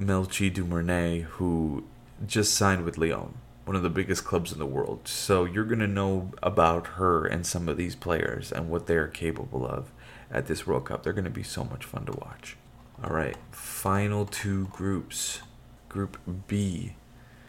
Melchie 0.00 0.50
Dumornay 0.50 1.22
who 1.22 1.84
just 2.26 2.54
signed 2.54 2.84
with 2.84 2.96
Lyon, 2.96 3.34
one 3.66 3.76
of 3.76 3.82
the 3.82 3.90
biggest 3.90 4.24
clubs 4.24 4.52
in 4.52 4.58
the 4.58 4.66
world. 4.66 5.06
So 5.06 5.44
you're 5.44 5.64
going 5.64 5.78
to 5.80 5.86
know 5.86 6.30
about 6.42 6.86
her 6.98 7.26
and 7.26 7.46
some 7.46 7.68
of 7.68 7.76
these 7.76 7.94
players 7.94 8.50
and 8.50 8.70
what 8.70 8.86
they're 8.86 9.06
capable 9.06 9.66
of 9.66 9.92
at 10.30 10.46
this 10.46 10.66
World 10.66 10.86
Cup. 10.86 11.02
They're 11.02 11.12
going 11.12 11.24
to 11.24 11.30
be 11.30 11.42
so 11.42 11.64
much 11.64 11.84
fun 11.84 12.06
to 12.06 12.12
watch. 12.12 12.56
All 13.04 13.10
right, 13.10 13.36
final 13.50 14.24
two 14.24 14.68
groups. 14.72 15.42
Group 15.88 16.18
B 16.46 16.94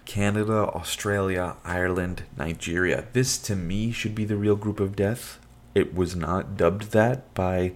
Canada, 0.06 0.70
Australia, 0.74 1.58
Ireland, 1.64 2.24
Nigeria. 2.38 3.06
This 3.14 3.38
to 3.39 3.56
me 3.56 3.91
should 3.91 4.16
be 4.16 4.26
the 4.26 4.38
real 4.38 4.56
group 4.56 4.80
of 4.80 4.95
death. 4.95 5.39
It 5.76 5.93
was 5.93 6.16
not 6.16 6.58
dubbed 6.58 6.91
that 6.91 7.34
by 7.34 7.74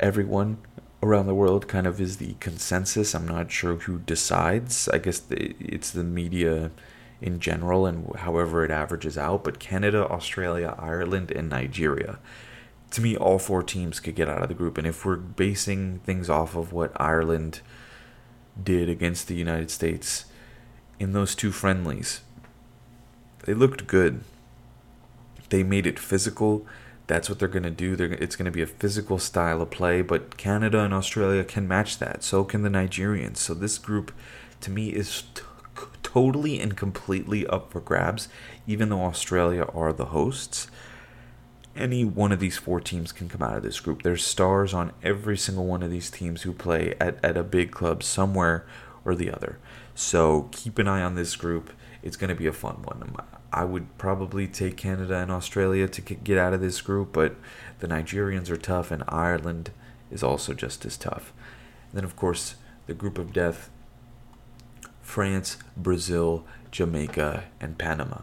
everyone 0.00 0.58
around 1.02 1.26
the 1.26 1.34
world, 1.34 1.66
kind 1.66 1.86
of 1.86 2.00
is 2.00 2.18
the 2.18 2.34
consensus. 2.38 3.14
I'm 3.14 3.26
not 3.26 3.50
sure 3.50 3.74
who 3.74 3.98
decides. 3.98 4.88
I 4.88 4.98
guess 4.98 5.18
the, 5.18 5.54
it's 5.58 5.90
the 5.90 6.04
media 6.04 6.70
in 7.20 7.40
general 7.40 7.86
and 7.86 8.14
however 8.16 8.64
it 8.64 8.70
averages 8.70 9.18
out. 9.18 9.44
But 9.44 9.58
Canada, 9.58 10.06
Australia, 10.06 10.74
Ireland, 10.78 11.30
and 11.30 11.48
Nigeria. 11.48 12.18
To 12.92 13.00
me, 13.00 13.16
all 13.16 13.38
four 13.38 13.62
teams 13.62 14.00
could 14.00 14.14
get 14.14 14.28
out 14.28 14.42
of 14.42 14.48
the 14.48 14.54
group. 14.54 14.78
And 14.78 14.86
if 14.86 15.04
we're 15.04 15.16
basing 15.16 16.00
things 16.04 16.30
off 16.30 16.54
of 16.54 16.72
what 16.72 16.92
Ireland 17.00 17.60
did 18.62 18.88
against 18.88 19.28
the 19.28 19.34
United 19.34 19.70
States 19.70 20.26
in 21.00 21.12
those 21.12 21.34
two 21.34 21.50
friendlies, 21.50 22.20
they 23.44 23.54
looked 23.54 23.86
good. 23.86 24.22
They 25.48 25.62
made 25.62 25.86
it 25.86 25.98
physical. 25.98 26.66
That's 27.12 27.28
what 27.28 27.38
they're 27.38 27.46
going 27.46 27.62
to 27.64 27.70
do. 27.70 27.94
They're, 27.94 28.14
it's 28.14 28.36
going 28.36 28.46
to 28.46 28.50
be 28.50 28.62
a 28.62 28.66
physical 28.66 29.18
style 29.18 29.60
of 29.60 29.68
play, 29.68 30.00
but 30.00 30.38
Canada 30.38 30.80
and 30.80 30.94
Australia 30.94 31.44
can 31.44 31.68
match 31.68 31.98
that. 31.98 32.24
So 32.24 32.42
can 32.42 32.62
the 32.62 32.70
Nigerians. 32.70 33.36
So 33.36 33.52
this 33.52 33.76
group, 33.76 34.12
to 34.62 34.70
me, 34.70 34.88
is 34.88 35.24
t- 35.34 35.42
totally 36.02 36.58
and 36.58 36.74
completely 36.74 37.46
up 37.48 37.70
for 37.70 37.80
grabs, 37.80 38.28
even 38.66 38.88
though 38.88 39.02
Australia 39.02 39.64
are 39.74 39.92
the 39.92 40.06
hosts. 40.06 40.68
Any 41.76 42.02
one 42.02 42.32
of 42.32 42.40
these 42.40 42.56
four 42.56 42.80
teams 42.80 43.12
can 43.12 43.28
come 43.28 43.42
out 43.42 43.58
of 43.58 43.62
this 43.62 43.80
group. 43.80 44.00
There's 44.00 44.24
stars 44.24 44.72
on 44.72 44.92
every 45.02 45.36
single 45.36 45.66
one 45.66 45.82
of 45.82 45.90
these 45.90 46.10
teams 46.10 46.42
who 46.42 46.54
play 46.54 46.94
at, 46.98 47.22
at 47.22 47.36
a 47.36 47.44
big 47.44 47.72
club 47.72 48.02
somewhere 48.02 48.66
or 49.04 49.14
the 49.14 49.30
other. 49.30 49.58
So 49.94 50.48
keep 50.50 50.78
an 50.78 50.88
eye 50.88 51.02
on 51.02 51.14
this 51.16 51.36
group. 51.36 51.72
It's 52.02 52.16
going 52.16 52.30
to 52.30 52.34
be 52.34 52.46
a 52.46 52.54
fun 52.54 52.76
one. 52.84 53.14
I 53.52 53.64
would 53.64 53.98
probably 53.98 54.46
take 54.46 54.76
Canada 54.76 55.16
and 55.16 55.30
Australia 55.30 55.86
to 55.86 56.00
get 56.00 56.38
out 56.38 56.54
of 56.54 56.60
this 56.60 56.80
group, 56.80 57.12
but 57.12 57.36
the 57.80 57.86
Nigerians 57.86 58.48
are 58.48 58.56
tough, 58.56 58.90
and 58.90 59.04
Ireland 59.08 59.70
is 60.10 60.22
also 60.22 60.54
just 60.54 60.86
as 60.86 60.96
tough. 60.96 61.32
And 61.90 61.98
then, 61.98 62.04
of 62.04 62.16
course, 62.16 62.54
the 62.86 62.94
group 62.94 63.18
of 63.18 63.32
death 63.32 63.68
France, 65.02 65.58
Brazil, 65.76 66.44
Jamaica, 66.70 67.44
and 67.60 67.76
Panama. 67.76 68.22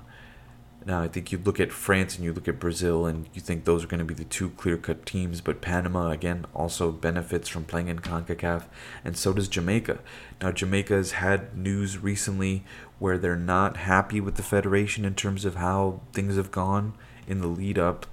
Now, 0.85 1.01
I 1.01 1.07
think 1.09 1.31
you 1.31 1.37
look 1.37 1.59
at 1.59 1.73
France 1.73 2.15
and 2.15 2.23
you 2.23 2.33
look 2.33 2.47
at 2.47 2.59
Brazil, 2.59 3.05
and 3.05 3.27
you 3.33 3.41
think 3.41 3.65
those 3.65 3.83
are 3.83 3.87
going 3.87 3.99
to 3.99 4.05
be 4.05 4.13
the 4.13 4.23
two 4.23 4.49
clear 4.51 4.77
cut 4.77 5.05
teams, 5.05 5.41
but 5.41 5.61
Panama, 5.61 6.09
again, 6.09 6.45
also 6.55 6.91
benefits 6.91 7.49
from 7.49 7.65
playing 7.65 7.89
in 7.89 7.99
CONCACAF, 7.99 8.63
and 9.03 9.17
so 9.17 9.33
does 9.33 9.49
Jamaica. 9.49 9.99
Now, 10.41 10.51
Jamaica 10.51 10.93
has 10.93 11.11
had 11.11 11.55
news 11.55 11.97
recently 11.97 12.63
where 12.99 13.17
they're 13.17 13.35
not 13.35 13.77
happy 13.77 14.21
with 14.21 14.35
the 14.35 14.43
Federation 14.43 15.05
in 15.05 15.15
terms 15.15 15.45
of 15.45 15.55
how 15.55 16.01
things 16.13 16.35
have 16.35 16.51
gone 16.51 16.93
in 17.27 17.39
the 17.39 17.47
lead 17.47 17.79
up 17.79 18.05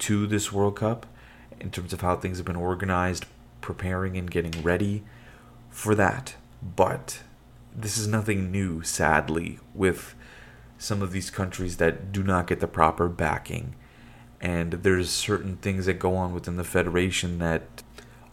to 0.00 0.26
this 0.26 0.52
World 0.52 0.76
Cup, 0.76 1.06
in 1.60 1.70
terms 1.70 1.92
of 1.92 2.00
how 2.00 2.16
things 2.16 2.38
have 2.38 2.46
been 2.46 2.56
organized, 2.56 3.24
preparing, 3.60 4.16
and 4.16 4.30
getting 4.30 4.62
ready 4.62 5.04
for 5.70 5.94
that. 5.94 6.34
But 6.62 7.20
this 7.74 7.96
is 7.96 8.06
nothing 8.06 8.50
new, 8.50 8.82
sadly, 8.82 9.58
with 9.72 10.14
some 10.78 11.00
of 11.00 11.12
these 11.12 11.30
countries 11.30 11.76
that 11.78 12.12
do 12.12 12.22
not 12.22 12.48
get 12.48 12.60
the 12.60 12.66
proper 12.66 13.08
backing. 13.08 13.74
And 14.40 14.72
there's 14.72 15.10
certain 15.10 15.56
things 15.56 15.86
that 15.86 15.94
go 15.94 16.16
on 16.16 16.34
within 16.34 16.56
the 16.56 16.64
federation 16.64 17.38
that 17.38 17.82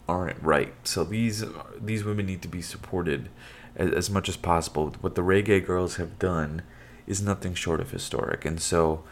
aren't 0.08 0.42
right. 0.42 0.74
So 0.84 1.04
these 1.04 1.44
these 1.80 2.04
women 2.04 2.26
need 2.26 2.42
to 2.42 2.48
be 2.48 2.60
supported 2.60 3.30
as, 3.76 4.10
much 4.10 4.28
as 4.28 4.36
possible. 4.36 4.94
What 5.00 5.14
the 5.14 5.22
Reggae 5.22 5.64
Girlz 5.64 5.96
have 5.96 6.18
done 6.18 6.62
is 7.06 7.22
nothing 7.22 7.54
short 7.54 7.80
of 7.80 7.90
historic. 7.90 8.44
And 8.44 8.60
so 8.60 9.02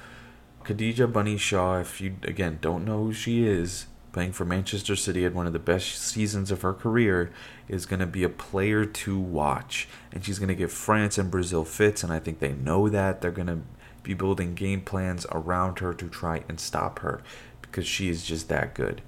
Khadija 0.65 1.13
Bunny 1.13 1.37
Shaw, 1.37 1.81
if 1.81 2.01
you 2.01 2.17
again 2.23 2.59
don't 2.61 2.85
know 2.85 3.05
who 3.05 3.13
she 3.13 3.47
is, 3.47 3.87
playing 4.13 4.33
for 4.33 4.45
Manchester 4.45 4.97
City 4.97 5.25
at 5.25 5.35
one 5.35 5.47
of 5.47 5.53
the 5.53 5.59
best 5.59 5.99
seasons 5.99 6.51
of 6.51 6.63
her 6.63 6.75
career, 6.75 7.31
is 7.69 7.87
going 7.87 8.01
to 8.01 8.07
be 8.07 8.25
a 8.25 8.29
player 8.29 8.85
to 8.85 9.19
watch. 9.19 9.89
And 10.13 10.25
she's 10.25 10.39
going 10.39 10.49
to 10.49 10.55
give 10.55 10.73
France 10.73 11.17
and 11.19 11.31
Brazil 11.31 11.65
fits, 11.65 12.03
and 12.03 12.13
I 12.13 12.19
think 12.19 12.41
they 12.41 12.53
know 12.53 12.89
that. 12.89 13.21
They're 13.21 13.31
going 13.31 13.47
to 13.47 13.61
be 14.03 14.15
building 14.15 14.55
game 14.55 14.81
plans 14.81 15.27
around 15.31 15.79
her 15.79 15.93
to 15.95 16.09
try 16.09 16.43
and 16.49 16.59
stop 16.59 17.01
her 17.01 17.23
because 17.63 17.87
she 17.87 18.09
is 18.09 18.25
just 18.25 18.49
that 18.49 18.75
good. 18.75 19.03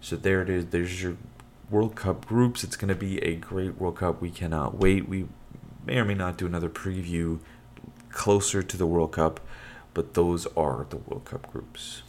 So 0.00 0.16
there 0.16 0.40
it 0.42 0.48
is. 0.48 0.66
There's 0.66 1.02
your 1.02 1.16
World 1.70 1.94
Cup 1.94 2.26
groups. 2.26 2.64
It's 2.64 2.76
going 2.76 2.88
to 2.88 2.94
be 2.94 3.22
a 3.22 3.36
great 3.36 3.78
World 3.78 3.96
Cup. 3.96 4.20
We 4.20 4.30
cannot 4.30 4.76
wait. 4.76 5.08
We 5.08 5.26
may 5.86 5.98
or 5.98 6.04
may 6.04 6.14
not 6.14 6.36
do 6.36 6.46
another 6.46 6.68
preview 6.68 7.38
closer 8.10 8.62
to 8.62 8.76
the 8.76 8.86
World 8.86 9.12
Cup, 9.12 9.40
but 9.94 10.14
those 10.14 10.46
are 10.56 10.86
the 10.90 10.96
World 10.96 11.24
Cup 11.24 11.50
groups. 11.50 12.02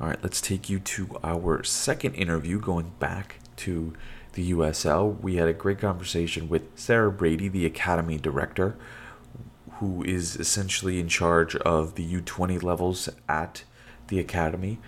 All 0.00 0.08
right, 0.08 0.18
let's 0.22 0.40
take 0.40 0.68
you 0.68 0.78
to 0.80 1.18
our 1.24 1.62
second 1.64 2.14
interview 2.14 2.60
going 2.60 2.92
back 2.98 3.40
to 3.56 3.94
the 4.34 4.52
USL. 4.52 5.20
We 5.20 5.36
had 5.36 5.48
a 5.48 5.52
great 5.52 5.78
conversation 5.78 6.48
with 6.48 6.62
Sarah 6.76 7.10
Brady, 7.10 7.48
the 7.48 7.66
Academy 7.66 8.18
Director, 8.18 8.76
who 9.74 10.04
is 10.04 10.36
essentially 10.36 11.00
in 11.00 11.08
charge 11.08 11.56
of 11.56 11.94
the 11.94 12.20
U20 12.20 12.62
levels 12.62 13.08
at 13.28 13.64
the 14.08 14.18
Academy. 14.18 14.78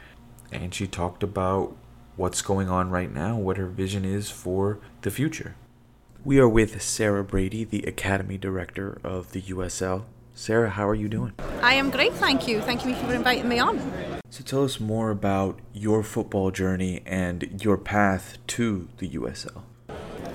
And 0.53 0.75
she 0.75 0.87
talked 0.87 1.23
about 1.23 1.77
what's 2.17 2.43
going 2.43 2.69
on 2.69 2.91
right 2.91 3.13
now, 3.13 3.37
what 3.37 3.57
her 3.57 3.67
vision 3.67 4.05
is 4.05 4.31
for 4.31 4.79
the 5.03 5.11
future. 5.11 5.55
We 6.25 6.39
are 6.39 6.49
with 6.49 6.83
Sarah 6.83 7.25
Brady, 7.25 7.65
the 7.65 7.83
Academy 7.85 8.37
Director 8.37 8.99
of 9.03 9.33
the 9.33 9.41
USL. 9.43 10.05
Sarah, 10.35 10.71
how 10.71 10.89
are 10.89 10.95
you 10.95 11.09
doing? 11.09 11.33
I 11.63 11.75
am 11.75 11.91
great, 11.91 12.13
thank 12.15 12.47
you. 12.47 12.61
Thank 12.61 12.85
you 12.85 12.95
for 12.95 13.13
inviting 13.15 13.49
me 13.49 13.59
on. 13.59 13.81
So 14.31 14.45
tell 14.45 14.65
us 14.65 14.79
more 14.79 15.11
about 15.11 15.59
your 15.73 16.03
football 16.03 16.51
journey 16.51 17.03
and 17.05 17.63
your 17.63 17.77
path 17.77 18.39
to 18.49 18.89
the 18.99 19.09
USL. 19.11 19.63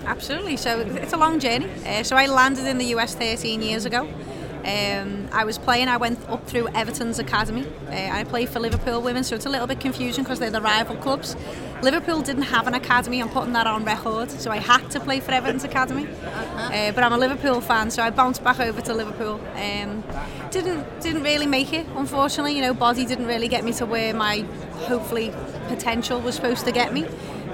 Absolutely. 0.05 0.57
So 0.57 0.79
it's 0.79 1.13
a 1.13 1.17
long 1.17 1.39
journey. 1.39 1.69
Uh, 1.85 2.03
so 2.03 2.15
I 2.15 2.27
landed 2.27 2.67
in 2.67 2.77
the 2.77 2.85
US 2.95 3.15
13 3.15 3.61
years 3.61 3.85
ago. 3.85 4.07
Um, 4.65 5.29
I 5.31 5.45
was 5.45 5.59
playing, 5.59 5.89
I 5.89 5.97
went 5.97 6.19
up 6.27 6.47
through 6.47 6.69
Everton's 6.69 7.19
academy. 7.19 7.67
Uh, 7.87 8.09
I 8.11 8.23
played 8.23 8.49
for 8.49 8.59
Liverpool 8.59 8.99
women, 8.99 9.23
so 9.23 9.35
it's 9.35 9.45
a 9.45 9.49
little 9.49 9.67
bit 9.67 9.79
confusing 9.79 10.23
because 10.23 10.39
they're 10.39 10.49
the 10.49 10.61
rival 10.61 10.95
clubs. 10.95 11.35
Liverpool 11.83 12.21
didn't 12.21 12.43
have 12.43 12.65
an 12.65 12.73
academy, 12.73 13.21
I'm 13.21 13.29
putting 13.29 13.53
that 13.53 13.67
on 13.67 13.85
record, 13.85 14.31
so 14.31 14.49
I 14.49 14.57
had 14.57 14.89
to 14.91 14.99
play 14.99 15.19
for 15.19 15.31
Everton's 15.33 15.63
academy. 15.63 16.07
Uh, 16.23 16.91
but 16.93 17.03
I'm 17.03 17.13
a 17.13 17.17
Liverpool 17.17 17.61
fan, 17.61 17.91
so 17.91 18.01
I 18.01 18.09
bounced 18.09 18.43
back 18.43 18.59
over 18.59 18.81
to 18.81 18.93
Liverpool. 18.93 19.39
Um, 19.55 20.03
didn't 20.49 20.83
didn't 20.99 21.21
really 21.21 21.47
make 21.47 21.71
it, 21.71 21.85
unfortunately. 21.95 22.55
You 22.55 22.61
know, 22.61 22.73
body 22.73 23.05
didn't 23.05 23.27
really 23.27 23.47
get 23.47 23.63
me 23.63 23.73
to 23.73 23.85
where 23.85 24.15
my 24.15 24.45
hopefully 24.87 25.31
potential 25.67 26.19
was 26.21 26.35
supposed 26.35 26.65
to 26.65 26.71
get 26.71 26.91
me 26.91 27.05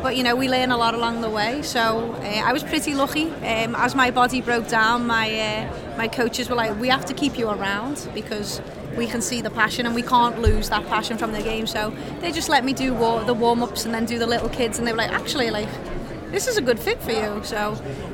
but 0.02 0.18
you 0.18 0.24
know 0.24 0.36
we 0.36 0.50
learn 0.50 0.72
a 0.72 0.78
lot 0.78 0.94
along 0.94 1.22
the 1.22 1.30
way 1.30 1.62
so 1.62 2.14
uh, 2.14 2.42
I 2.44 2.54
was 2.54 2.64
pretty 2.64 2.96
lucky 2.96 3.30
um, 3.30 3.76
as 3.76 3.94
my 3.96 4.12
body 4.12 4.42
broke 4.42 4.68
down 4.68 5.06
my 5.06 5.28
uh, 5.40 5.91
my 6.02 6.08
coaches 6.08 6.50
were 6.50 6.56
like 6.56 6.74
we 6.80 6.88
have 6.88 7.06
to 7.06 7.14
keep 7.14 7.38
you 7.38 7.48
around 7.48 8.10
because 8.16 8.60
we 8.98 9.06
can 9.06 9.22
see 9.22 9.40
the 9.40 9.52
passion 9.52 9.86
and 9.86 9.94
we 9.94 10.02
can't 10.02 10.42
lose 10.42 10.68
that 10.68 10.84
passion 10.88 11.16
from 11.16 11.32
the 11.32 11.44
game 11.44 11.68
so 11.68 11.94
they 12.22 12.32
just 12.32 12.50
let 12.50 12.66
me 12.66 12.74
do 12.74 12.92
war- 13.02 13.24
the 13.24 13.36
warm-ups 13.36 13.86
and 13.86 13.94
then 13.94 14.04
do 14.14 14.18
the 14.18 14.26
little 14.26 14.50
kids 14.50 14.80
and 14.80 14.88
they 14.88 14.94
were 14.94 14.98
like 14.98 15.12
actually 15.12 15.52
like 15.52 15.70
this 16.32 16.48
is 16.48 16.58
a 16.58 16.62
good 16.70 16.80
fit 16.80 17.00
for 17.04 17.12
you 17.12 17.30
so 17.44 17.62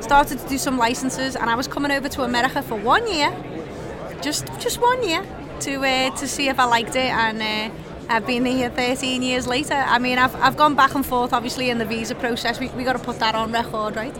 started 0.01 0.37
to 0.37 0.45
do 0.49 0.57
some 0.57 0.77
licenses 0.77 1.37
and 1.37 1.49
I 1.49 1.55
was 1.55 1.65
coming 1.75 1.91
over 1.97 2.09
to 2.09 2.23
America 2.23 2.61
for 2.61 2.75
one 2.75 3.09
year 3.09 3.31
just 4.21 4.45
just 4.59 4.81
one 4.81 5.01
year 5.09 5.23
to 5.61 5.73
uh, 5.75 6.09
to 6.17 6.27
see 6.27 6.49
if 6.49 6.59
I 6.59 6.65
liked 6.65 6.95
it 6.97 7.11
and 7.25 7.37
uh, 7.41 7.73
I've 8.09 8.25
been 8.25 8.45
here 8.45 8.69
13 8.69 9.21
years 9.21 9.47
later. 9.47 9.73
I 9.73 9.99
mean, 9.99 10.17
I've, 10.17 10.33
I've 10.35 10.55
gone 10.55 10.75
back 10.75 10.95
and 10.95 11.05
forth, 11.05 11.33
obviously, 11.33 11.69
in 11.69 11.77
the 11.77 11.83
visa 11.83 12.15
process. 12.15 12.57
We, 12.57 12.69
we 12.69 12.85
got 12.85 12.93
to 12.93 13.03
put 13.03 13.19
that 13.19 13.35
on 13.35 13.51
record, 13.51 13.97
right? 13.97 14.15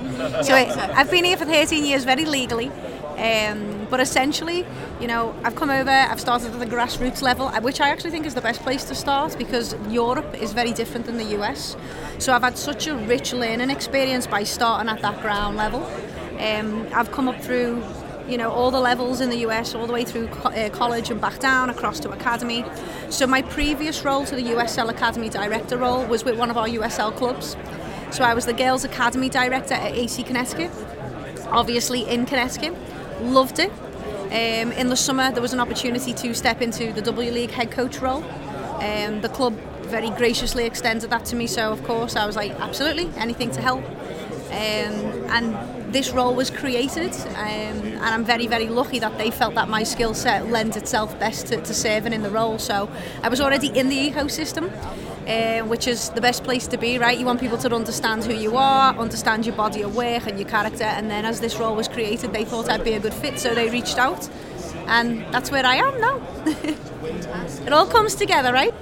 So 0.46 0.54
I've 0.54 1.10
been 1.10 1.24
here 1.24 1.38
for 1.38 1.46
13 1.46 1.86
years 1.86 2.04
very 2.04 2.26
legally. 2.26 2.70
Um, 3.18 3.88
but 3.90 4.00
essentially, 4.00 4.64
you 5.02 5.08
know, 5.08 5.34
I've 5.44 5.56
come 5.56 5.72
over, 5.72 5.90
I've 5.90 6.20
started 6.20 6.54
at 6.54 6.60
the 6.60 6.68
grassroots 6.68 7.24
level, 7.24 7.48
uh, 7.48 7.62
which 7.62 7.82
I 7.82 7.90
actually 7.90 8.12
think 8.12 8.28
is 8.28 8.36
the 8.36 8.42
best 8.42 8.62
place 8.62 8.84
to 8.86 8.96
start 8.96 9.36
because 9.40 9.76
Europe 9.90 10.36
is 10.40 10.54
very 10.54 10.72
different 10.72 11.08
than 11.08 11.18
the 11.18 11.36
US. 11.40 11.76
So 12.20 12.32
I've 12.32 12.44
had 12.44 12.58
such 12.60 12.86
a 12.86 12.96
rich 12.96 13.34
learning 13.34 13.72
experience 13.72 14.28
by 14.28 14.44
starting 14.44 14.88
at 14.88 15.02
that 15.02 15.20
ground 15.22 15.58
level. 15.58 15.84
Um, 16.40 16.88
I've 16.94 17.12
come 17.12 17.28
up 17.28 17.42
through 17.42 17.84
you 18.28 18.38
know 18.38 18.52
all 18.52 18.72
the 18.72 18.80
levels 18.80 19.22
in 19.22 19.30
the 19.30 19.38
US 19.48 19.74
all 19.74 19.88
the 19.88 19.94
way 19.94 20.04
through 20.04 20.28
co- 20.28 20.50
uh, 20.50 20.70
college 20.70 21.10
and 21.10 21.20
back 21.20 21.40
down 21.40 21.70
across 21.70 22.00
to 22.02 22.12
academy 22.12 22.66
so 23.10 23.26
my 23.26 23.42
previous 23.42 24.04
role 24.04 24.26
to 24.26 24.36
the 24.36 24.44
USL 24.44 24.90
Academy 24.90 25.30
director 25.30 25.78
role 25.78 26.06
was 26.06 26.26
with 26.26 26.38
one 26.38 26.52
of 26.52 26.58
our 26.58 26.68
USL 26.68 27.16
clubs 27.16 27.56
so 28.12 28.26
I 28.26 28.34
was 28.34 28.46
the 28.46 28.54
girls 28.54 28.84
academy 28.84 29.30
director 29.30 29.76
at 29.76 29.94
AC 29.94 30.24
Connecticut 30.24 30.72
obviously 31.52 32.08
in 32.10 32.26
Connecticut 32.26 32.76
loved 33.22 33.60
it. 33.60 33.72
Um, 34.28 34.72
in 34.74 34.90
the 34.90 34.96
summer 34.96 35.32
there 35.32 35.42
was 35.42 35.54
an 35.54 35.60
opportunity 35.60 36.14
to 36.14 36.34
step 36.34 36.62
into 36.62 36.92
the 36.92 37.02
W 37.02 37.32
League 37.32 37.52
head 37.52 37.72
coach 37.72 38.00
role. 38.00 38.24
Um, 38.82 39.22
the 39.22 39.30
club 39.30 39.54
very 39.84 40.10
graciously 40.10 40.66
extended 40.66 41.10
that 41.10 41.24
to 41.26 41.36
me 41.36 41.48
so 41.48 41.72
of 41.72 41.82
course 41.84 42.16
I 42.16 42.26
was 42.26 42.36
like 42.36 42.52
absolutely 42.60 43.10
anything 43.16 43.52
to 43.52 43.62
help. 43.62 43.84
Um, 44.48 45.30
and 45.30 45.94
this 45.94 46.12
role 46.12 46.36
was 46.36 46.50
created 46.50 47.14
um, 47.36 47.38
and 47.38 48.04
I'm 48.04 48.26
very 48.26 48.48
very 48.48 48.68
lucky 48.68 49.00
that 49.00 49.18
they 49.18 49.32
felt 49.32 49.56
that 49.56 49.70
my 49.70 49.84
skill 49.84 50.14
set 50.14 50.48
lends 50.48 50.76
itself 50.76 51.18
best 51.20 51.48
to, 51.48 51.62
to 51.62 51.74
serving 51.74 52.14
in 52.14 52.22
the 52.22 52.30
role. 52.30 52.60
So 52.60 52.90
I 53.24 53.30
was 53.30 53.40
already 53.40 53.68
in 53.68 53.90
the 53.90 54.10
ecosystem 54.12 54.72
uh, 55.28 55.62
which 55.66 55.88
is 55.88 56.10
the 56.10 56.22
best 56.22 56.44
place 56.44 56.68
to 56.68 56.78
be 56.78 56.98
right 56.98 57.20
you 57.20 57.26
want 57.26 57.40
people 57.40 57.58
to 57.58 57.74
understand 57.74 58.24
who 58.24 58.34
you 58.34 58.58
are 58.58 58.96
understand 58.98 59.46
your 59.46 59.56
body 59.56 59.82
of 59.82 59.96
work 59.96 60.26
and 60.28 60.40
your 60.40 60.48
character 60.48 60.86
and 60.86 61.10
then 61.10 61.26
as 61.26 61.40
this 61.40 61.58
role 61.58 61.76
was 61.76 61.88
created 61.88 62.34
they 62.34 62.46
thought 62.46 62.70
I'd 62.70 62.84
be 62.84 62.94
a 62.94 63.00
good 63.00 63.14
fit 63.14 63.40
so 63.40 63.54
they 63.54 63.70
reached 63.70 63.98
out 63.98 64.30
and 64.88 65.22
that's 65.34 65.52
where 65.52 65.66
I 65.66 65.76
am 65.76 66.00
now 66.00 66.22
it 67.66 67.74
all 67.74 67.88
comes 67.88 68.16
together 68.16 68.54
right 68.54 68.74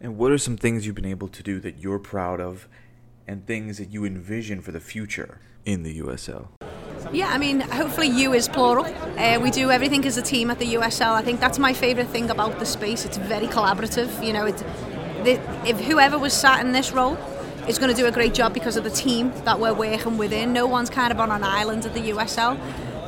And 0.00 0.18
what 0.18 0.30
are 0.30 0.38
some 0.38 0.56
things 0.56 0.86
you've 0.86 0.94
been 0.94 1.06
able 1.06 1.28
to 1.28 1.42
do 1.42 1.58
that 1.60 1.78
you're 1.78 1.98
proud 1.98 2.40
of 2.40 2.68
and 3.26 3.46
things 3.46 3.78
that 3.78 3.90
you 3.90 4.04
envision 4.04 4.60
for 4.60 4.70
the 4.70 4.80
future 4.80 5.40
in 5.64 5.82
the 5.82 6.00
USL? 6.00 6.48
Yeah, 7.12 7.28
I 7.28 7.38
mean, 7.38 7.60
hopefully 7.60 8.08
you 8.08 8.32
is 8.32 8.48
plural. 8.48 8.84
Uh, 9.18 9.38
we 9.40 9.50
do 9.50 9.70
everything 9.70 10.04
as 10.06 10.16
a 10.16 10.22
team 10.22 10.50
at 10.50 10.58
the 10.58 10.74
USL. 10.74 11.12
I 11.12 11.22
think 11.22 11.40
that's 11.40 11.58
my 11.58 11.72
favourite 11.72 12.08
thing 12.10 12.30
about 12.30 12.58
the 12.58 12.66
space. 12.66 13.04
It's 13.04 13.16
very 13.16 13.46
collaborative. 13.46 14.24
You 14.24 14.32
know, 14.32 14.46
it, 14.46 14.62
the, 15.26 15.68
if 15.68 15.78
whoever 15.80 16.18
was 16.18 16.32
sat 16.32 16.64
in 16.64 16.72
this 16.72 16.92
role 16.92 17.18
is 17.68 17.78
going 17.78 17.94
to 17.94 18.00
do 18.00 18.06
a 18.06 18.12
great 18.12 18.32
job 18.32 18.54
because 18.54 18.76
of 18.76 18.84
the 18.84 18.90
team 18.90 19.32
that 19.44 19.58
we're 19.58 19.74
working 19.74 20.16
within. 20.18 20.52
No 20.52 20.66
one's 20.66 20.88
kind 20.88 21.12
of 21.12 21.18
on 21.18 21.30
an 21.30 21.42
island 21.42 21.84
at 21.84 21.94
the 21.94 22.10
USL. 22.10 22.58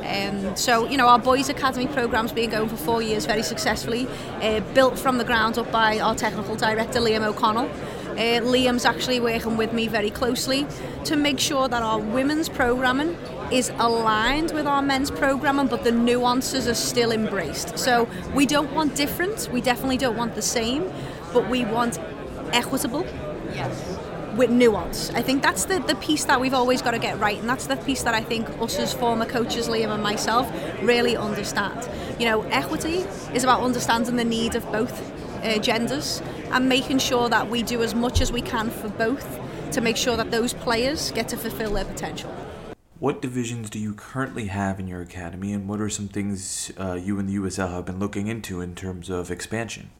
Um, 0.03 0.55
so, 0.55 0.89
you 0.89 0.97
know, 0.97 1.07
our 1.07 1.19
Boys 1.19 1.49
Academy 1.49 1.87
program's 1.87 2.31
been 2.31 2.49
going 2.49 2.67
for 2.67 2.75
four 2.75 3.01
years 3.01 3.25
very 3.25 3.43
successfully, 3.43 4.07
uh, 4.41 4.59
built 4.73 4.99
from 4.99 5.17
the 5.17 5.23
ground 5.23 5.57
up 5.57 5.71
by 5.71 5.99
our 5.99 6.15
technical 6.15 6.55
director, 6.55 6.99
Liam 6.99 7.23
O'Connell. 7.23 7.69
Uh, 8.11 8.41
Liam's 8.41 8.83
actually 8.83 9.21
working 9.21 9.55
with 9.55 9.71
me 9.71 9.87
very 9.87 10.09
closely 10.09 10.67
to 11.05 11.15
make 11.15 11.39
sure 11.39 11.69
that 11.69 11.81
our 11.81 11.99
women's 11.99 12.49
programming 12.49 13.15
is 13.51 13.71
aligned 13.77 14.51
with 14.51 14.67
our 14.67 14.81
men's 14.81 15.09
programming, 15.09 15.67
but 15.67 15.83
the 15.83 15.91
nuances 15.91 16.67
are 16.67 16.75
still 16.75 17.11
embraced. 17.11 17.77
So 17.79 18.09
we 18.33 18.45
don't 18.45 18.73
want 18.73 18.95
different, 18.95 19.47
we 19.53 19.61
definitely 19.61 19.97
don't 19.97 20.17
want 20.17 20.35
the 20.35 20.41
same, 20.41 20.91
but 21.33 21.49
we 21.49 21.65
want 21.65 21.99
equitable 22.53 23.05
Yes. 23.53 23.97
with 24.35 24.49
nuance. 24.49 25.09
I 25.11 25.21
think 25.21 25.41
that's 25.41 25.65
the, 25.65 25.79
the 25.79 25.95
piece 25.95 26.25
that 26.25 26.39
we've 26.39 26.53
always 26.53 26.81
got 26.81 26.91
to 26.91 26.99
get 26.99 27.19
right, 27.19 27.39
and 27.39 27.49
that's 27.49 27.67
the 27.67 27.77
piece 27.77 28.03
that 28.03 28.13
I 28.13 28.21
think 28.21 28.47
us 28.61 28.77
as 28.77 28.93
former 28.93 29.25
coaches, 29.25 29.67
Liam 29.67 29.89
and 29.89 30.03
myself, 30.03 30.51
really 30.81 31.17
understand. 31.17 31.89
You 32.19 32.25
know, 32.25 32.41
equity 32.43 32.99
is 33.33 33.43
about 33.43 33.61
understanding 33.61 34.15
the 34.15 34.23
need 34.25 34.55
of 34.55 34.69
both 34.71 35.11
uh, 35.43 35.57
genders 35.59 36.21
and 36.51 36.67
making 36.67 36.99
sure 36.99 37.29
that 37.29 37.49
we 37.49 37.63
do 37.63 37.81
as 37.81 37.95
much 37.95 38.21
as 38.21 38.31
we 38.31 38.41
can 38.41 38.69
for 38.69 38.89
both 38.89 39.39
to 39.71 39.81
make 39.81 39.97
sure 39.97 40.17
that 40.17 40.31
those 40.31 40.53
players 40.53 41.11
get 41.11 41.27
to 41.29 41.37
fulfill 41.37 41.73
their 41.73 41.85
potential. 41.85 42.29
What 42.99 43.21
divisions 43.21 43.69
do 43.69 43.79
you 43.79 43.93
currently 43.93 44.47
have 44.47 44.79
in 44.79 44.87
your 44.87 45.01
academy, 45.01 45.53
and 45.53 45.69
what 45.69 45.79
are 45.79 45.89
some 45.89 46.09
things 46.09 46.71
uh, 46.77 46.93
you 46.95 47.17
and 47.17 47.29
the 47.29 47.35
USL 47.37 47.71
have 47.71 47.85
been 47.85 47.99
looking 47.99 48.27
into 48.27 48.59
in 48.61 48.75
terms 48.75 49.09
of 49.09 49.31
expansion? 49.31 49.91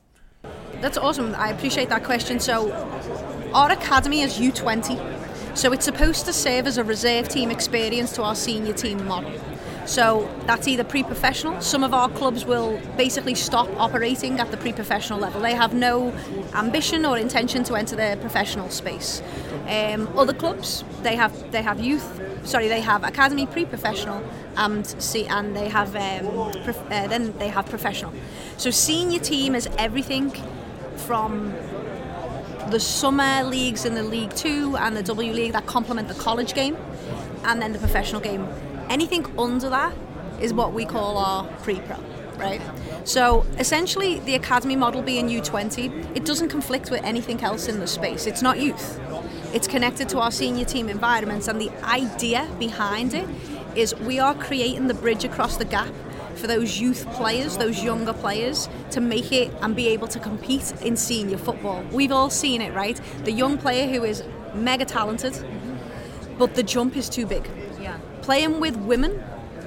That's 0.82 0.98
awesome. 0.98 1.36
I 1.36 1.50
appreciate 1.50 1.90
that 1.90 2.04
question. 2.04 2.40
So, 2.40 2.72
our 3.54 3.72
academy 3.72 4.22
is 4.22 4.38
U20, 4.38 5.58
so 5.58 5.74
it's 5.74 5.86
supposed 5.86 6.26
to 6.26 6.34
serve 6.34 6.68
as 6.68 6.78
a 6.78 6.84
reserve 6.84 7.28
team 7.28 7.52
experience 7.52 8.14
to 8.14 8.24
our 8.24 8.36
senior 8.36 8.74
team 8.74 9.06
model. 9.08 9.34
So 9.90 10.30
that's 10.46 10.68
either 10.68 10.84
pre-professional. 10.84 11.62
Some 11.62 11.84
of 11.84 11.96
our 11.96 12.10
clubs 12.10 12.46
will 12.46 12.80
basically 12.96 13.34
stop 13.34 13.68
operating 13.78 14.40
at 14.40 14.52
the 14.52 14.58
pre-professional 14.58 15.18
level. 15.20 15.42
They 15.42 15.56
have 15.56 15.74
no 15.74 16.14
ambition 16.54 17.08
or 17.08 17.18
intention 17.18 17.64
to 17.64 17.76
enter 17.76 17.96
the 17.96 18.16
professional 18.22 18.70
space. 18.70 19.24
Um, 19.68 20.08
other 20.16 20.34
clubs, 20.34 20.84
they 21.02 21.16
have 21.16 21.52
they 21.52 21.64
have 21.64 21.80
youth. 21.80 22.22
Sorry, 22.44 22.68
they 22.68 22.82
have 22.82 23.04
academy 23.04 23.48
pre-professional, 23.48 24.24
and 24.58 24.86
see, 24.86 25.26
and 25.26 25.56
they 25.56 25.70
have 25.70 25.96
um, 25.96 26.52
prof- 26.64 26.92
uh, 26.92 27.08
then 27.08 27.36
they 27.40 27.48
have 27.48 27.66
professional. 27.66 28.14
So 28.58 28.70
senior 28.70 29.20
team 29.20 29.56
is 29.56 29.68
everything 29.80 30.32
from 31.10 31.52
the 32.70 32.80
summer 32.80 33.42
leagues 33.42 33.84
in 33.84 33.96
the 33.96 34.04
League 34.04 34.32
Two 34.36 34.78
and 34.78 34.96
the 34.96 35.02
W 35.02 35.34
League 35.34 35.54
that 35.54 35.66
complement 35.66 36.08
the 36.08 36.14
college 36.14 36.54
game, 36.54 36.78
and 37.46 37.60
then 37.60 37.74
the 37.74 37.80
professional 37.80 38.22
game. 38.22 38.48
Anything 38.92 39.26
under 39.36 39.70
that 39.70 39.92
is 40.40 40.54
what 40.54 40.72
we 40.72 40.86
call 40.86 41.18
our 41.18 41.46
pre-pro, 41.64 41.98
right? 42.38 42.62
So 43.06 43.44
essentially, 43.58 44.20
the 44.20 44.36
academy 44.36 44.76
model 44.76 45.02
being 45.02 45.30
U20, 45.30 46.16
it 46.16 46.26
doesn't 46.26 46.50
conflict 46.50 46.92
with 46.92 47.04
anything 47.04 47.42
else 47.42 47.68
in 47.68 47.80
the 47.80 47.88
space. 47.88 48.28
It's 48.28 48.44
not 48.44 48.60
youth. 48.60 49.00
It's 49.52 49.68
connected 49.68 50.10
to 50.10 50.20
our 50.20 50.32
senior 50.32 50.66
team 50.66 50.90
environments, 50.90 51.48
and 51.48 51.60
the 51.60 51.72
idea 51.84 52.48
behind 52.60 53.16
it 53.16 53.28
is 53.76 53.96
we 53.96 54.20
are 54.20 54.36
creating 54.36 54.86
the 54.86 54.94
bridge 54.94 55.24
across 55.24 55.58
the 55.58 55.66
gap 55.66 55.92
for 56.40 56.48
those 56.48 56.80
youth 56.80 57.06
players, 57.12 57.58
those 57.58 57.84
younger 57.84 58.14
players, 58.14 58.70
to 58.92 59.02
make 59.02 59.32
it 59.32 59.54
and 59.62 59.76
be 59.76 59.90
able 59.90 60.08
to 60.08 60.20
compete 60.20 60.74
in 60.82 60.96
senior 60.96 61.38
football. 61.38 61.84
We've 61.92 62.12
all 62.12 62.30
seen 62.30 62.62
it, 62.62 62.74
right? 62.74 63.00
The 63.26 63.32
young 63.32 63.58
player 63.58 63.88
who 63.88 64.04
is 64.04 64.24
mega 64.54 64.86
talented, 64.86 65.38
but 66.38 66.56
the 66.56 66.64
jump 66.64 66.96
is 66.96 67.10
too 67.10 67.26
big. 67.26 67.48
Yeah. 67.80 67.98
Playing 68.22 68.60
with 68.60 68.76
women 68.78 69.22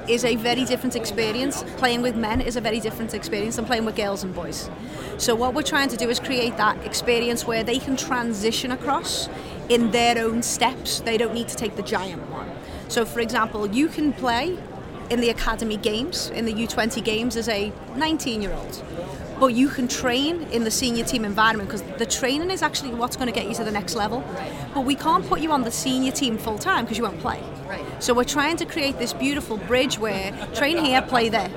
is 0.08 0.24
a 0.24 0.34
very 0.36 0.64
different 0.64 0.96
experience. 0.96 1.62
Playing 1.76 2.02
with 2.02 2.16
men 2.16 2.40
is 2.40 2.56
a 2.56 2.60
very 2.60 2.80
different 2.80 3.14
experience 3.14 3.56
than 3.56 3.64
playing 3.64 3.84
with 3.84 3.94
girls 3.94 4.24
and 4.24 4.34
boys. 4.34 4.70
So 5.18 5.34
what 5.34 5.54
we're 5.54 5.62
trying 5.62 5.88
to 5.90 5.96
do 5.96 6.08
is 6.08 6.18
create 6.18 6.56
that 6.56 6.84
experience 6.84 7.46
where 7.46 7.62
they 7.62 7.78
can 7.78 7.96
transition 7.96 8.72
across 8.72 9.28
in 9.68 9.90
their 9.92 10.18
own 10.18 10.42
steps. 10.42 11.00
They 11.00 11.16
don't 11.16 11.34
need 11.34 11.48
to 11.48 11.56
take 11.56 11.76
the 11.76 11.82
giant 11.82 12.28
one. 12.30 12.50
So 12.88 13.04
for 13.04 13.20
example, 13.20 13.68
you 13.68 13.88
can 13.88 14.12
play 14.12 14.58
in 15.12 15.20
the 15.20 15.28
academy 15.28 15.76
games, 15.76 16.30
in 16.30 16.46
the 16.46 16.54
U20 16.54 17.04
games 17.04 17.36
as 17.36 17.46
a 17.48 17.70
19 17.96 18.40
year 18.40 18.52
old. 18.54 18.82
But 19.38 19.48
you 19.48 19.68
can 19.68 19.86
train 19.86 20.42
in 20.44 20.64
the 20.64 20.70
senior 20.70 21.04
team 21.04 21.26
environment 21.26 21.68
because 21.68 21.82
the 21.98 22.06
training 22.06 22.50
is 22.50 22.62
actually 22.62 22.94
what's 22.94 23.16
going 23.16 23.26
to 23.26 23.32
get 23.32 23.46
you 23.46 23.54
to 23.56 23.64
the 23.64 23.70
next 23.70 23.94
level. 23.94 24.24
But 24.72 24.86
we 24.86 24.94
can't 24.94 25.26
put 25.26 25.40
you 25.40 25.52
on 25.52 25.62
the 25.62 25.70
senior 25.70 26.12
team 26.12 26.38
full 26.38 26.58
time 26.58 26.86
because 26.86 26.96
you 26.96 27.04
won't 27.04 27.20
play. 27.20 27.42
So 27.98 28.14
we're 28.14 28.24
trying 28.24 28.56
to 28.56 28.64
create 28.64 28.98
this 28.98 29.12
beautiful 29.12 29.58
bridge 29.58 29.98
where 29.98 30.32
train 30.54 30.78
here, 30.82 31.02
play 31.02 31.28
there. 31.28 31.50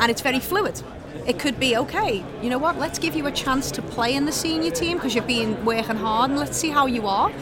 And 0.00 0.10
it's 0.10 0.22
very 0.22 0.40
fluid. 0.40 0.82
It 1.26 1.38
could 1.38 1.60
be 1.60 1.76
okay, 1.76 2.24
you 2.42 2.48
know 2.48 2.58
what, 2.58 2.78
let's 2.78 2.98
give 2.98 3.16
you 3.16 3.26
a 3.26 3.32
chance 3.32 3.70
to 3.72 3.82
play 3.82 4.14
in 4.14 4.26
the 4.26 4.32
senior 4.32 4.70
team 4.70 4.96
because 4.96 5.14
you've 5.14 5.26
been 5.26 5.64
working 5.64 5.96
hard 5.96 6.30
and 6.30 6.38
let's 6.38 6.56
see 6.56 6.70
how 6.70 6.86
you 6.86 7.08
are. 7.08 7.32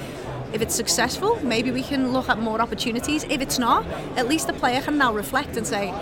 If 0.55 0.63
it's 0.63 0.75
successful, 0.75 1.39
maybe 1.43 1.73
we 1.73 1.83
can 1.83 2.13
look 2.13 2.29
at 2.29 2.39
more 2.39 2.61
opportunities. 2.61 3.25
If 3.25 3.41
it's 3.41 3.59
not, 3.59 3.85
at 4.17 4.29
least 4.29 4.47
the 4.47 4.53
player 4.53 4.81
can 4.81 4.97
now 4.97 5.13
reflect 5.13 5.57
and 5.57 5.67
say, 5.67 5.93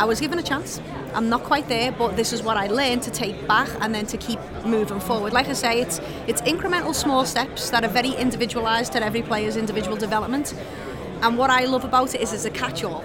I 0.00 0.04
was 0.04 0.18
given 0.18 0.36
a 0.40 0.42
chance. 0.42 0.80
I'm 1.14 1.28
not 1.28 1.44
quite 1.44 1.68
there, 1.68 1.92
but 1.92 2.16
this 2.16 2.32
is 2.32 2.42
what 2.42 2.56
I 2.56 2.66
learned 2.66 3.04
to 3.04 3.12
take 3.12 3.46
back 3.46 3.68
and 3.80 3.94
then 3.94 4.06
to 4.06 4.16
keep 4.16 4.40
moving 4.66 4.98
forward. 4.98 5.32
Like 5.32 5.46
I 5.46 5.52
say, 5.52 5.80
it's 5.80 6.00
it's 6.26 6.42
incremental 6.42 6.92
small 6.92 7.24
steps 7.24 7.70
that 7.70 7.84
are 7.84 7.88
very 8.00 8.10
individualized 8.10 8.94
to 8.94 9.04
every 9.04 9.22
player's 9.22 9.56
individual 9.56 9.96
development. 9.96 10.54
And 11.22 11.38
what 11.38 11.50
I 11.50 11.66
love 11.66 11.84
about 11.84 12.16
it 12.16 12.20
is 12.20 12.32
it's 12.32 12.44
a 12.44 12.50
catch-all. 12.50 13.04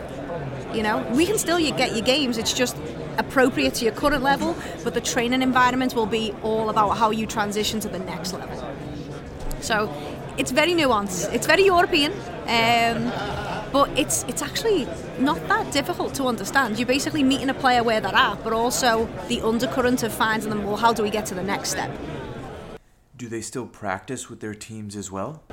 You 0.74 0.82
know, 0.82 1.08
we 1.14 1.28
can 1.28 1.38
still 1.38 1.60
get 1.60 1.92
your 1.96 2.06
games. 2.06 2.40
It's 2.40 2.54
just 2.54 2.76
appropriate 3.20 3.76
to 3.76 3.86
your 3.86 3.94
current 3.94 4.24
level, 4.24 4.56
but 4.84 4.96
the 4.96 5.02
training 5.02 5.44
environment 5.44 5.94
will 5.94 6.08
be 6.08 6.34
all 6.42 6.70
about 6.72 6.98
how 6.98 7.12
you 7.12 7.28
transition 7.28 7.80
to 7.82 7.90
the 7.90 8.00
next 8.00 8.34
level. 8.34 8.58
So 9.62 9.88
it's 10.40 10.52
very 10.52 10.72
nuanced. 10.72 11.32
It's 11.34 11.46
very 11.46 11.66
European, 11.66 12.14
um, 12.48 13.12
but 13.74 13.90
it's 14.00 14.24
it's 14.30 14.42
actually 14.42 14.88
not 15.20 15.38
that 15.50 15.72
difficult 15.74 16.14
to 16.16 16.24
understand. 16.24 16.80
You're 16.80 16.88
basically 16.88 17.24
meeting 17.24 17.50
a 17.50 17.54
player 17.54 17.84
where 17.84 18.00
they're 18.00 18.16
at, 18.16 18.42
but 18.44 18.54
also 18.54 19.10
the 19.28 19.42
undercurrent 19.42 20.02
of 20.04 20.14
finding 20.14 20.50
them. 20.50 20.64
Well, 20.64 20.78
how 20.78 20.94
do 20.94 21.04
we 21.04 21.10
get 21.10 21.26
to 21.28 21.36
the 21.36 21.44
next 21.44 21.72
step? 21.72 21.92
Do 23.18 23.28
they 23.28 23.42
still 23.42 23.68
practice 23.68 24.30
with 24.30 24.40
their 24.40 24.56
teams 24.56 24.96
as 24.96 25.12
well? 25.12 25.44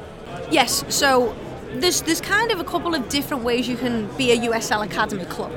Yes, 0.52 0.84
so 0.88 1.34
there's 1.74 2.02
there's 2.02 2.20
kind 2.20 2.52
of 2.52 2.60
a 2.60 2.64
couple 2.64 2.94
of 2.94 3.08
different 3.08 3.42
ways 3.42 3.68
you 3.68 3.76
can 3.76 4.06
be 4.16 4.30
a 4.30 4.36
USL 4.48 4.84
Academy 4.84 5.24
club. 5.24 5.52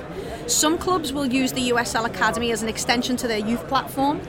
Some 0.48 0.80
clubs 0.80 1.14
will 1.14 1.28
use 1.28 1.52
the 1.54 1.70
USL 1.70 2.06
Academy 2.06 2.52
as 2.52 2.64
an 2.64 2.70
extension 2.70 3.16
to 3.18 3.28
their 3.28 3.38
youth 3.38 3.68
platform. 3.68 4.20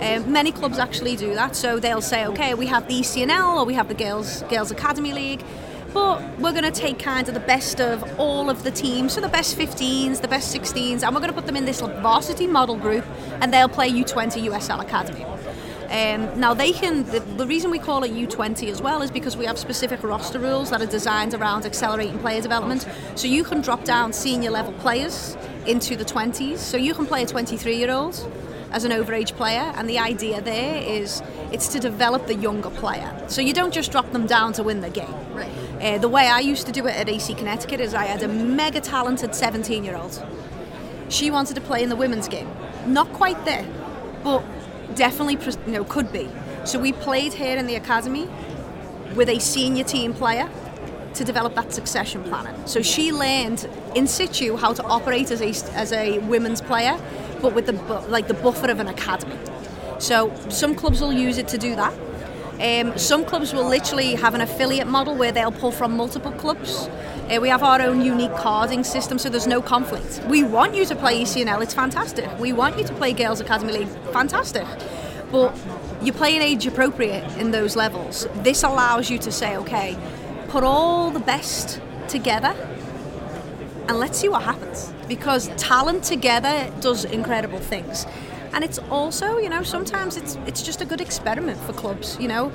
Um, 0.00 0.32
many 0.32 0.50
clubs 0.50 0.78
actually 0.78 1.14
do 1.14 1.34
that, 1.34 1.54
so 1.54 1.78
they'll 1.78 2.00
say, 2.00 2.24
okay, 2.26 2.54
we 2.54 2.66
have 2.66 2.88
the 2.88 3.00
ECNL 3.00 3.56
or 3.56 3.64
we 3.66 3.74
have 3.74 3.88
the 3.88 3.94
Girls 3.94 4.42
Girls 4.44 4.70
Academy 4.70 5.12
League, 5.12 5.42
but 5.92 6.22
we're 6.38 6.52
going 6.52 6.64
to 6.64 6.70
take 6.70 6.98
kind 6.98 7.28
of 7.28 7.34
the 7.34 7.40
best 7.40 7.82
of 7.82 8.02
all 8.18 8.48
of 8.48 8.62
the 8.62 8.70
teams, 8.70 9.12
so 9.12 9.20
the 9.20 9.28
best 9.28 9.58
15s, 9.58 10.22
the 10.22 10.28
best 10.28 10.56
16s, 10.56 11.02
and 11.02 11.14
we're 11.14 11.20
going 11.20 11.28
to 11.28 11.34
put 11.34 11.44
them 11.44 11.56
in 11.56 11.66
this 11.66 11.80
varsity 11.80 12.46
model 12.46 12.76
group, 12.76 13.04
and 13.42 13.52
they'll 13.52 13.68
play 13.68 13.90
U20 13.90 14.48
USL 14.48 14.80
Academy. 14.80 15.26
Um, 15.90 16.38
now 16.38 16.54
they 16.54 16.72
can. 16.72 17.02
The, 17.04 17.18
the 17.18 17.46
reason 17.46 17.70
we 17.70 17.80
call 17.80 18.04
it 18.04 18.12
U20 18.12 18.70
as 18.70 18.80
well 18.80 19.02
is 19.02 19.10
because 19.10 19.36
we 19.36 19.44
have 19.44 19.58
specific 19.58 20.04
roster 20.04 20.38
rules 20.38 20.70
that 20.70 20.80
are 20.80 20.86
designed 20.86 21.34
around 21.34 21.66
accelerating 21.66 22.18
player 22.20 22.40
development. 22.40 22.86
So 23.16 23.26
you 23.26 23.42
can 23.42 23.60
drop 23.60 23.84
down 23.84 24.12
senior 24.12 24.52
level 24.52 24.72
players 24.74 25.36
into 25.66 25.96
the 25.96 26.04
20s. 26.04 26.58
So 26.58 26.76
you 26.76 26.94
can 26.94 27.06
play 27.06 27.24
a 27.24 27.26
23 27.26 27.76
year 27.76 27.90
old 27.90 28.14
as 28.72 28.84
an 28.84 28.92
overage 28.92 29.32
player, 29.32 29.72
and 29.76 29.88
the 29.88 29.98
idea 29.98 30.40
there 30.40 30.82
is 30.82 31.22
it's 31.52 31.68
to 31.68 31.80
develop 31.80 32.26
the 32.26 32.34
younger 32.34 32.70
player. 32.70 33.24
So 33.28 33.40
you 33.40 33.52
don't 33.52 33.74
just 33.74 33.90
drop 33.90 34.10
them 34.12 34.26
down 34.26 34.52
to 34.54 34.62
win 34.62 34.80
the 34.80 34.90
game. 34.90 35.14
Right. 35.32 35.50
Uh, 35.80 35.98
the 35.98 36.08
way 36.08 36.26
I 36.26 36.40
used 36.40 36.66
to 36.66 36.72
do 36.72 36.86
it 36.86 36.94
at 36.94 37.08
AC 37.08 37.34
Connecticut 37.34 37.80
is 37.80 37.94
I 37.94 38.04
had 38.04 38.22
a 38.22 38.28
mega 38.28 38.80
talented 38.80 39.34
17 39.34 39.84
year 39.84 39.96
old. 39.96 40.24
She 41.08 41.30
wanted 41.30 41.54
to 41.54 41.60
play 41.60 41.82
in 41.82 41.88
the 41.88 41.96
women's 41.96 42.28
game. 42.28 42.48
Not 42.86 43.12
quite 43.12 43.44
there, 43.44 43.66
but 44.22 44.44
definitely 44.94 45.38
you 45.66 45.72
know 45.72 45.84
could 45.84 46.12
be. 46.12 46.28
So 46.64 46.78
we 46.78 46.92
played 46.92 47.32
here 47.32 47.56
in 47.56 47.66
the 47.66 47.74
academy 47.74 48.28
with 49.14 49.28
a 49.28 49.38
senior 49.38 49.84
team 49.84 50.14
player 50.14 50.48
to 51.14 51.24
develop 51.24 51.54
that 51.56 51.72
succession 51.72 52.22
planning. 52.24 52.54
So 52.66 52.82
she 52.82 53.12
learned 53.12 53.68
in 53.94 54.06
situ 54.06 54.56
how 54.56 54.72
to 54.72 54.82
operate 54.84 55.30
as 55.30 55.40
a 55.42 55.48
as 55.74 55.92
a 55.92 56.18
women's 56.20 56.60
player, 56.60 56.98
but 57.40 57.54
with 57.54 57.66
the 57.66 57.72
like 58.08 58.28
the 58.28 58.34
buffer 58.34 58.70
of 58.70 58.80
an 58.80 58.88
academy. 58.88 59.36
So 59.98 60.34
some 60.48 60.74
clubs 60.74 61.00
will 61.00 61.12
use 61.12 61.38
it 61.38 61.48
to 61.48 61.58
do 61.58 61.76
that. 61.76 61.92
Um, 62.60 62.98
some 62.98 63.24
clubs 63.24 63.54
will 63.54 63.66
literally 63.66 64.14
have 64.16 64.34
an 64.34 64.42
affiliate 64.42 64.86
model 64.86 65.14
where 65.14 65.32
they'll 65.32 65.52
pull 65.52 65.72
from 65.72 65.96
multiple 65.96 66.32
clubs. 66.32 66.88
Uh, 67.30 67.38
we 67.40 67.48
have 67.48 67.62
our 67.62 67.80
own 67.80 68.02
unique 68.02 68.34
carding 68.34 68.84
system, 68.84 69.18
so 69.18 69.30
there's 69.30 69.46
no 69.46 69.62
conflict. 69.62 70.20
We 70.28 70.42
want 70.42 70.74
you 70.74 70.84
to 70.84 70.94
play 70.94 71.22
ECNL, 71.22 71.62
it's 71.62 71.72
fantastic. 71.72 72.28
We 72.38 72.52
want 72.52 72.76
you 72.76 72.84
to 72.84 72.92
play 72.94 73.14
Girls 73.14 73.40
Academy 73.40 73.72
League, 73.72 73.88
fantastic. 74.12 74.66
But 75.32 75.56
you're 76.02 76.14
playing 76.14 76.42
age 76.42 76.66
appropriate 76.66 77.24
in 77.38 77.50
those 77.50 77.76
levels. 77.76 78.26
This 78.36 78.62
allows 78.62 79.08
you 79.08 79.18
to 79.18 79.32
say, 79.32 79.56
okay, 79.58 79.96
put 80.48 80.64
all 80.64 81.10
the 81.10 81.20
best 81.20 81.80
together 82.08 82.54
and 83.88 83.98
let's 83.98 84.18
see 84.18 84.28
what 84.28 84.42
happens. 84.42 84.92
Because 85.10 85.48
talent 85.56 86.04
together 86.04 86.72
does 86.80 87.04
incredible 87.04 87.58
things. 87.58 88.06
And 88.52 88.62
it's 88.62 88.78
also, 88.78 89.38
you 89.38 89.48
know, 89.48 89.64
sometimes 89.64 90.16
it's 90.16 90.36
it's 90.46 90.62
just 90.62 90.80
a 90.80 90.84
good 90.84 91.00
experiment 91.00 91.58
for 91.58 91.72
clubs, 91.72 92.16
you 92.20 92.28
know. 92.28 92.52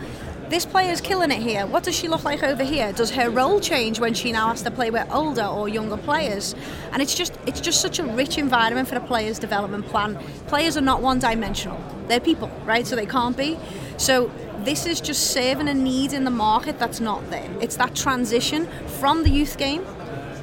This 0.48 0.66
player's 0.66 1.02
killing 1.02 1.32
it 1.32 1.42
here. 1.42 1.66
What 1.66 1.84
does 1.84 1.96
she 1.96 2.08
look 2.08 2.24
like 2.24 2.44
over 2.44 2.64
here? 2.64 2.94
Does 2.94 3.12
her 3.12 3.30
role 3.30 3.60
change 3.60 4.00
when 4.00 4.14
she 4.14 4.32
now 4.32 4.48
has 4.50 4.62
to 4.62 4.72
play 4.72 4.90
with 4.90 5.06
older 5.12 5.44
or 5.44 5.68
younger 5.68 5.98
players? 5.98 6.56
And 6.94 7.02
it's 7.02 7.14
just 7.14 7.34
it's 7.46 7.60
just 7.60 7.82
such 7.82 8.00
a 8.00 8.04
rich 8.04 8.38
environment 8.38 8.88
for 8.88 8.96
a 8.96 9.02
player's 9.02 9.38
development 9.38 9.88
plan. 9.88 10.16
Players 10.48 10.78
are 10.78 10.88
not 10.92 11.02
one 11.02 11.20
dimensional. 11.20 11.80
They're 12.08 12.22
people, 12.32 12.50
right? 12.64 12.88
So 12.88 12.96
they 12.96 13.06
can't 13.18 13.36
be. 13.36 13.60
So 13.98 14.32
this 14.60 14.86
is 14.86 15.02
just 15.02 15.32
serving 15.32 15.68
a 15.68 15.74
need 15.74 16.14
in 16.14 16.24
the 16.24 16.32
market 16.32 16.80
that's 16.80 17.02
not 17.02 17.30
there. 17.30 17.50
It's 17.60 17.76
that 17.76 17.96
transition 17.96 18.70
from 19.00 19.24
the 19.24 19.30
youth 19.30 19.58
game 19.58 19.84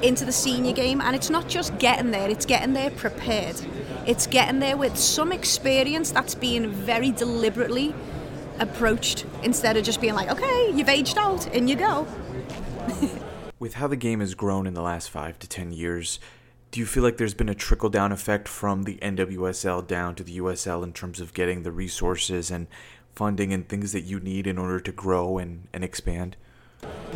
into 0.03 0.25
the 0.25 0.31
senior 0.31 0.73
game 0.73 1.01
and 1.01 1.15
it's 1.15 1.29
not 1.29 1.47
just 1.47 1.77
getting 1.79 2.11
there, 2.11 2.29
it's 2.29 2.45
getting 2.45 2.73
there 2.73 2.91
prepared. 2.91 3.59
It's 4.05 4.27
getting 4.27 4.59
there 4.59 4.75
with 4.75 4.97
some 4.97 5.31
experience 5.31 6.11
that's 6.11 6.35
being 6.35 6.69
very 6.69 7.11
deliberately 7.11 7.95
approached 8.59 9.25
instead 9.43 9.77
of 9.77 9.83
just 9.83 10.01
being 10.01 10.13
like, 10.13 10.29
okay, 10.29 10.71
you've 10.73 10.89
aged 10.89 11.17
out, 11.17 11.47
and 11.55 11.69
you 11.69 11.75
go. 11.75 12.05
With 13.59 13.75
how 13.75 13.87
the 13.87 13.95
game 13.95 14.19
has 14.19 14.35
grown 14.35 14.67
in 14.67 14.73
the 14.73 14.81
last 14.81 15.09
five 15.09 15.39
to 15.39 15.47
ten 15.47 15.71
years, 15.71 16.19
do 16.71 16.79
you 16.79 16.85
feel 16.85 17.01
like 17.01 17.17
there's 17.17 17.33
been 17.33 17.49
a 17.49 17.55
trickle 17.55 17.89
down 17.89 18.11
effect 18.11 18.47
from 18.47 18.83
the 18.83 18.97
NWSL 18.97 19.87
down 19.87 20.15
to 20.15 20.23
the 20.23 20.37
USL 20.39 20.83
in 20.83 20.91
terms 20.91 21.21
of 21.21 21.33
getting 21.33 21.63
the 21.63 21.71
resources 21.71 22.51
and 22.51 22.67
funding 23.15 23.53
and 23.53 23.69
things 23.69 23.91
that 23.93 24.01
you 24.01 24.19
need 24.19 24.47
in 24.47 24.57
order 24.57 24.79
to 24.79 24.91
grow 24.91 25.37
and, 25.37 25.67
and 25.71 25.83
expand? 25.83 26.35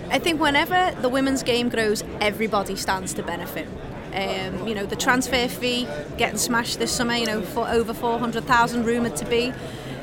I 0.09 0.19
think 0.19 0.39
whenever 0.39 0.95
the 1.01 1.09
women's 1.09 1.43
game 1.43 1.69
grows, 1.69 2.03
everybody 2.21 2.75
stands 2.75 3.13
to 3.15 3.23
benefit. 3.23 3.67
Um, 4.13 4.67
you 4.67 4.73
know, 4.73 4.85
the 4.85 4.95
transfer 4.95 5.47
fee 5.47 5.87
getting 6.17 6.37
smashed 6.37 6.79
this 6.79 6.91
summer, 6.91 7.15
you 7.15 7.25
know, 7.25 7.41
for 7.41 7.67
over 7.67 7.93
400,000 7.93 8.85
rumoured 8.85 9.15
to 9.17 9.25
be. 9.25 9.53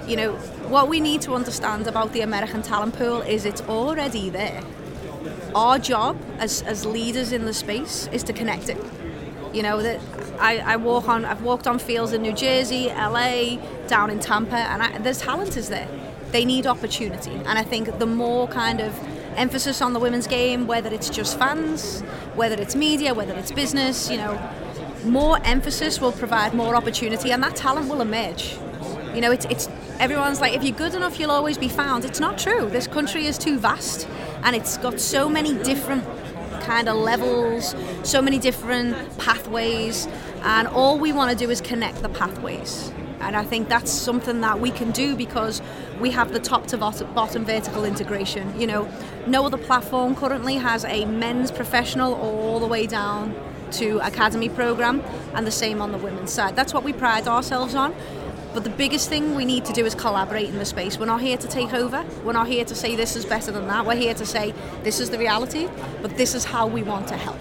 You 0.07 0.17
know, 0.17 0.33
what 0.69 0.89
we 0.89 1.01
need 1.01 1.23
to 1.23 1.35
understand 1.35 1.87
about 1.87 2.13
the 2.13 2.21
American 2.21 2.63
talent 2.63 2.97
pool 2.97 3.23
is 3.23 3.47
it's 3.47 3.63
already 3.63 4.29
there. 4.29 4.63
Our 5.55 5.79
job 5.79 6.19
as, 6.39 6.63
as 6.63 6.85
leaders 6.85 7.33
in 7.33 7.47
the 7.47 7.55
space 7.55 8.09
is 8.13 8.23
to 8.25 8.33
connect 8.33 8.69
it. 8.69 8.79
You 9.55 9.63
know, 9.63 9.83
that 9.83 10.01
I, 10.39 10.59
I 10.59 10.77
walk 10.77 11.09
on, 11.09 11.25
I've 11.25 11.43
walked 11.43 11.67
on 11.67 11.79
fields 11.79 12.13
in 12.13 12.23
New 12.23 12.35
Jersey, 12.35 12.89
LA, 12.89 13.57
down 13.87 14.11
in 14.11 14.21
Tampa, 14.21 14.57
and 14.57 14.83
I, 14.83 14.99
there's 14.99 15.19
talent 15.19 15.57
is 15.57 15.71
there. 15.71 15.89
They 16.33 16.45
need 16.45 16.67
opportunity. 16.67 17.33
And 17.33 17.59
I 17.59 17.63
think 17.63 17.99
the 17.99 18.07
more 18.07 18.49
kind 18.49 18.81
of 18.81 18.93
emphasis 19.37 19.81
on 19.81 19.93
the 19.93 20.01
women's 20.01 20.27
game, 20.27 20.67
whether 20.67 20.93
it's 20.93 21.09
just 21.11 21.39
fans, 21.39 22.01
whether 22.35 22.61
it's 22.61 22.75
media, 22.75 23.15
whether 23.15 23.35
it's 23.35 23.53
business, 23.53 24.11
you 24.11 24.17
know, 24.17 24.39
more 25.05 25.39
emphasis 25.45 26.01
will 26.01 26.13
provide 26.13 26.55
more 26.55 26.75
opportunity 26.75 27.31
and 27.31 27.43
that 27.43 27.57
talent 27.57 27.89
will 27.89 28.01
emerge. 28.01 28.57
You 29.15 29.21
know, 29.21 29.31
it's, 29.31 29.45
it's 29.47 29.69
everyone's 29.99 30.41
like, 30.41 30.55
if 30.55 30.63
you're 30.65 30.77
good 30.77 30.95
enough, 30.95 31.21
you'll 31.21 31.31
always 31.31 31.59
be 31.59 31.69
found. 31.69 32.05
It's 32.05 32.21
not 32.21 32.39
true. 32.39 32.69
This 32.69 32.87
country 32.87 33.27
is 33.27 33.39
too 33.39 33.59
vast 33.59 34.09
and 34.43 34.57
it's 34.57 34.77
got 34.79 35.01
so 35.01 35.29
many 35.29 35.55
different 35.63 36.05
kind 36.63 36.89
of 36.89 36.97
levels, 36.97 37.75
so 38.03 38.23
many 38.23 38.39
different 38.39 39.19
pathways, 39.19 40.09
and 40.43 40.67
all 40.69 40.99
we 40.99 41.13
want 41.13 41.31
to 41.31 41.37
do 41.37 41.51
is 41.51 41.61
connect 41.61 42.03
the 42.03 42.09
pathways. 42.09 42.91
And 43.25 43.37
I 43.37 43.45
think 43.45 43.69
that's 43.69 43.91
something 43.91 44.41
that 44.43 44.61
we 44.61 44.71
can 44.71 44.91
do 44.91 45.17
because 45.17 45.63
we 46.01 46.11
have 46.11 46.33
the 46.33 46.41
top 46.41 46.67
to 46.69 46.77
bottom 46.77 47.45
vertical 47.45 47.85
integration. 47.85 48.61
You 48.61 48.67
know, 48.67 48.89
no 49.27 49.47
other 49.47 49.59
platform 49.59 50.15
currently 50.15 50.57
has 50.57 50.85
a 50.85 51.05
men's 51.07 51.51
professional 51.51 52.15
all 52.15 52.61
the 52.61 52.67
way 52.67 52.87
down 52.87 53.35
to 53.73 53.99
academy 54.07 54.49
program, 54.49 55.03
and 55.35 55.47
the 55.47 55.51
same 55.51 55.83
on 55.83 55.91
the 55.91 55.99
women's 55.99 56.33
side. 56.33 56.55
That's 56.55 56.73
what 56.73 56.85
we 56.85 56.93
pride 56.93 57.27
ourselves 57.27 57.75
on. 57.75 57.95
But 58.53 58.63
the 58.63 58.71
biggest 58.71 59.09
thing 59.09 59.35
we 59.35 59.45
need 59.45 59.65
to 59.65 59.73
do 59.73 59.85
is 59.85 59.97
collaborate 59.97 60.49
in 60.49 60.59
the 60.59 60.65
space. 60.65 60.97
We're 60.97 61.07
not 61.07 61.23
here 61.23 61.37
to 61.37 61.49
take 61.49 61.75
over. 61.75 62.05
We're 62.23 62.35
not 62.35 62.47
here 62.47 62.65
to 62.65 62.75
say 62.75 62.95
this 62.95 63.17
is 63.17 63.25
better 63.25 63.51
than 63.51 63.67
that. 63.67 63.85
We're 63.85 63.97
here 63.97 64.15
to 64.15 64.25
say 64.25 64.55
this 64.85 65.01
is 65.01 65.11
the 65.11 65.19
reality, 65.19 65.69
but 66.03 66.17
this 66.17 66.37
is 66.37 66.45
how 66.45 66.69
we 66.69 66.85
want 66.85 67.09
to 67.09 67.17
help. 67.17 67.39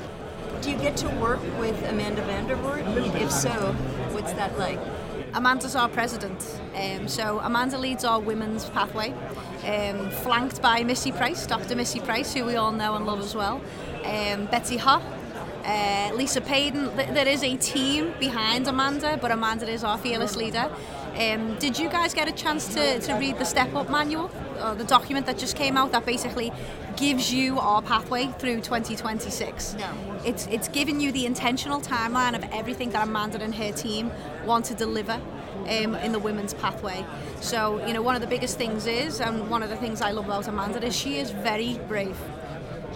Do 0.62 0.72
you 0.72 0.78
get 0.78 0.98
to 0.98 1.10
work 1.20 1.42
with 1.60 1.78
Amanda 1.88 2.24
Vandervoort? 2.24 3.22
If 3.22 3.32
so, 3.32 3.74
what's 4.14 4.34
that 4.34 4.58
like? 4.58 4.80
Amanda's 5.34 5.76
our 5.76 5.90
president. 5.90 6.46
Um, 6.76 7.08
so 7.08 7.40
Amanda 7.40 7.78
leads 7.78 8.04
our 8.04 8.20
women's 8.20 8.66
pathway, 8.70 9.14
um, 9.66 10.10
flanked 10.10 10.62
by 10.62 10.84
Missy 10.84 11.12
Price, 11.12 11.48
Dr. 11.48 11.76
Missy 11.76 12.00
Price, 12.00 12.34
who 12.34 12.46
we 12.46 12.56
all 12.56 12.72
know 12.72 12.96
and 12.96 13.06
love 13.06 13.20
as 13.20 13.34
well. 13.34 13.62
Um, 14.04 14.46
Betsy 14.46 14.78
Ha, 14.78 15.02
uh, 15.66 16.16
Lisa 16.16 16.42
Payden. 16.42 16.96
There 16.96 17.28
is 17.28 17.44
a 17.44 17.58
team 17.58 18.14
behind 18.20 18.68
Amanda, 18.68 19.18
but 19.22 19.32
Amanda 19.32 19.70
is 19.70 19.84
our 19.84 19.98
fearless 19.98 20.36
leader. 20.36 20.70
Um, 21.18 21.56
did 21.60 21.78
you 21.78 21.90
guys 21.90 22.14
get 22.14 22.28
a 22.28 22.32
chance 22.32 22.68
to, 22.74 23.00
to 23.00 23.14
read 23.14 23.38
the 23.38 23.46
Step 23.46 23.74
Up 23.76 23.90
manual, 23.90 24.32
or 24.62 24.76
the 24.76 24.84
document 24.84 25.26
that 25.28 25.38
just 25.38 25.56
came 25.56 25.78
out 25.78 25.92
that 25.92 26.06
basically 26.06 26.52
gives 26.98 27.34
you 27.34 27.60
our 27.60 27.82
pathway 27.82 28.28
through 28.40 28.62
2026? 28.62 29.76
No. 29.76 30.22
It's, 30.26 30.48
it's 30.48 30.68
giving 30.68 31.00
you 31.00 31.12
the 31.12 31.26
intentional 31.26 31.82
timeline 31.82 32.36
of 32.36 32.44
everything 32.52 32.92
that 32.92 33.08
Amanda 33.08 33.42
and 33.42 33.54
her 33.56 33.72
team 33.72 34.12
want 34.46 34.66
to 34.66 34.76
deliver 34.76 35.14
um, 35.14 35.96
in 35.96 36.12
the 36.12 36.20
women's 36.20 36.54
pathway. 36.54 37.06
So, 37.42 37.86
you 37.86 37.94
know, 37.94 38.02
one 38.02 38.16
of 38.16 38.22
the 38.22 38.28
biggest 38.28 38.58
things 38.58 38.86
is, 38.86 39.20
and 39.20 39.50
one 39.50 39.64
of 39.64 39.70
the 39.70 39.76
things 39.78 40.02
I 40.02 40.12
love 40.12 40.26
about 40.26 40.48
Amanda 40.48 40.84
is 40.86 40.96
she 40.96 41.18
is 41.18 41.32
very 41.32 41.80
brave. 41.88 42.18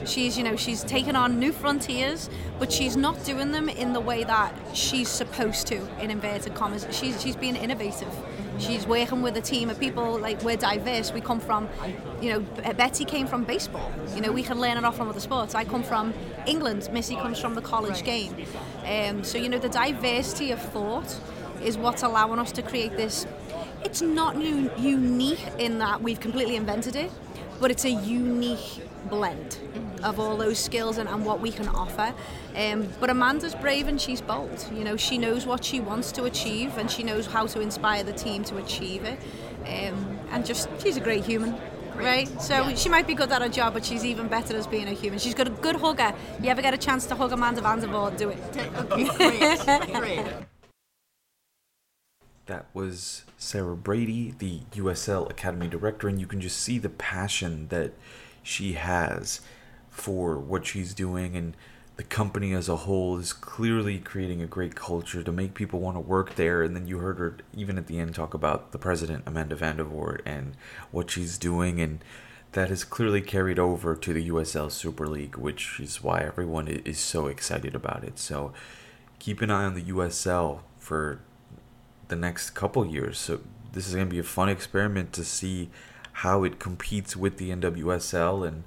She's, 0.06 0.38
you 0.38 0.44
know, 0.44 0.56
she's 0.56 0.84
taken 0.84 1.16
on 1.16 1.40
new 1.40 1.52
frontiers, 1.52 2.30
but 2.60 2.72
she's 2.72 2.96
not 2.96 3.24
doing 3.26 3.52
them 3.52 3.68
in 3.68 3.94
the 3.94 4.00
way 4.00 4.24
that 4.24 4.54
she's 4.74 5.10
supposed 5.10 5.68
to, 5.68 5.88
in 6.02 6.12
inverted 6.12 6.54
commas. 6.54 6.86
She's, 6.92 7.22
she's 7.22 7.36
being 7.36 7.56
innovative. 7.56 8.14
She's 8.60 8.88
working 8.88 9.22
with 9.22 9.38
a 9.38 9.42
team 9.42 9.70
of 9.70 9.80
people, 9.80 10.20
like, 10.20 10.42
we're 10.44 10.58
diverse. 10.58 11.12
We 11.12 11.22
come 11.22 11.40
from, 11.40 11.70
you 12.22 12.32
know, 12.32 12.40
Betty 12.74 13.06
came 13.06 13.28
from 13.28 13.44
baseball. 13.44 13.92
You 14.16 14.22
know, 14.22 14.32
we 14.32 14.44
can 14.44 14.60
learn 14.60 14.78
it 14.78 14.84
off 14.84 14.98
from 14.98 15.10
other 15.10 15.20
sports. 15.20 15.56
I 15.56 15.64
come 15.64 15.84
from 15.84 16.14
England. 16.46 16.90
Missy 16.92 17.16
comes 17.16 17.40
from 17.40 17.56
the 17.56 17.62
college 17.62 18.04
game. 18.04 18.36
Um, 18.86 19.24
so, 19.24 19.38
you 19.38 19.50
know, 19.50 19.60
the 19.60 19.70
diversity 19.70 20.52
of 20.52 20.62
thought 20.62 21.20
is 21.64 21.78
what's 21.78 22.04
allowing 22.04 22.40
us 22.40 22.52
to 22.54 22.62
create 22.62 22.96
this 22.98 23.26
it's 23.84 24.02
not 24.02 24.38
new, 24.38 24.70
unique 24.78 25.46
in 25.60 25.78
that 25.80 26.02
we've 26.02 26.20
completely 26.20 26.56
invented 26.56 26.96
it, 26.96 27.12
but 27.60 27.72
it's 27.72 27.86
a 27.86 27.92
unique 27.92 28.82
blend 29.10 29.60
of 30.04 30.20
all 30.20 30.38
those 30.38 30.60
skills 30.60 30.98
and, 30.98 31.10
and 31.10 31.26
what 31.26 31.40
we 31.40 31.52
can 31.52 31.68
offer. 31.68 32.14
Um, 32.56 32.88
but 33.00 33.10
Amanda's 33.10 33.56
brave 33.56 33.88
and 33.88 34.00
she's 34.00 34.22
bold. 34.22 34.66
You 34.74 34.84
know, 34.84 34.98
she 34.98 35.18
knows 35.18 35.46
what 35.46 35.64
she 35.64 35.80
wants 35.80 36.12
to 36.14 36.24
achieve 36.26 36.78
and 36.78 36.90
she 36.90 37.04
knows 37.04 37.26
how 37.26 37.48
to 37.48 37.62
inspire 37.62 38.04
the 38.04 38.14
team 38.14 38.44
to 38.46 38.58
achieve 38.58 39.04
it. 39.04 39.20
Um, 39.66 40.20
and 40.32 40.46
just, 40.46 40.70
she's 40.82 40.98
a 40.98 41.02
great 41.02 41.26
human. 41.26 41.56
Right, 41.96 42.28
so 42.40 42.76
she 42.76 42.90
might 42.90 43.08
be 43.08 43.16
good 43.16 43.32
at 43.32 43.42
her 43.42 43.50
job, 43.50 43.74
but 43.74 43.84
she's 43.84 44.06
even 44.06 44.28
better 44.28 44.56
as 44.56 44.68
being 44.68 44.88
a 44.88 44.92
human. 44.92 45.18
She's 45.18 45.34
got 45.34 45.48
a 45.48 45.50
good 45.50 45.78
hugger. 45.78 46.14
You 46.40 46.52
ever 46.52 46.62
get 46.62 46.76
a 46.76 46.78
chance 46.78 47.08
to 47.08 47.16
hug 47.16 47.32
Amanda 47.32 47.60
Vandervoort, 47.60 48.18
do 48.18 48.30
it. 48.30 48.38
Great, 49.18 49.94
great. 49.96 50.26
That 52.46 52.68
was 52.74 53.24
Sarah 53.38 53.76
Brady, 53.76 54.34
the 54.38 54.62
USL 54.76 55.30
Academy 55.30 55.68
Director, 55.68 56.08
and 56.08 56.20
you 56.20 56.28
can 56.28 56.40
just 56.40 56.60
see 56.60 56.78
the 56.78 56.90
passion 56.90 57.68
that 57.70 57.94
she 58.48 58.74
has 58.74 59.42
for 59.90 60.38
what 60.38 60.66
she's 60.66 60.94
doing 60.94 61.36
and 61.36 61.56
the 61.98 62.04
company 62.04 62.54
as 62.54 62.70
a 62.70 62.76
whole 62.76 63.18
is 63.18 63.34
clearly 63.34 63.98
creating 63.98 64.42
a 64.42 64.48
great 64.48 64.76
culture 64.76 65.24
to 65.24 65.32
make 65.32 65.56
people 65.56 65.80
want 65.80 65.96
to 65.96 66.00
work 66.00 66.36
there. 66.36 66.62
And 66.62 66.76
then 66.76 66.88
you 66.88 67.00
heard 67.00 67.18
her 67.18 67.38
even 67.56 67.78
at 67.78 67.88
the 67.88 68.00
end 68.00 68.14
talk 68.14 68.36
about 68.36 68.72
the 68.72 68.78
president, 68.78 69.24
Amanda 69.26 69.56
Vandervoort, 69.56 70.22
and 70.24 70.56
what 70.92 71.10
she's 71.10 71.40
doing. 71.40 71.82
And 71.82 72.04
that 72.52 72.70
has 72.70 72.84
clearly 72.84 73.22
carried 73.22 73.58
over 73.58 73.96
to 73.96 74.14
the 74.14 74.30
USL 74.30 74.72
Super 74.72 75.08
League, 75.08 75.38
which 75.38 75.80
is 75.80 76.04
why 76.04 76.22
everyone 76.22 76.68
is 76.68 77.00
so 77.00 77.26
excited 77.26 77.74
about 77.74 78.04
it. 78.04 78.20
So 78.20 78.54
keep 79.18 79.42
an 79.42 79.50
eye 79.50 79.66
on 79.66 79.74
the 79.74 79.84
USL 79.86 80.60
for 80.78 81.20
the 82.10 82.16
next 82.16 82.52
couple 82.52 82.86
years. 82.86 83.18
So 83.18 83.40
this 83.74 83.88
is 83.88 83.96
going 83.96 84.08
to 84.08 84.12
be 84.12 84.20
a 84.20 84.24
fun 84.24 84.50
experiment 84.50 85.14
to 85.14 85.26
see 85.26 85.72
how 86.22 86.44
it 86.44 86.58
competes 86.58 87.16
with 87.16 87.38
the 87.38 87.52
NWSL 87.52 88.48
and 88.48 88.64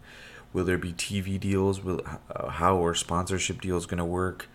will 0.53 0.64
there 0.64 0.78
be 0.78 0.92
TV 0.92 1.38
deals? 1.38 1.82
Will 1.82 2.01
uh, 2.30 2.48
how 2.51 2.84
are 2.84 2.94
sponsorship 2.94 3.61
deals 3.61 3.86
going 3.86 3.98
to 3.98 4.05
work? 4.05 4.48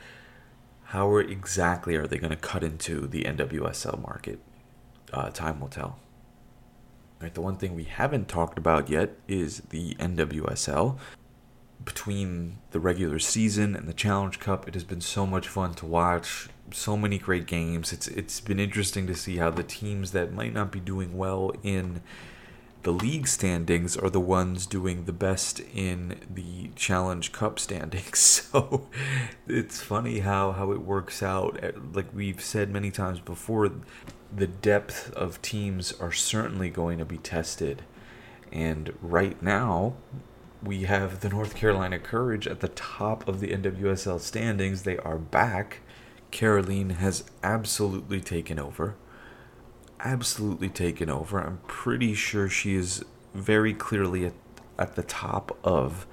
How 0.85 1.09
are, 1.09 1.19
exactly 1.19 1.97
are 1.97 2.07
they 2.07 2.17
going 2.17 2.29
to 2.29 2.37
cut 2.37 2.63
into 2.63 3.05
the 3.05 3.23
NWSL 3.23 4.01
market? 4.01 4.39
Uh, 5.11 5.29
time 5.29 5.59
will 5.59 5.67
tell. 5.67 5.99
Right, 7.21 7.33
the 7.33 7.41
one 7.41 7.57
thing 7.57 7.75
we 7.75 7.83
haven't 7.83 8.29
talked 8.29 8.57
about 8.57 8.89
yet 8.89 9.17
is 9.27 9.59
the 9.71 9.95
NWSL. 9.95 10.97
Between 11.83 12.59
the 12.71 12.79
regular 12.79 13.19
season 13.19 13.75
and 13.75 13.89
the 13.89 13.93
Challenge 13.93 14.39
Cup, 14.39 14.69
it 14.69 14.73
has 14.73 14.85
been 14.85 15.01
so 15.01 15.25
much 15.25 15.49
fun 15.49 15.73
to 15.75 15.85
watch. 15.85 16.47
So 16.71 16.95
many 16.95 17.17
great 17.17 17.45
games. 17.45 17.91
It's 17.91 18.07
it's 18.07 18.39
been 18.39 18.59
interesting 18.59 19.05
to 19.07 19.15
see 19.15 19.35
how 19.37 19.49
the 19.49 19.63
teams 19.63 20.11
that 20.11 20.33
might 20.33 20.53
not 20.53 20.71
be 20.71 20.79
doing 20.79 21.17
well 21.17 21.51
in 21.61 22.01
the 22.85 22.93
league 22.93 23.27
standings 23.27 23.97
are 23.97 24.11
the 24.11 24.19
ones 24.19 24.67
doing 24.67 25.05
the 25.05 25.11
best 25.11 25.59
in 25.73 26.19
the 26.31 26.69
Challenge 26.75 27.31
Cup 27.31 27.59
standings. 27.59 28.43
So 28.55 28.87
it's 29.47 29.81
funny 29.81 30.19
how, 30.19 30.51
how 30.51 30.71
it 30.71 30.81
works 30.81 31.23
out. 31.23 31.57
Eh, 31.63 31.71
Like 31.93 32.13
we've 32.13 32.39
said 32.41 32.69
many 32.69 32.91
times 32.91 33.19
before, 33.19 33.71
the 34.33 34.45
depth 34.45 35.11
of 35.13 35.41
teams 35.41 35.93
are 35.93 36.11
certainly 36.11 36.69
going 36.69 36.99
to 36.99 37.05
be 37.05 37.17
tested. 37.17 37.81
And 38.51 38.93
right 39.01 39.41
now, 39.41 39.95
we 40.61 40.83
have 40.83 41.21
the 41.21 41.29
North 41.29 41.55
Carolina 41.55 41.97
Courage 41.97 42.45
at 42.47 42.59
the 42.59 42.69
top 42.69 43.27
of 43.27 43.39
the 43.39 43.47
NWSL 43.51 44.19
standings. 44.19 44.83
They 44.83 44.97
are 44.99 45.17
back. 45.17 45.79
Kerolin 46.31 46.91
has 46.97 47.23
absolutely 47.41 48.21
taken 48.21 48.59
over 48.59 48.95
absolutely 50.05 50.69
taken 50.69 51.09
over. 51.09 51.39
I'm 51.39 51.59
pretty 51.67 52.13
sure 52.13 52.47
she 52.47 52.75
is 52.75 53.03
very 53.33 53.73
clearly 53.73 54.25
at, 54.25 54.33
at 54.77 54.95
the 54.95 55.03
top 55.03 55.57
of 55.63 56.05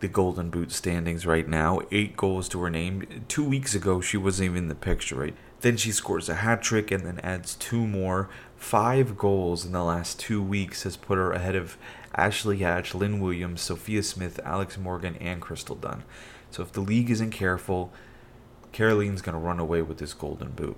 the 0.00 0.08
Golden 0.08 0.48
Boot 0.48 0.70
standings 0.70 1.26
right 1.26 1.48
now. 1.48 1.80
Eight 1.90 2.16
goals 2.16 2.48
to 2.50 2.62
her 2.62 2.70
name. 2.70 3.24
Two 3.28 3.46
weeks 3.46 3.74
ago, 3.74 4.00
she 4.00 4.16
wasn't 4.16 4.50
even 4.50 4.58
in 4.58 4.68
the 4.68 4.74
picture, 4.74 5.16
right? 5.16 5.34
Then 5.60 5.76
she 5.76 5.90
scores 5.90 6.28
a 6.28 6.36
hat 6.36 6.62
trick 6.62 6.90
and 6.90 7.04
then 7.04 7.18
adds 7.20 7.56
two 7.56 7.86
more. 7.86 8.28
Five 8.56 9.18
goals 9.18 9.66
in 9.66 9.72
the 9.72 9.82
last 9.82 10.20
two 10.20 10.42
weeks 10.42 10.84
has 10.84 10.96
put 10.96 11.18
her 11.18 11.32
ahead 11.32 11.56
of 11.56 11.76
Ashley 12.14 12.58
Hatch, 12.58 12.94
Lynn 12.94 13.20
Williams, 13.20 13.60
Sophia 13.60 14.02
Smith, 14.02 14.38
Alex 14.44 14.78
Morgan, 14.78 15.16
and 15.16 15.40
Crystal 15.40 15.76
Dunn. 15.76 16.04
So 16.50 16.62
if 16.62 16.72
the 16.72 16.80
league 16.80 17.10
isn't 17.10 17.30
careful, 17.30 17.92
Kerolin's 18.72 19.22
going 19.22 19.34
to 19.34 19.38
run 19.38 19.58
away 19.58 19.82
with 19.82 19.98
this 19.98 20.14
Golden 20.14 20.50
Boot 20.50 20.76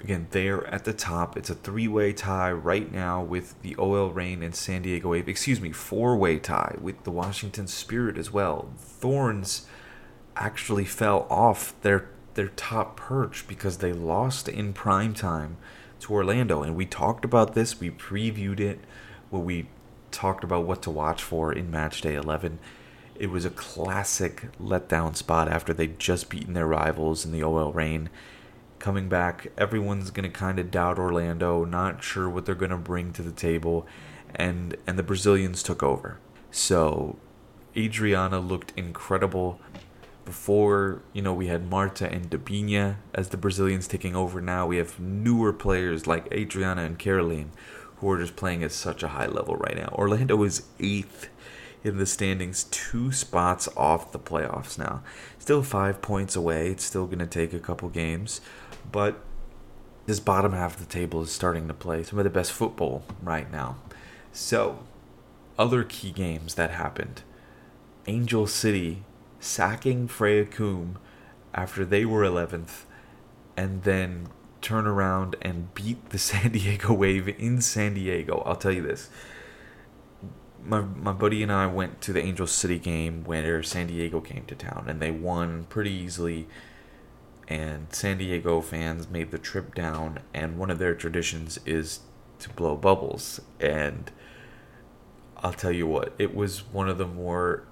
again, 0.00 0.28
they're 0.30 0.66
at 0.66 0.84
the 0.84 0.92
top. 0.92 1.36
It's 1.36 1.50
a 1.50 1.54
three-way 1.54 2.12
tie 2.12 2.52
right 2.52 2.90
now 2.90 3.22
with 3.22 3.60
the 3.62 3.74
OL 3.76 4.10
Reign 4.10 4.42
and 4.42 4.54
San 4.54 4.82
Diego 4.82 5.10
Wave. 5.10 5.28
Excuse 5.28 5.60
me, 5.60 5.72
four-way 5.72 6.38
tie 6.38 6.76
with 6.80 7.04
the 7.04 7.10
Washington 7.10 7.66
Spirit 7.66 8.16
as 8.16 8.32
well. 8.32 8.70
Thorns 8.78 9.66
actually 10.36 10.84
fell 10.84 11.26
off 11.28 11.74
their 11.82 12.08
their 12.34 12.48
top 12.48 12.96
perch 12.96 13.48
because 13.48 13.78
they 13.78 13.92
lost 13.92 14.48
in 14.48 14.72
prime 14.72 15.12
time 15.12 15.56
to 15.98 16.12
Orlando, 16.12 16.62
and 16.62 16.76
we 16.76 16.86
talked 16.86 17.24
about 17.24 17.54
this. 17.54 17.80
We 17.80 17.90
previewed 17.90 18.60
it 18.60 18.78
when 19.30 19.44
we 19.44 19.68
talked 20.12 20.44
about 20.44 20.64
what 20.64 20.80
to 20.82 20.90
watch 20.90 21.20
for 21.20 21.52
in 21.52 21.68
Match 21.68 22.00
Day 22.00 22.14
11. 22.14 22.60
It 23.16 23.30
was 23.30 23.44
a 23.44 23.50
classic 23.50 24.46
letdown 24.62 25.16
spot 25.16 25.48
after 25.48 25.74
they'd 25.74 25.98
just 25.98 26.30
beaten 26.30 26.54
their 26.54 26.68
rivals 26.68 27.24
in 27.24 27.32
the 27.32 27.42
OL 27.42 27.72
Reign 27.72 28.08
coming 28.78 29.08
back. 29.08 29.52
Everyone's 29.56 30.10
gonna 30.10 30.30
kind 30.30 30.58
of 30.58 30.70
doubt 30.70 30.98
Orlando, 30.98 31.64
not 31.64 32.02
sure 32.02 32.28
what 32.28 32.46
they're 32.46 32.54
gonna 32.54 32.78
bring 32.78 33.12
to 33.14 33.22
the 33.22 33.32
table, 33.32 33.86
and 34.34 34.76
and 34.86 34.98
the 34.98 35.02
Brazilians 35.02 35.62
took 35.62 35.82
over. 35.82 36.18
So 36.50 37.18
Adriana 37.76 38.40
looked 38.40 38.72
incredible. 38.76 39.60
Before, 40.24 41.00
you 41.14 41.22
know, 41.22 41.32
we 41.32 41.46
had 41.46 41.70
Marta 41.70 42.10
and 42.12 42.28
Debinha 42.28 42.96
as 43.14 43.30
the 43.30 43.38
Brazilians 43.38 43.88
taking 43.88 44.14
over. 44.14 44.42
Now 44.42 44.66
we 44.66 44.76
have 44.76 45.00
newer 45.00 45.54
players 45.54 46.06
like 46.06 46.30
Adriana 46.30 46.82
and 46.82 46.98
Kerolin 46.98 47.46
who 48.00 48.10
are 48.10 48.18
just 48.18 48.36
playing 48.36 48.62
at 48.62 48.72
such 48.72 49.02
a 49.02 49.08
high 49.08 49.26
level 49.26 49.56
right 49.56 49.76
now. 49.76 49.88
Orlando 49.92 50.42
is 50.44 50.62
eighth 50.78 51.28
in 51.82 51.98
the 51.98 52.06
standings, 52.06 52.64
two 52.64 53.12
spots 53.12 53.68
off 53.76 54.12
the 54.12 54.18
playoffs 54.18 54.78
now. 54.78 55.02
Still 55.38 55.62
five 55.62 56.02
points 56.02 56.36
away. 56.36 56.70
It's 56.70 56.84
still 56.84 57.06
going 57.06 57.18
to 57.18 57.26
take 57.26 57.52
a 57.52 57.58
couple 57.58 57.88
games, 57.88 58.40
but 58.90 59.20
this 60.06 60.20
bottom 60.20 60.52
half 60.52 60.74
of 60.74 60.80
the 60.80 60.92
table 60.92 61.22
is 61.22 61.30
starting 61.30 61.68
to 61.68 61.74
play 61.74 62.02
some 62.02 62.18
of 62.18 62.24
the 62.24 62.30
best 62.30 62.52
football 62.52 63.02
right 63.22 63.50
now. 63.50 63.76
So, 64.32 64.84
other 65.58 65.84
key 65.84 66.10
games 66.10 66.54
that 66.54 66.70
happened 66.70 67.22
Angel 68.06 68.46
City 68.46 69.02
sacking 69.40 70.08
Freya 70.08 70.44
Coombe 70.46 70.98
after 71.54 71.84
they 71.84 72.04
were 72.04 72.22
11th, 72.22 72.84
and 73.56 73.82
then 73.82 74.28
turn 74.60 74.86
around 74.86 75.36
and 75.42 75.74
beat 75.74 76.10
the 76.10 76.18
San 76.18 76.52
Diego 76.52 76.92
Wave 76.92 77.28
in 77.28 77.60
San 77.60 77.94
Diego. 77.94 78.42
I'll 78.46 78.56
tell 78.56 78.72
you 78.72 78.82
this 78.82 79.10
my 80.64 80.80
my 80.80 81.12
buddy 81.12 81.42
and 81.42 81.52
I 81.52 81.66
went 81.66 82.00
to 82.02 82.12
the 82.12 82.22
Angel 82.22 82.46
City 82.46 82.78
game 82.78 83.24
where 83.24 83.62
San 83.62 83.86
Diego 83.86 84.20
came 84.20 84.44
to 84.46 84.54
town 84.54 84.84
and 84.88 85.00
they 85.00 85.10
won 85.10 85.64
pretty 85.64 85.90
easily 85.90 86.46
and 87.48 87.86
San 87.90 88.18
Diego 88.18 88.60
fans 88.60 89.08
made 89.08 89.30
the 89.30 89.38
trip 89.38 89.74
down 89.74 90.20
and 90.34 90.58
one 90.58 90.70
of 90.70 90.78
their 90.78 90.94
traditions 90.94 91.58
is 91.64 92.00
to 92.40 92.50
blow 92.50 92.76
bubbles. 92.76 93.40
And 93.58 94.12
I'll 95.38 95.54
tell 95.54 95.72
you 95.72 95.86
what 95.86 96.12
it 96.18 96.34
was 96.34 96.60
one 96.72 96.88
of 96.88 96.98
the 96.98 97.06
more 97.06 97.64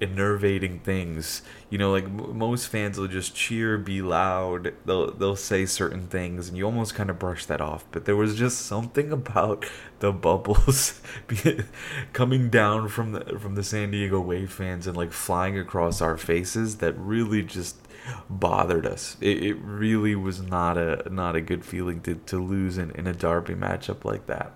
enervating 0.00 0.78
things. 0.80 1.40
You 1.70 1.78
know 1.78 1.90
like 1.90 2.04
m- 2.04 2.36
most 2.38 2.66
fans 2.66 2.98
will 2.98 3.08
just 3.08 3.34
cheer 3.34 3.78
be 3.78 4.00
loud 4.00 4.74
they'll 4.84 5.10
they'll 5.10 5.34
say 5.34 5.66
certain 5.66 6.06
things 6.06 6.48
and 6.48 6.56
you 6.56 6.64
almost 6.64 6.94
kind 6.94 7.08
of 7.08 7.18
brush 7.18 7.46
that 7.46 7.62
off. 7.62 7.86
But 7.90 8.04
there 8.04 8.14
was 8.14 8.36
just 8.36 8.60
something 8.60 9.10
about 9.12 9.64
the 10.00 10.12
bubbles 10.12 11.00
coming 12.12 12.50
down 12.50 12.88
from 12.88 13.12
the 13.12 13.38
from 13.38 13.54
the 13.54 13.64
San 13.64 13.90
Diego 13.90 14.20
Wave 14.20 14.52
fans 14.52 14.86
and 14.86 14.98
like 14.98 15.12
flying 15.12 15.58
across 15.58 16.02
our 16.02 16.18
faces 16.18 16.76
that 16.76 16.92
really 16.98 17.42
just 17.42 17.87
bothered 18.30 18.86
us 18.86 19.16
it, 19.20 19.42
it 19.42 19.54
really 19.54 20.14
was 20.14 20.40
not 20.40 20.76
a 20.76 21.06
not 21.10 21.36
a 21.36 21.40
good 21.40 21.64
feeling 21.64 22.00
to, 22.00 22.14
to 22.14 22.42
lose 22.42 22.78
in, 22.78 22.90
in 22.92 23.06
a 23.06 23.12
derby 23.12 23.54
matchup 23.54 24.04
like 24.04 24.26
that 24.26 24.52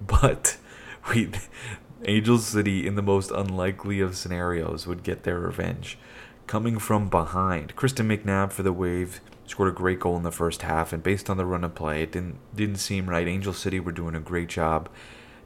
but 0.00 0.56
we 1.10 1.30
Angel 2.04 2.38
City, 2.38 2.86
in 2.86 2.94
the 2.94 3.02
most 3.02 3.30
unlikely 3.30 4.00
of 4.00 4.16
scenarios, 4.16 4.86
would 4.86 5.02
get 5.02 5.22
their 5.22 5.40
revenge. 5.40 5.98
Coming 6.46 6.78
from 6.78 7.08
behind, 7.08 7.74
Kristen 7.74 8.08
McNabb 8.08 8.52
for 8.52 8.62
the 8.62 8.72
Wave 8.72 9.20
scored 9.46 9.70
a 9.70 9.74
great 9.74 9.98
goal 9.98 10.16
in 10.16 10.22
the 10.22 10.30
first 10.30 10.62
half, 10.62 10.92
and 10.92 11.02
based 11.02 11.30
on 11.30 11.36
the 11.36 11.46
run 11.46 11.64
of 11.64 11.74
play, 11.74 12.02
it 12.02 12.12
didn't 12.12 12.36
didn't 12.54 12.76
seem 12.76 13.08
right. 13.08 13.26
Angel 13.26 13.52
City 13.52 13.80
were 13.80 13.92
doing 13.92 14.14
a 14.14 14.20
great 14.20 14.48
job 14.48 14.88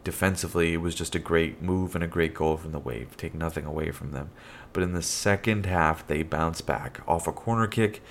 defensively. 0.03 0.75
It 0.75 0.79
was 0.79 0.95
just 0.95 1.15
a 1.15 1.21
great 1.21 1.63
move 1.63 1.95
and 1.95 2.03
a 2.03 2.09
great 2.09 2.35
goal 2.35 2.57
from 2.57 2.73
the 2.73 2.79
Wave. 2.79 3.17
Take 3.17 3.35
nothing 3.35 3.65
away 3.65 3.91
from 3.91 4.11
them. 4.11 4.31
But 4.73 4.83
in 4.83 4.93
the 4.93 5.03
second 5.03 5.67
half, 5.67 6.07
they 6.07 6.23
bounced 6.23 6.67
back 6.67 7.01
off 7.07 7.27
a 7.27 7.33
corner 7.33 7.67
kick. 7.67 8.03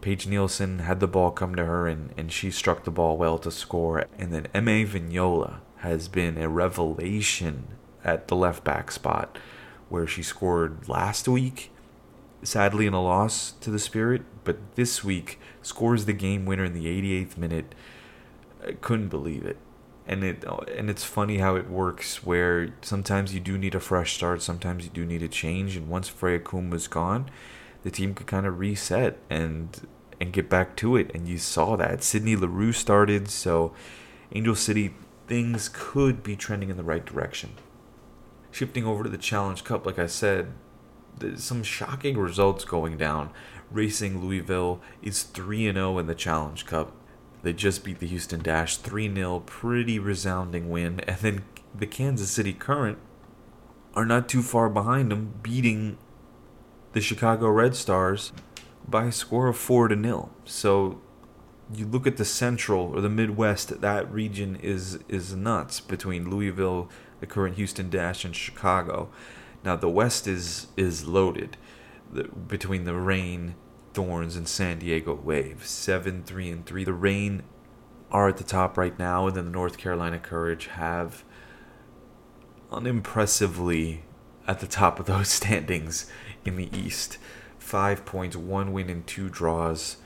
Paige 0.00 0.26
Nielsen 0.26 0.80
had 0.80 1.00
the 1.00 1.06
ball 1.06 1.30
come 1.30 1.54
to 1.54 1.64
her 1.64 1.86
and, 1.86 2.12
and 2.16 2.32
she 2.32 2.50
struck 2.50 2.84
the 2.84 2.90
ball 2.90 3.16
well 3.16 3.38
to 3.38 3.50
score. 3.50 4.06
And 4.18 4.32
then 4.32 4.48
M.A. 4.54 4.84
Vignola 4.84 5.60
has 5.78 6.08
been 6.08 6.38
a 6.38 6.48
revelation 6.48 7.68
at 8.04 8.28
the 8.28 8.36
left 8.36 8.64
back 8.64 8.90
spot 8.90 9.38
where 9.88 10.06
she 10.06 10.22
scored 10.22 10.88
last 10.88 11.28
week, 11.28 11.70
sadly 12.42 12.86
in 12.86 12.94
a 12.94 13.02
loss 13.02 13.52
to 13.60 13.70
the 13.70 13.78
Spirit, 13.78 14.22
but 14.44 14.56
this 14.76 15.04
week 15.04 15.38
scores 15.62 16.04
the 16.06 16.12
game 16.12 16.46
winner 16.46 16.64
in 16.64 16.72
the 16.72 16.86
88th 16.86 17.36
minute. 17.36 17.74
I 18.66 18.72
couldn't 18.72 19.08
believe 19.08 19.44
it. 19.44 19.58
And 20.10 20.24
it 20.24 20.44
and 20.76 20.90
it's 20.90 21.04
funny 21.04 21.38
how 21.38 21.54
it 21.54 21.70
works 21.70 22.24
where 22.24 22.74
sometimes 22.82 23.32
you 23.32 23.38
do 23.38 23.56
need 23.56 23.76
a 23.76 23.80
fresh 23.80 24.14
start, 24.14 24.42
sometimes 24.42 24.82
you 24.82 24.90
do 24.90 25.06
need 25.06 25.22
a 25.22 25.28
change, 25.28 25.76
and 25.76 25.88
once 25.88 26.08
Freya 26.08 26.40
Coombe 26.40 26.70
was 26.70 26.88
gone, 26.88 27.30
the 27.84 27.92
team 27.92 28.14
could 28.14 28.26
kind 28.26 28.44
of 28.44 28.58
reset 28.58 29.18
and 29.30 29.86
and 30.20 30.32
get 30.32 30.50
back 30.50 30.74
to 30.78 30.96
it. 30.96 31.12
And 31.14 31.28
you 31.28 31.38
saw 31.38 31.76
that 31.76 32.02
Sydney 32.02 32.34
Leroux 32.34 32.72
started, 32.72 33.30
so 33.30 33.72
Angel 34.32 34.56
City 34.56 34.94
things 35.28 35.70
could 35.72 36.24
be 36.24 36.34
trending 36.34 36.70
in 36.70 36.76
the 36.76 36.82
right 36.82 37.06
direction. 37.06 37.50
Shifting 38.50 38.84
over 38.84 39.04
to 39.04 39.08
the 39.08 39.16
Challenge 39.16 39.62
Cup, 39.62 39.86
like 39.86 40.00
I 40.00 40.06
said, 40.06 40.54
some 41.36 41.62
shocking 41.62 42.18
results 42.18 42.64
going 42.64 42.96
down. 42.96 43.30
Racing 43.70 44.20
Louisville 44.20 44.80
is 45.02 45.22
3 45.22 45.68
and 45.68 45.76
0 45.76 45.98
in 45.98 46.08
the 46.08 46.16
Challenge 46.16 46.66
Cup. 46.66 46.92
They 47.42 47.52
just 47.52 47.84
beat 47.84 48.00
the 48.00 48.06
Houston 48.06 48.42
Dash 48.42 48.76
3 48.76 49.14
0, 49.14 49.40
pretty 49.40 49.98
resounding 49.98 50.68
win. 50.68 51.00
And 51.00 51.16
then 51.18 51.44
the 51.74 51.86
Kansas 51.86 52.30
City 52.30 52.52
Current 52.52 52.98
are 53.94 54.04
not 54.04 54.28
too 54.28 54.42
far 54.42 54.68
behind 54.68 55.10
them, 55.10 55.34
beating 55.42 55.98
the 56.92 57.00
Chicago 57.00 57.48
Red 57.48 57.74
Stars 57.74 58.32
by 58.86 59.06
a 59.06 59.12
score 59.12 59.48
of 59.48 59.56
4 59.56 59.88
to 59.88 60.00
0. 60.00 60.30
So 60.44 61.00
you 61.72 61.86
look 61.86 62.06
at 62.06 62.16
the 62.16 62.24
Central 62.24 62.92
or 62.94 63.00
the 63.00 63.08
Midwest, 63.08 63.80
that 63.80 64.12
region 64.12 64.56
is 64.56 64.98
is 65.08 65.34
nuts 65.34 65.80
between 65.80 66.28
Louisville, 66.28 66.88
the 67.20 67.26
current 67.26 67.56
Houston 67.56 67.88
Dash, 67.90 68.24
and 68.24 68.34
Chicago. 68.34 69.10
Now 69.64 69.76
the 69.76 69.88
West 69.88 70.26
is 70.26 70.66
is 70.76 71.06
loaded 71.06 71.56
between 72.48 72.84
the 72.84 72.94
Reign, 72.94 73.54
Thorns, 73.92 74.36
and 74.36 74.48
San 74.48 74.78
Diego 74.78 75.14
Wave. 75.14 75.66
Seven, 75.66 76.22
three, 76.22 76.50
and 76.50 76.64
three. 76.64 76.84
The 76.84 76.92
Reign 76.92 77.42
are 78.10 78.28
at 78.28 78.36
the 78.36 78.44
top 78.44 78.76
right 78.76 78.98
now, 78.98 79.26
and 79.26 79.36
then 79.36 79.46
the 79.46 79.50
North 79.50 79.78
Carolina 79.78 80.18
Courage 80.18 80.66
have 80.66 81.24
unimpressively 82.70 84.00
at 84.46 84.60
the 84.60 84.66
top 84.66 84.98
of 84.98 85.06
those 85.06 85.28
standings 85.30 86.10
in 86.44 86.56
the 86.56 86.68
East. 86.76 87.18
Five 87.58 88.04
points, 88.04 88.36
one 88.36 88.72
win, 88.72 88.90
and 88.90 89.06
two 89.06 89.28
draws. 89.28 89.96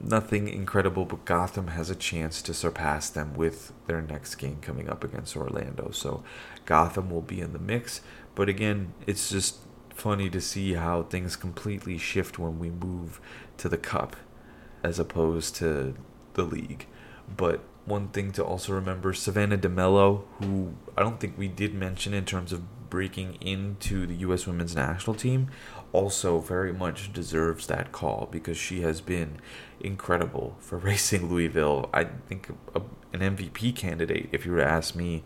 Nothing 0.00 0.48
incredible, 0.48 1.04
but 1.04 1.24
Gotham 1.24 1.68
has 1.68 1.90
a 1.90 1.94
chance 1.94 2.42
to 2.42 2.54
surpass 2.54 3.08
them 3.08 3.34
with 3.34 3.72
their 3.86 4.02
next 4.02 4.36
game 4.36 4.58
coming 4.60 4.88
up 4.88 5.04
against 5.04 5.36
Orlando. 5.36 5.90
So 5.92 6.24
Gotham 6.64 7.10
will 7.10 7.22
be 7.22 7.40
in 7.40 7.52
the 7.52 7.58
mix. 7.58 8.00
But 8.34 8.48
again, 8.48 8.94
it's 9.06 9.30
just 9.30 9.58
funny 9.94 10.30
to 10.30 10.40
see 10.40 10.74
how 10.74 11.02
things 11.02 11.36
completely 11.36 11.98
shift 11.98 12.38
when 12.38 12.58
we 12.58 12.70
move 12.70 13.20
to 13.58 13.68
the 13.68 13.78
cup 13.78 14.16
as 14.82 14.98
opposed 14.98 15.54
to 15.56 15.94
the 16.34 16.42
league. 16.42 16.86
But 17.34 17.60
one 17.84 18.08
thing 18.08 18.32
to 18.32 18.44
also 18.44 18.72
remember 18.72 19.12
Savannah 19.12 19.58
DeMello, 19.58 20.24
who 20.38 20.74
I 20.96 21.02
don't 21.02 21.20
think 21.20 21.36
we 21.36 21.48
did 21.48 21.74
mention 21.74 22.14
in 22.14 22.24
terms 22.24 22.52
of 22.52 22.90
breaking 22.90 23.38
into 23.40 24.06
the 24.06 24.14
U.S. 24.16 24.46
women's 24.46 24.74
national 24.74 25.14
team, 25.16 25.48
also 25.92 26.38
very 26.40 26.72
much 26.72 27.12
deserves 27.12 27.66
that 27.66 27.90
call 27.90 28.28
because 28.30 28.56
she 28.56 28.82
has 28.82 29.00
been 29.00 29.38
incredible 29.80 30.56
for 30.60 30.78
racing 30.90 31.28
Louisville. 31.28 31.88
I 31.92 32.04
think 32.04 32.50
a, 32.74 32.82
an 33.12 33.36
MVP 33.36 33.74
candidate, 33.74 34.28
if 34.32 34.44
you 34.44 34.52
were 34.52 34.58
to 34.58 34.68
ask 34.68 34.94
me 34.94 35.24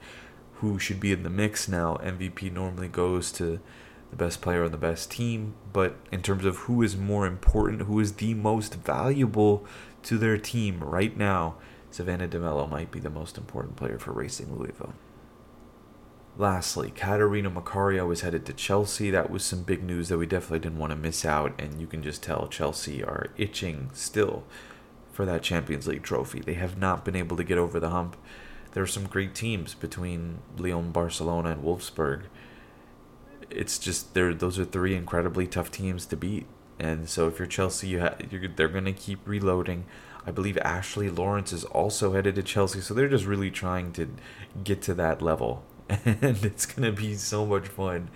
who 0.54 0.78
should 0.78 1.00
be 1.00 1.12
in 1.12 1.22
the 1.22 1.30
mix 1.30 1.68
now, 1.68 1.96
MVP 2.02 2.52
normally 2.52 2.88
goes 2.88 3.30
to 3.32 3.60
the 4.16 4.24
best 4.24 4.40
player 4.40 4.64
on 4.64 4.70
the 4.70 4.78
best 4.78 5.10
team. 5.10 5.54
But 5.72 5.96
in 6.10 6.22
terms 6.22 6.44
of 6.44 6.56
who 6.56 6.82
is 6.82 6.96
more 6.96 7.26
important, 7.26 7.82
who 7.82 8.00
is 8.00 8.14
the 8.14 8.34
most 8.34 8.74
valuable 8.76 9.64
to 10.04 10.18
their 10.18 10.38
team 10.38 10.80
right 10.80 11.16
now, 11.16 11.56
Savannah 11.90 12.28
DeMello 12.28 12.68
might 12.68 12.90
be 12.90 13.00
the 13.00 13.10
most 13.10 13.38
important 13.38 13.76
player 13.76 13.98
for 13.98 14.12
racing 14.12 14.54
Louisville. 14.54 14.94
Lastly, 16.38 16.92
Catarina 16.94 17.50
Macario 17.50 18.12
is 18.12 18.20
headed 18.20 18.44
to 18.44 18.52
Chelsea. 18.52 19.10
That 19.10 19.30
was 19.30 19.42
some 19.42 19.62
big 19.62 19.82
news 19.82 20.08
that 20.08 20.18
we 20.18 20.26
definitely 20.26 20.58
didn't 20.58 20.78
want 20.78 20.90
to 20.90 20.96
miss 20.96 21.24
out, 21.24 21.58
and 21.58 21.80
you 21.80 21.86
can 21.86 22.02
just 22.02 22.22
tell 22.22 22.46
Chelsea 22.48 23.02
are 23.02 23.28
itching 23.38 23.88
still 23.94 24.44
for 25.12 25.24
that 25.24 25.42
Champions 25.42 25.86
League 25.86 26.02
trophy. 26.02 26.40
They 26.40 26.54
have 26.54 26.76
not 26.76 27.06
been 27.06 27.16
able 27.16 27.38
to 27.38 27.44
get 27.44 27.56
over 27.56 27.80
the 27.80 27.88
hump. 27.88 28.18
There 28.72 28.82
are 28.82 28.86
some 28.86 29.06
great 29.06 29.34
teams 29.34 29.72
between 29.72 30.40
Lyon, 30.58 30.92
Barcelona, 30.92 31.52
and 31.52 31.64
Wolfsburg. 31.64 32.24
It's 33.50 33.78
just 33.78 34.14
they're 34.14 34.34
those 34.34 34.58
are 34.58 34.64
three 34.64 34.94
incredibly 34.94 35.46
tough 35.46 35.70
teams 35.70 36.06
to 36.06 36.16
beat, 36.16 36.46
and 36.78 37.08
so 37.08 37.28
if 37.28 37.38
you're 37.38 37.46
Chelsea, 37.46 37.88
you 37.88 38.00
ha- 38.00 38.16
they're 38.56 38.68
going 38.68 38.84
to 38.84 38.92
keep 38.92 39.26
reloading. 39.26 39.84
I 40.26 40.32
believe 40.32 40.58
Ashley 40.58 41.08
Lawrence 41.08 41.52
is 41.52 41.64
also 41.64 42.12
headed 42.12 42.34
to 42.34 42.42
Chelsea, 42.42 42.80
so 42.80 42.94
they're 42.94 43.08
just 43.08 43.26
really 43.26 43.50
trying 43.50 43.92
to 43.92 44.08
get 44.64 44.82
to 44.82 44.94
that 44.94 45.22
level 45.22 45.62
and 46.04 46.44
it's 46.44 46.66
gonna 46.66 46.92
be 46.92 47.14
so 47.14 47.46
much 47.46 47.68
fun 47.68 48.08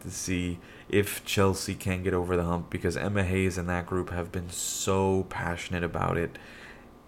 to 0.00 0.10
see 0.10 0.58
if 0.88 1.24
Chelsea 1.24 1.74
can 1.74 2.02
get 2.02 2.14
over 2.14 2.36
the 2.36 2.44
hump 2.44 2.70
because 2.70 2.96
Emma 2.96 3.24
Hayes 3.24 3.58
and 3.58 3.68
that 3.68 3.86
group 3.86 4.10
have 4.10 4.30
been 4.30 4.50
so 4.50 5.26
passionate 5.28 5.82
about 5.82 6.16
it. 6.16 6.38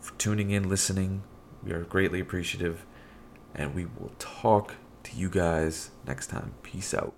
for 0.01 0.14
tuning 0.14 0.53
in, 0.53 0.70
listening. 0.70 1.22
We 1.62 1.72
are 1.72 1.82
greatly 1.82 2.20
appreciative. 2.20 2.86
And 3.55 3.74
we 3.74 3.84
will 3.84 4.12
talk 4.18 4.76
to 5.07 5.16
you 5.16 5.28
guys 5.28 5.90
next 6.07 6.28
time. 6.28 6.54
Peace 6.62 6.94
out. 6.94 7.14